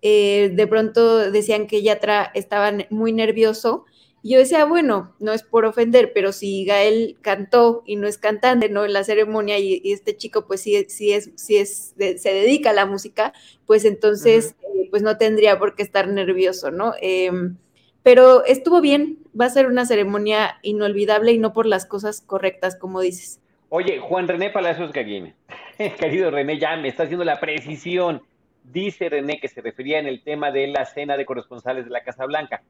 [0.01, 3.85] eh, de pronto decían que Yatra estaba muy nervioso,
[4.21, 8.17] y yo decía, bueno, no es por ofender, pero si Gael cantó y no es
[8.17, 8.83] cantante, ¿no?
[8.83, 12.73] En la ceremonia y, este chico pues sí, sí es, sí es, se dedica a
[12.73, 13.33] la música,
[13.65, 16.93] pues entonces eh, pues no tendría por qué estar nervioso, ¿no?
[17.01, 17.55] Em,
[18.03, 22.75] pero estuvo bien, va a ser una ceremonia inolvidable y no por las cosas correctas,
[22.75, 23.39] como dices.
[23.69, 25.33] Oye, Juan René Palacios Gaguín,
[25.99, 28.21] querido René, ya me está haciendo la precisión.
[28.63, 32.03] Dice René que se refería en el tema de la cena de corresponsales de la
[32.03, 32.61] Casa Blanca.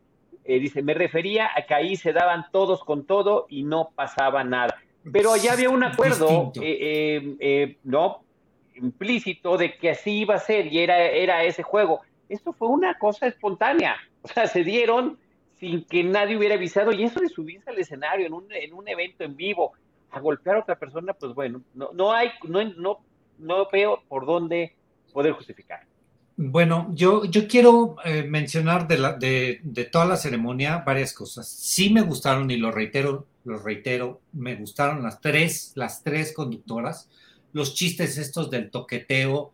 [0.43, 4.43] Eh, dice, me refería a que ahí se daban todos con todo y no pasaba
[4.43, 4.81] nada.
[5.11, 8.23] Pero allá había un acuerdo, eh, eh, ¿no?
[8.75, 12.01] Implícito de que así iba a ser y era, era ese juego.
[12.27, 13.97] Esto fue una cosa espontánea.
[14.21, 15.17] O sea, se dieron
[15.59, 18.87] sin que nadie hubiera avisado y eso de subirse al escenario en un, en un
[18.87, 19.73] evento en vivo
[20.11, 22.99] a golpear a otra persona, pues bueno, no, no hay, no, no,
[23.37, 24.73] no veo por dónde
[25.13, 25.81] poder justificar.
[26.41, 31.49] Bueno, yo, yo quiero eh, mencionar de, la, de, toda la ceremonia varias cosas.
[31.49, 37.09] Sí me gustaron y lo reitero, lo reitero, me gustaron las tres, las tres conductoras.
[37.51, 39.51] Los chistes estos del toqueteo,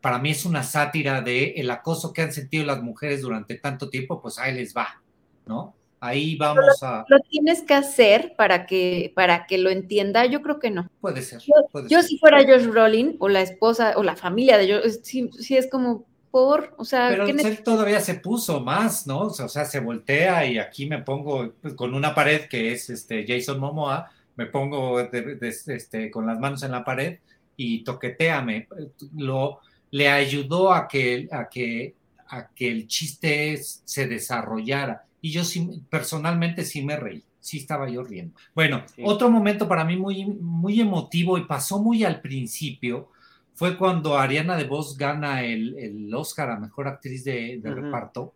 [0.00, 3.90] para mí es una sátira de el acoso que han sentido las mujeres durante tanto
[3.90, 5.02] tiempo, pues ahí les va,
[5.44, 5.74] ¿no?
[6.00, 7.04] Ahí vamos a.
[7.08, 10.26] ¿Lo tienes que hacer para que, para que lo entienda?
[10.26, 10.90] Yo creo que no.
[11.00, 11.40] Puede ser.
[11.88, 15.68] Yo, si fuera Josh Rowling o la esposa o la familia de Josh, sí, es
[15.70, 17.08] como por, o sea.
[17.08, 19.20] Pero él todavía se puso más, ¿no?
[19.20, 23.24] O sea, se voltea y aquí me pongo pues, con una pared que es este
[23.26, 27.18] Jason Momoa, me pongo este, con las manos en la pared
[27.56, 28.68] y toqueteame.
[29.16, 29.60] Lo,
[29.90, 31.94] le ayudó a que, a que,
[32.28, 37.88] a que el chiste se desarrollara y yo sí, personalmente sí me reí, sí estaba
[37.90, 38.38] yo riendo.
[38.54, 43.10] Bueno, otro momento para mí muy, muy emotivo y pasó muy al principio
[43.54, 48.34] fue cuando Ariana de Vos gana el, el Oscar a Mejor Actriz de, Reparto.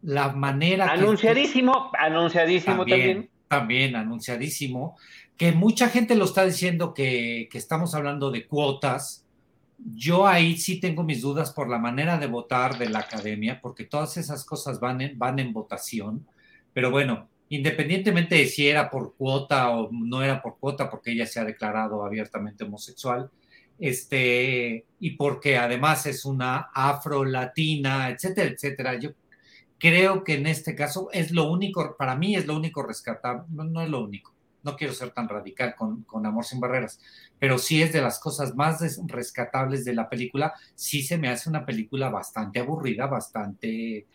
[0.00, 0.90] La manera...
[0.90, 3.96] Anunciadísimo, anunciadísimo también, también.
[3.96, 4.96] anunciadísimo,
[5.36, 9.26] que mucha gente lo está diciendo que, que estamos hablando de cuotas,
[9.84, 13.84] yo ahí sí tengo mis dudas por la manera de votar de la academia, porque
[13.84, 16.26] todas esas cosas van en, votación,
[16.72, 21.26] pero bueno, independientemente de si era por cuota o no era por cuota, porque ella
[21.26, 23.30] se ha declarado abiertamente homosexual,
[23.78, 28.98] este, y porque además es una afro-latina, etcétera, etcétera.
[28.98, 29.10] Yo
[29.78, 33.80] creo que en este caso es lo único, para mí es lo único rescatable, no
[33.82, 37.00] es lo único, no quiero ser tan radical con, Amor sin Barreras,
[37.40, 40.52] pero sí es de las cosas más rescatables de la película.
[40.74, 44.06] Sí se me hace una película bastante aburrida, bastante,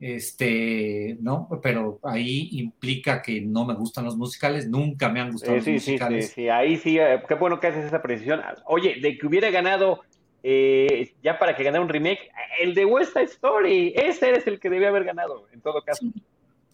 [0.00, 1.48] este, ¿no?
[1.62, 6.26] Pero ahí implica que no me gustan los musicales, nunca me han gustado los musicales.
[6.26, 8.42] Sí, sí, sí, ahí sí, eh, qué bueno que haces esa precisión.
[8.66, 10.00] Oye, de que hubiera ganado,
[10.42, 14.58] eh, ya para que ganara un remake, el de West Side Story, ese es el
[14.58, 16.04] que debía haber ganado, en todo caso.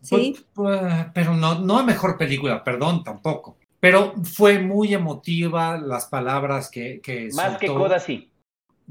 [0.01, 0.35] Sí.
[0.35, 3.59] Pues, pues, pero no, no a mejor película, perdón, tampoco.
[3.81, 7.01] Pero fue muy emotiva las palabras que.
[7.01, 8.31] que más que Coda, sí.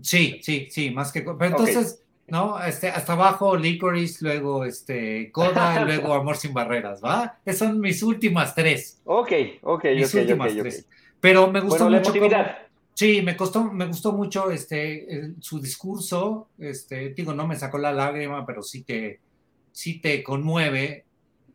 [0.02, 1.38] Sí, sí, sí, más que Coda.
[1.38, 2.62] Pero entonces, ¿no?
[2.64, 7.40] Este, hasta abajo Licorice, luego este, Coda, luego Amor sin Barreras, ¿va?
[7.46, 9.02] Esas son mis últimas tres.
[9.04, 9.32] Ok,
[9.62, 10.88] ok, mis últimas tres.
[11.20, 12.14] Pero me gustó mucho.
[12.94, 16.50] sí, me costó, me gustó mucho este, su discurso.
[16.60, 19.20] Este, digo, no me sacó la lágrima, pero sí que
[19.74, 21.07] sí te conmueve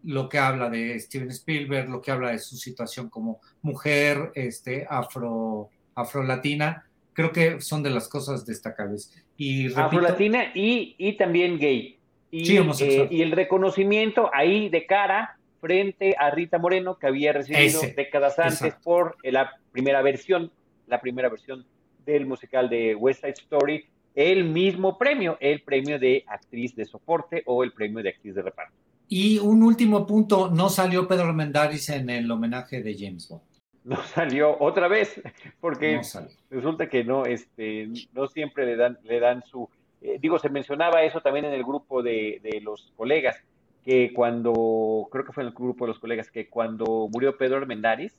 [0.05, 4.87] lo que habla de Steven Spielberg, lo que habla de su situación como mujer este,
[4.89, 9.13] afro, afro-latina, creo que son de las cosas destacables.
[9.37, 11.99] Y afro-latina y, y, también gay.
[12.31, 17.81] Y, eh, y, el reconocimiento ahí de cara frente a Rita Moreno, que había recibido
[17.95, 20.51] décadas antes por la primera versión,
[20.87, 21.65] la primera versión
[22.05, 23.85] del musical de West Side Story,
[24.15, 28.43] el mismo premio, el premio de actriz de soporte o el premio de actriz de
[28.43, 28.75] reparto.
[29.15, 33.43] Y un último punto, no salió Pedro Armendáriz en el homenaje de James Bond.
[33.85, 35.21] No salió otra vez,
[35.61, 36.01] porque
[36.49, 39.69] resulta que no, este, no siempre le dan, le dan su,
[40.01, 43.37] eh, digo, se mencionaba eso también en el grupo de, de, los colegas,
[43.85, 47.59] que cuando, creo que fue en el grupo de los colegas, que cuando murió Pedro
[47.59, 48.15] Armendáriz,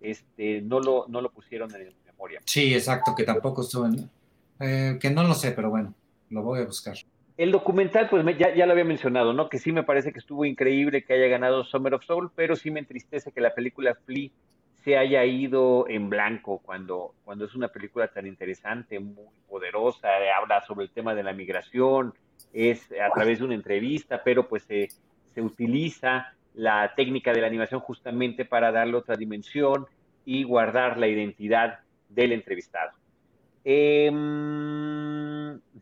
[0.00, 2.40] este, no lo, no lo pusieron en memoria.
[2.46, 4.08] Sí, exacto, que tampoco estuvo en,
[4.58, 5.92] eh, que no lo sé, pero bueno,
[6.30, 6.96] lo voy a buscar.
[7.40, 9.48] El documental, pues ya, ya, lo había mencionado, ¿no?
[9.48, 12.70] Que sí me parece que estuvo increíble que haya ganado Summer of Soul, pero sí
[12.70, 14.28] me entristece que la película Flea
[14.84, 20.60] se haya ido en blanco cuando, cuando es una película tan interesante, muy poderosa, habla
[20.66, 22.12] sobre el tema de la migración,
[22.52, 24.88] es a través de una entrevista, pero pues se,
[25.32, 29.86] se utiliza la técnica de la animación justamente para darle otra dimensión
[30.26, 31.78] y guardar la identidad
[32.10, 32.90] del entrevistado.
[33.64, 34.10] Eh,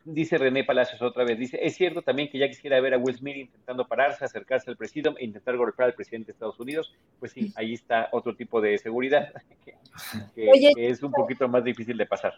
[0.04, 3.16] dice René Palacios otra vez, dice, es cierto también que ya quisiera ver a Will
[3.16, 6.92] Smith intentando pararse, acercarse al presidente e intentar golpear al presidente de Estados Unidos.
[7.20, 9.32] Pues sí, ahí está otro tipo de seguridad
[10.34, 12.34] que, es un poquito más difícil de pasar.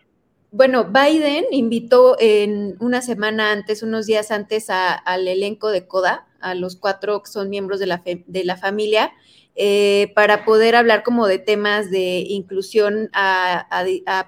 [0.53, 6.55] Bueno, Biden invitó en una semana antes, unos días antes, al elenco de CODA, a
[6.57, 9.13] los cuatro que son miembros de la, de la familia,
[9.63, 13.67] eh, para poder hablar como de temas de inclusión a,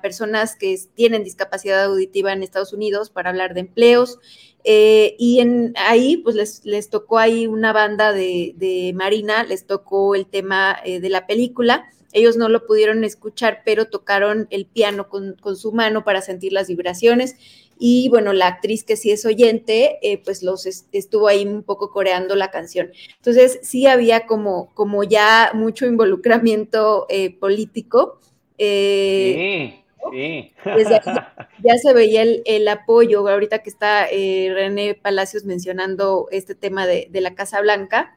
[0.02, 4.18] personas que tienen discapacidad auditiva en Estados Unidos, para hablar de empleos.
[4.62, 10.26] Eh, y en, ahí, pues les, tocó ahí una banda de, Marina, les tocó el
[10.26, 11.90] tema eh, de la película.
[12.12, 16.52] Ellos no lo pudieron escuchar, pero tocaron el piano con, con su mano para sentir
[16.52, 17.36] las vibraciones
[17.84, 21.90] y bueno, la actriz que sí es oyente, eh, pues los estuvo ahí un poco
[21.90, 22.92] coreando la canción.
[23.16, 28.20] Entonces sí había como, como ya mucho involucramiento eh, político.
[28.56, 29.82] Eh,
[30.12, 30.54] sí, sí.
[31.64, 37.20] ya se veía el, apoyo, ahorita que está René Palacios mencionando este tema de, de,
[37.20, 38.16] la Casa Blanca.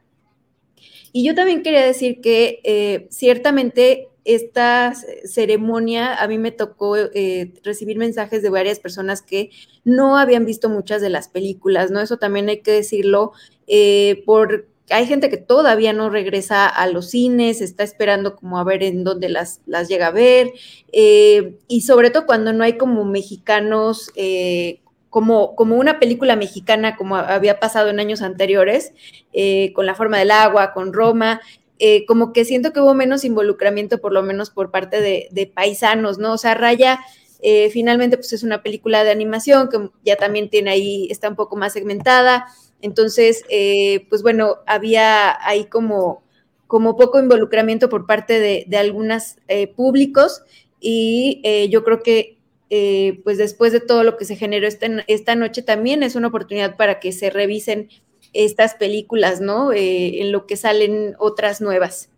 [1.16, 4.92] Y yo también quería decir que ciertamente esta
[5.24, 9.50] ceremonia a mí me tocó eh, recibir mensajes de varias personas que
[9.84, 12.00] no habían visto muchas de las películas, ¿no?
[12.00, 13.32] Eso también hay que decirlo,
[13.68, 18.64] eh, por hay gente que todavía no regresa a los cines, está esperando como a
[18.64, 20.52] ver en dónde las, las llega a ver,
[20.92, 24.12] eh, y sobre todo cuando no hay como mexicanos,
[25.16, 28.92] como, como una película mexicana como había pasado en años anteriores,
[29.74, 31.40] con La forma del agua, con Roma,
[31.78, 36.18] eh, como que siento que hubo menos involucramiento, por lo menos por parte de, paisanos,
[36.18, 36.34] ¿no?
[36.34, 37.00] O sea, Raya
[37.40, 41.36] eh, finalmente pues es una película de animación que ya también tiene ahí, está un
[41.36, 42.44] poco más segmentada.
[42.82, 46.24] Entonces, eh, pues bueno, había ahí como,
[46.66, 49.36] como poco involucramiento por parte de, de algunos
[49.76, 50.42] públicos
[50.78, 51.40] y
[51.70, 52.35] yo creo que
[52.68, 56.76] pues después de todo lo que se generó esta, esta noche también es una oportunidad
[56.76, 57.88] para que se revisen
[58.36, 59.72] estas películas, ¿no?
[59.72, 62.10] Eh, en lo que salen otras nuevas.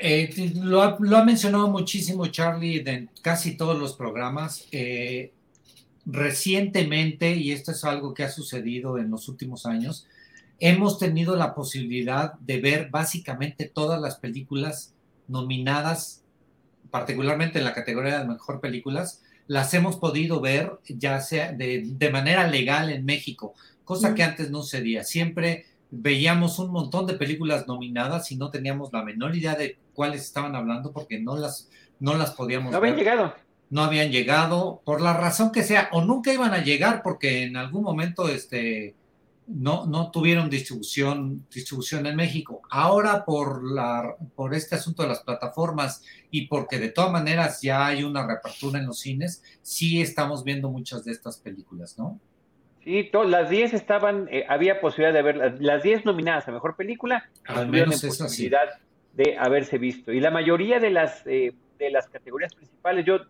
[0.00, 4.66] Eh, lo, ha, mencionado muchísimo Charlie en casi todos los programas.
[4.70, 5.32] Eh,
[6.04, 10.06] recientemente, y esto es algo que ha sucedido en los últimos años,
[10.58, 14.94] hemos tenido la posibilidad de ver básicamente todas las películas
[15.28, 16.22] nominadas,
[16.90, 22.10] particularmente en la categoría de mejor películas, las hemos podido ver ya sea de, de
[22.10, 23.54] manera legal en México
[23.86, 25.04] cosa que antes no sucedía.
[25.04, 30.22] Siempre veíamos un montón de películas nominadas y no teníamos la menor idea de cuáles
[30.22, 31.70] estaban hablando porque no las,
[32.00, 33.34] no las podíamos No habían llegado.
[33.70, 37.56] No habían llegado, por la razón que sea, o nunca iban a llegar porque en
[37.56, 38.94] algún momento este,
[39.48, 42.62] no, no tuvieron distribución, distribución en México.
[42.70, 47.86] Ahora por, la, por este asunto de las plataformas y porque de todas maneras ya
[47.86, 52.20] hay una reapertura en los cines, sí estamos viendo muchas de estas películas, ¿no?
[52.84, 57.28] Sí, las 10 estaban, eh, había posibilidad de ver, las 10 nominadas a mejor película,
[57.46, 58.68] al menos posibilidad
[59.12, 60.12] de haberse visto.
[60.12, 63.20] Y la mayoría de las, eh, de las categorías principales, yo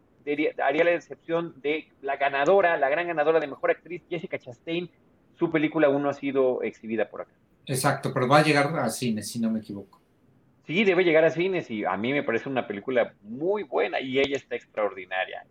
[0.62, 4.90] haría la excepción de la ganadora, la gran ganadora de mejor actriz, Jessica Chastain,
[5.38, 7.32] su película aún no ha sido exhibida por acá.
[7.66, 10.00] Exacto, pero va a llegar a cines, si no me equivoco.
[10.66, 14.18] Sí, debe llegar a cines y a mí me parece una película muy buena y
[14.18, 15.44] ella está extraordinaria.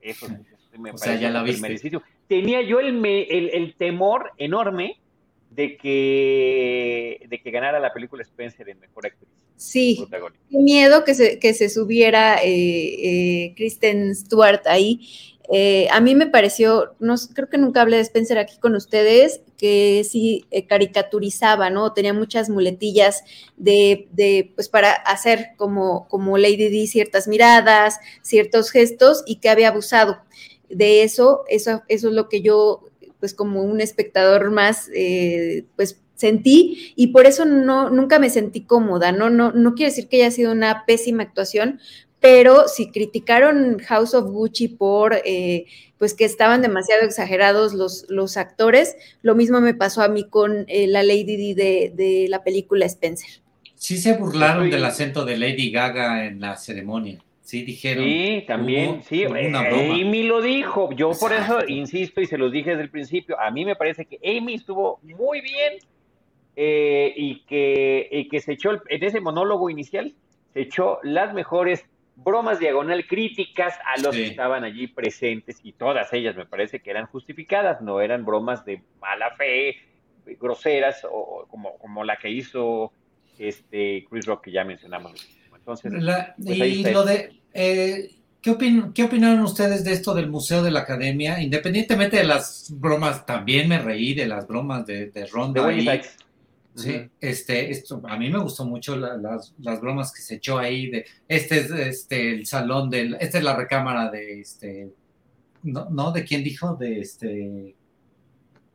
[0.00, 0.26] Eso,
[0.78, 1.44] me parece ya la
[2.28, 5.00] tenía yo el, el, temor enorme
[5.50, 9.28] de que, de que ganara la película Spencer en Mejor Actriz.
[9.56, 10.06] Sí,
[10.50, 15.00] miedo que se, que se subiera eh, eh, Kristen Stewart ahí.
[15.50, 19.40] Eh, a mí me pareció, no, creo que nunca hablé de Spencer aquí con ustedes,
[19.56, 21.92] que sí caricaturizaba, ¿no?
[21.94, 23.22] Tenía muchas muletillas
[23.56, 29.48] de, de, pues para hacer como, como Lady D ciertas miradas, ciertos gestos y que
[29.48, 30.18] había abusado
[30.68, 32.84] de eso, eso, eso es lo que yo,
[33.20, 38.62] pues como un espectador más, eh, pues sentí y por eso no, nunca me sentí
[38.62, 39.30] cómoda, ¿no?
[39.30, 41.80] No, no quiere decir que haya sido una pésima actuación,
[42.20, 45.66] pero si criticaron House of Gucci por, eh,
[45.98, 50.64] pues que estaban demasiado exagerados los, los actores, lo mismo me pasó a mí con
[50.68, 53.42] eh, la Lady Di de, de la película Spencer.
[53.74, 58.04] Sí se burlaron del acento de Lady Gaga en la ceremonia Sí, dijeron.
[58.04, 60.90] Sí, también, sí, Amy lo dijo.
[60.92, 63.40] Yo por eso insisto y se los dije desde el principio.
[63.40, 65.78] A mí me parece que Amy estuvo muy bien
[66.56, 70.14] eh, y, que, y que se echó en ese monólogo inicial,
[70.52, 71.86] se echó las mejores
[72.24, 76.90] bromas diagonal críticas a los que estaban allí presentes y todas ellas me parece que
[76.90, 79.76] eran justificadas, no eran bromas de mala fe,
[80.40, 82.92] groseras o como, como la que hizo
[83.38, 85.12] este Chris Rock que ya mencionamos.
[85.54, 85.92] Entonces,
[86.44, 90.70] pues y lo de eh, ¿qué, opin ¿qué opinaron ustedes de esto del Museo de
[90.70, 91.40] la Academia?
[91.40, 95.66] Independientemente de las bromas, también me reí de las bromas de, de Ronda.
[95.66, 96.02] De
[96.78, 100.88] Sí, este, esto, a mí me gustó mucho las, las, bromas que se echó ahí
[100.88, 104.92] de, este es este, el salón del, esta es la recámara de, este,
[105.64, 107.74] no, no, de quién dijo, de este,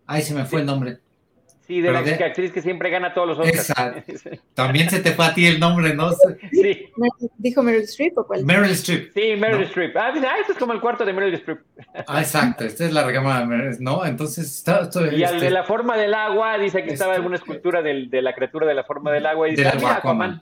[0.05, 0.99] ay, se me fue el nombre,
[1.65, 4.03] Sí, de la actriz que siempre gana todos los Oscars.
[4.09, 4.43] Exacto.
[4.53, 6.11] También se te fue a ti el nombre, ¿no?
[6.51, 6.89] Sí.
[7.37, 8.43] ¿Dijo Meryl Streep o cuál?
[8.43, 9.13] Meryl Streep.
[9.13, 9.95] Sí, Meryl Streep.
[9.95, 11.59] Ah, este es como el cuarto de Meryl Streep.
[12.07, 12.65] Ah, exacto.
[12.65, 14.05] Esta es la recámara de Meryl ¿no?
[14.05, 17.45] Entonces, está, y al de este la forma del agua, dice que estaba alguna este,
[17.45, 19.47] escultura del, de la criatura de la forma del agua.
[19.47, 20.41] Y dice, ah, Aquaman.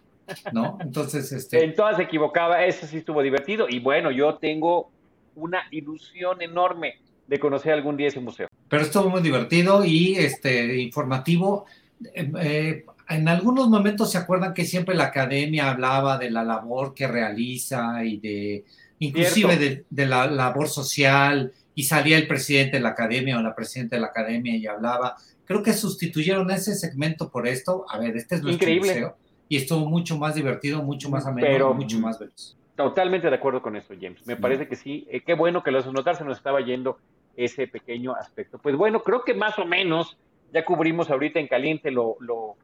[0.54, 0.80] ¿No?
[0.82, 1.64] Entonces, este...
[1.64, 2.66] En todas se equivocaba.
[2.66, 3.68] Eso sí estuvo divertido.
[3.70, 4.92] Y bueno, yo tengo
[5.36, 8.48] una ilusión enorme de conocer algún día ese museo.
[8.72, 11.66] Pero estuvo muy divertido y este, informativo.
[12.14, 16.94] Eh, eh, en algunos momentos se acuerdan que siempre la academia hablaba de la labor
[16.94, 18.64] que realiza y de,
[19.00, 23.98] inclusive de, la labor social, y salía el presidente de la academia o la presidenta
[23.98, 25.18] de la academia y hablaba.
[25.44, 27.86] Creo que sustituyeron ese segmento por esto.
[27.90, 28.88] A ver, este es nuestro Increíble.
[28.88, 29.18] museo
[29.50, 32.56] y estuvo mucho más divertido, mucho más ameno, mucho más veloz.
[32.78, 34.26] Totalmente de acuerdo con eso, James.
[34.26, 35.06] Me parece que sí.
[35.12, 37.00] Eh, qué bueno que los notar se nos estaba yendo
[37.36, 38.58] ese pequeño aspecto.
[38.58, 40.18] Pues bueno, creo que más o menos
[40.54, 42.56] ya cubrimos ahorita en caliente lo, lo,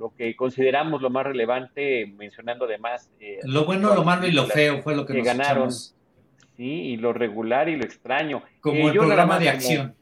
[0.00, 3.10] lo que consideramos lo más relevante, mencionando además...
[3.20, 5.70] Eh, lo bueno, lo malo y lo feo fue lo que, nos ganaron.
[5.70, 5.92] Sí,
[6.58, 8.42] y lo regular y lo extraño.
[8.60, 9.94] Como el programa de acción.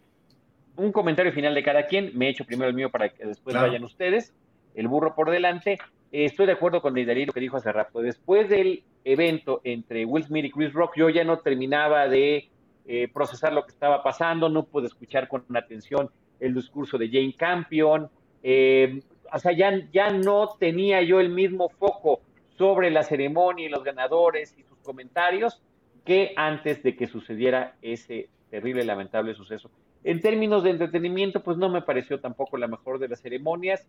[0.76, 3.56] Un comentario final de cada quien, me he hecho primero el mío para que después
[3.56, 4.32] vayan ustedes,
[4.76, 5.78] el burro por delante.
[6.12, 8.00] estoy de acuerdo con Nidalí lo que dijo hace rato.
[8.00, 12.48] Después del evento entre Will Smith y Chris Rock, yo ya no terminaba de
[12.88, 16.10] eh, procesar lo que estaba pasando, no pude escuchar con atención
[16.40, 18.08] el discurso de Jane Campion,
[18.42, 19.02] eh,
[19.32, 22.20] o sea, ya, ya no tenía yo el mismo foco
[22.56, 25.62] sobre la ceremonia y los ganadores y sus comentarios
[26.04, 29.70] que antes de que sucediera ese terrible, lamentable suceso.
[30.04, 33.86] En términos de entretenimiento, pues no me pareció tampoco la mejor de las ceremonias.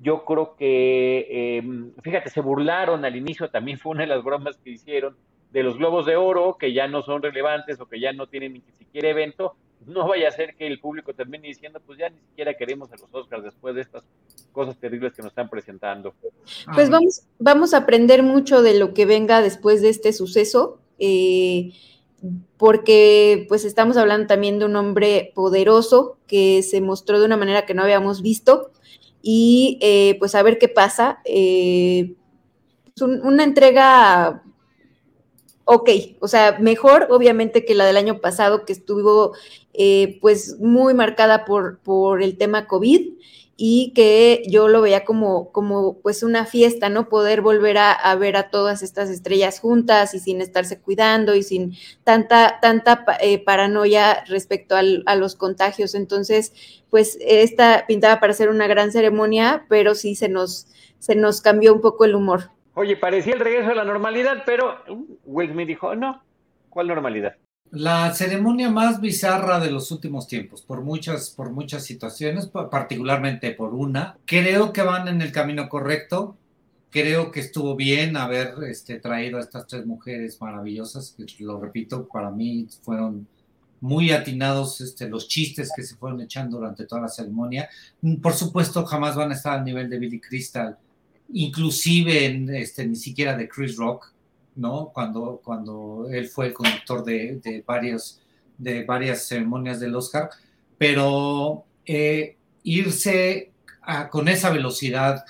[0.00, 4.56] Yo creo que, em, fíjate, se burlaron al inicio, también fue una de las bromas
[4.58, 5.16] que hicieron,
[5.54, 8.54] de los globos de oro que ya no son relevantes o que ya no tienen
[8.54, 9.54] ni siquiera evento,
[9.86, 12.96] no vaya a ser que el público termine diciendo, pues ya ni siquiera queremos a
[12.96, 14.02] los Oscars después de estas
[14.50, 16.12] cosas terribles que nos están presentando.
[16.74, 21.72] Pues vamos, vamos a aprender mucho de lo que venga después de este suceso, eh,
[22.56, 27.64] porque pues estamos hablando también de un hombre poderoso que se mostró de una manera
[27.64, 28.72] que no habíamos visto
[29.22, 31.20] y eh, pues a ver qué pasa.
[31.24, 32.14] Eh,
[33.00, 34.42] una entrega
[35.64, 39.34] ok, o sea, mejor obviamente que la del año pasado que estuvo
[39.72, 43.14] eh, pues muy marcada por, por el tema COVID
[43.56, 47.08] y que yo lo veía como, como pues una fiesta, ¿no?
[47.08, 51.76] Poder volver a, ver a todas estas estrellas juntas y sin estarse cuidando y sin
[52.02, 55.94] tanta, tanta eh, paranoia respecto a los contagios.
[55.94, 56.52] Entonces,
[56.90, 60.66] pues esta pintaba para ser una gran ceremonia, pero sí se nos,
[60.98, 62.50] se nos cambió un poco el humor.
[62.74, 66.22] Oye, parecía el regreso a la normalidad, pero uh, Will Smith dijo, no,
[66.68, 67.36] ¿cuál normalidad?
[67.70, 73.74] La ceremonia más bizarra de los últimos tiempos, por muchas, por muchas situaciones, particularmente por
[73.74, 74.16] una.
[74.26, 76.36] Creo que van en el camino correcto.
[76.90, 82.06] Creo que estuvo bien haber este, traído a estas tres mujeres maravillosas, que lo repito,
[82.06, 83.26] para mí fueron
[83.80, 87.68] muy atinados este, los chistes que se fueron echando durante toda la ceremonia.
[88.22, 90.78] Por supuesto, jamás van a estar al nivel de Billy Crystal
[91.32, 94.12] inclusive en, este, ni siquiera de Chris Rock,
[94.56, 94.90] ¿no?
[94.92, 98.20] Cuando, cuando él fue el conductor de, varios,
[98.58, 100.30] de varias ceremonias del Oscar,
[100.78, 103.52] pero eh, irse
[104.10, 105.24] con esa velocidad,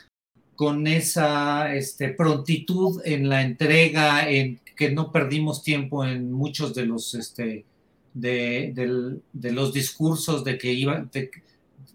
[0.54, 6.86] con esa este, prontitud en la entrega, en que no perdimos tiempo en muchos de
[6.86, 7.64] los, este,
[8.12, 11.10] de los discursos de que iban,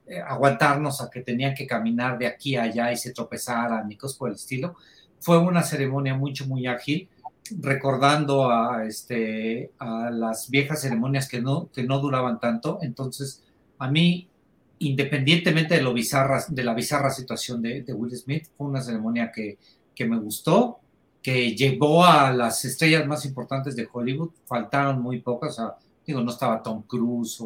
[0.09, 3.95] eh, aguantarnos a que tenían que caminar de aquí a allá y se tropezaran y
[3.95, 4.75] cosas por el estilo.
[5.19, 7.07] Fue una ceremonia mucho, muy ágil,
[7.59, 12.79] recordando a, este, a las viejas ceremonias que no, que no duraban tanto.
[12.81, 13.43] Entonces,
[13.77, 14.27] a mí,
[14.79, 19.57] independientemente de, lo bizarra, de la bizarra situación de, Will Smith, fue una ceremonia que,
[19.93, 20.79] que me gustó
[21.21, 25.75] que llevó a las estrellas más importantes de Hollywood, faltaron muy pocas, o
[26.05, 27.43] digo, no estaba Tom Cruise,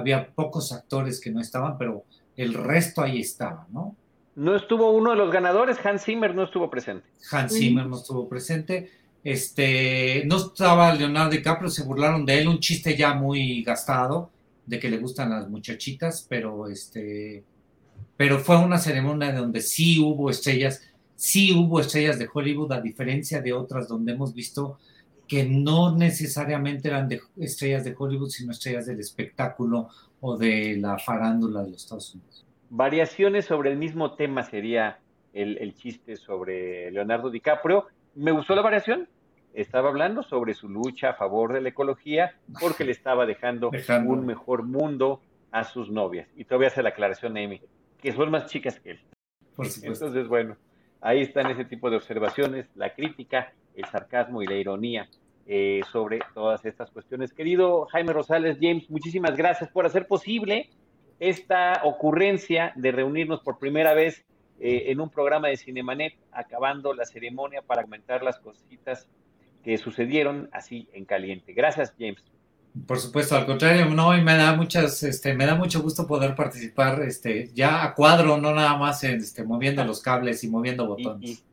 [0.00, 2.04] había pocos actores que no estaban, pero
[2.36, 3.96] el resto ahí estaba, ¿no?
[4.34, 7.06] No estuvo uno de los ganadores, Hans Zimmer no estuvo presente.
[7.30, 8.90] Hans Zimmer no estuvo presente.
[9.22, 14.30] Este, no estaba Leonardo DiCaprio, se burlaron de él, un chiste ya muy gastado,
[14.64, 17.44] de que le gustan las muchachitas, pero este,
[18.16, 20.82] pero fue una ceremonia donde sí hubo estrellas,
[21.16, 24.78] sí hubo estrellas de Hollywood, a diferencia de otras donde hemos visto
[25.30, 29.88] que no necesariamente eran de estrellas de Hollywood, sino estrellas del espectáculo
[30.20, 32.44] o de la farándula de los Estados Unidos.
[32.68, 34.98] Variaciones sobre el mismo tema sería
[35.32, 37.86] el, el chiste sobre Leonardo DiCaprio.
[38.16, 39.08] Me gustó la variación,
[39.54, 43.70] estaba hablando sobre su lucha a favor de la ecología porque le estaba dejando,
[44.04, 45.20] un mejor mundo
[45.52, 46.26] a sus novias.
[46.34, 47.60] Y todavía hace la aclaración Amy,
[48.02, 49.00] que son más chicas que él.
[49.54, 50.56] Por Entonces, bueno,
[51.00, 55.08] ahí están ese tipo de observaciones, la crítica, el sarcasmo y la ironía
[55.46, 57.32] eh, sobre todas estas cuestiones.
[57.32, 60.70] Querido Jaime Rosales, James, muchísimas gracias por hacer posible
[61.18, 64.24] esta ocurrencia de reunirnos por primera vez
[64.58, 69.08] eh, en un programa de Cinemanet, acabando la ceremonia para comentar las cositas
[69.64, 71.52] que sucedieron así en caliente.
[71.52, 72.22] Gracias, James.
[72.86, 76.36] Por supuesto, al contrario, no, y me da muchas, este, me da mucho gusto poder
[76.36, 81.30] participar, este, ya a cuadro, no nada más este, moviendo los cables y moviendo botones.
[81.30, 81.49] Y,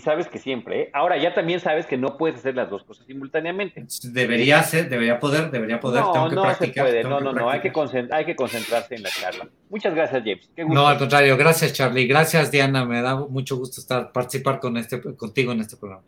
[0.00, 0.90] sabes que siempre, ¿eh?
[0.92, 3.84] ahora ya también sabes que no puedes hacer las dos cosas simultáneamente.
[4.04, 6.02] Debería ser, debería poder, debería poder.
[6.02, 7.72] No, no se puede, no, no, no, hay que,
[8.10, 9.48] hay que concentrarse en la charla.
[9.68, 10.50] Muchas gracias, James.
[10.68, 12.06] No, al contrario, gracias, Charlie.
[12.06, 12.84] Gracias, Diana.
[12.84, 16.04] Me da mucho gusto estar, participar con este, contigo en este programa.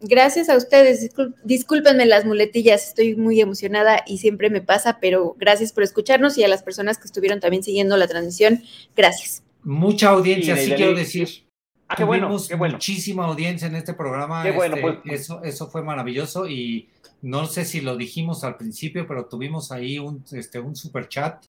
[0.00, 1.10] Gracias a ustedes.
[1.44, 6.44] Discúlpenme las muletillas, estoy muy emocionada y siempre me pasa, pero gracias por escucharnos y
[6.44, 8.62] a las personas que estuvieron también siguiendo la transmisión,
[8.94, 9.42] gracias.
[9.62, 11.44] Mucha audiencia, sí, quiero decir.
[11.88, 14.42] Ah, qué bueno, muchísima audiencia en este programa.
[14.42, 15.20] Qué bueno, este, pues.
[15.20, 16.88] Eso, eso fue maravilloso y
[17.22, 21.44] no sé si lo dijimos al principio, pero tuvimos ahí un, este, un super chat.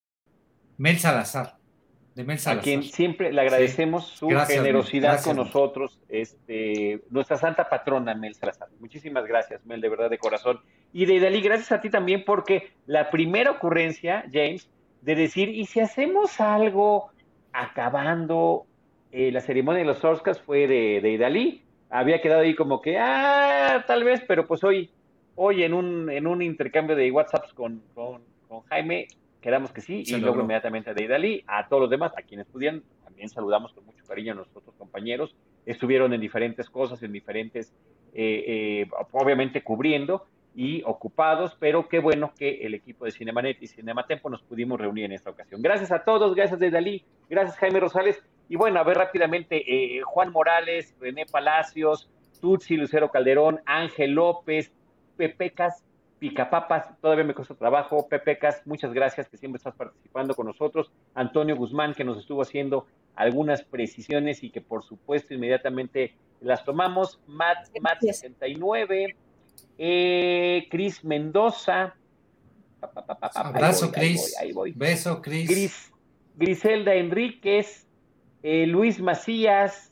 [0.78, 1.58] Mel Salazar
[2.48, 8.70] a quien siempre le agradecemos su generosidad con nosotros, este, nuestra santa patrona Mel Salazar.
[8.80, 10.62] Muchísimas gracias, Mel, de verdad, de corazón.
[10.94, 14.70] Y de Dalí, gracias a ti también, porque la primera ocurrencia, James,
[15.02, 17.12] de decir, ¿y si hacemos algo
[17.52, 18.66] acabando
[19.16, 21.62] eh, la ceremonia de los Oscars fue de, de Idalí?
[21.90, 24.90] Había quedado ahí como que, ah, tal vez, pero pues hoy,
[25.36, 29.08] hoy en un, en un intercambio de WhatsApps con, con, con Jaime,
[29.40, 32.84] quedamos que sí, y luego inmediatamente a Deidali, a todos los demás, a quienes pudieran,
[33.06, 35.34] también saludamos con mucho cariño a nuestros compañeros,
[35.66, 37.74] estuvieron en diferentes cosas, en diferentes,
[38.14, 38.44] eh,
[38.84, 40.26] eh, obviamente cubriendo
[40.56, 45.06] y ocupados, pero qué bueno que el equipo de Cinemanet y Cinematempo nos pudimos reunir
[45.06, 45.62] en esta ocasión.
[45.62, 50.32] Gracias a todos, gracias Deidali, gracias Jaime Rosales, y bueno, a ver rápidamente, eh, Juan
[50.32, 52.10] Morales, René Palacios,
[52.40, 54.72] Tutsi, Lucero Calderón, Ángel López,
[55.18, 55.84] Pepecas,
[56.20, 58.08] Picapapas, todavía me costó trabajo.
[58.08, 60.92] Pepecas, muchas gracias que siempre estás participando con nosotros.
[61.14, 67.20] Antonio Guzmán, que nos estuvo haciendo algunas precisiones y que por supuesto inmediatamente las tomamos.
[67.28, 69.16] Matt, Matt 69,
[69.78, 71.96] eh, Cris Mendoza.
[73.34, 74.36] Abrazo, Cris.
[74.76, 75.92] Beso, Cris.
[76.38, 77.85] Griselda Enríquez,
[78.48, 79.92] eh, Luis Macías.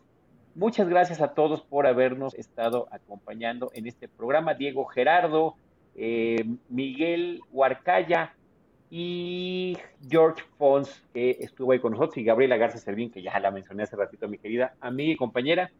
[0.53, 4.53] Muchas gracias a todos por habernos estado acompañando en este programa.
[4.53, 5.55] Diego Gerardo,
[5.95, 8.35] eh, Miguel Huarcaya
[8.91, 9.75] y
[10.07, 13.81] George Fons, que estuvo ahí con nosotros, y Gabriela Garza Servín, que ya la mencioné
[13.83, 15.71] hace ratito, mi querida amiga y compañera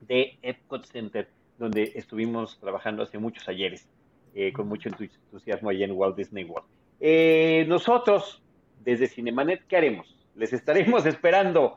[0.00, 1.28] de Epcot Center,
[1.58, 3.86] donde estuvimos trabajando hace muchos ayeres,
[4.34, 6.68] eh, con mucho entusiasmo allá en Walt Disney World.
[7.00, 8.42] Eh, nosotros,
[8.82, 10.16] desde Cinemanet, ¿qué haremos?
[10.36, 11.76] Les estaremos esperando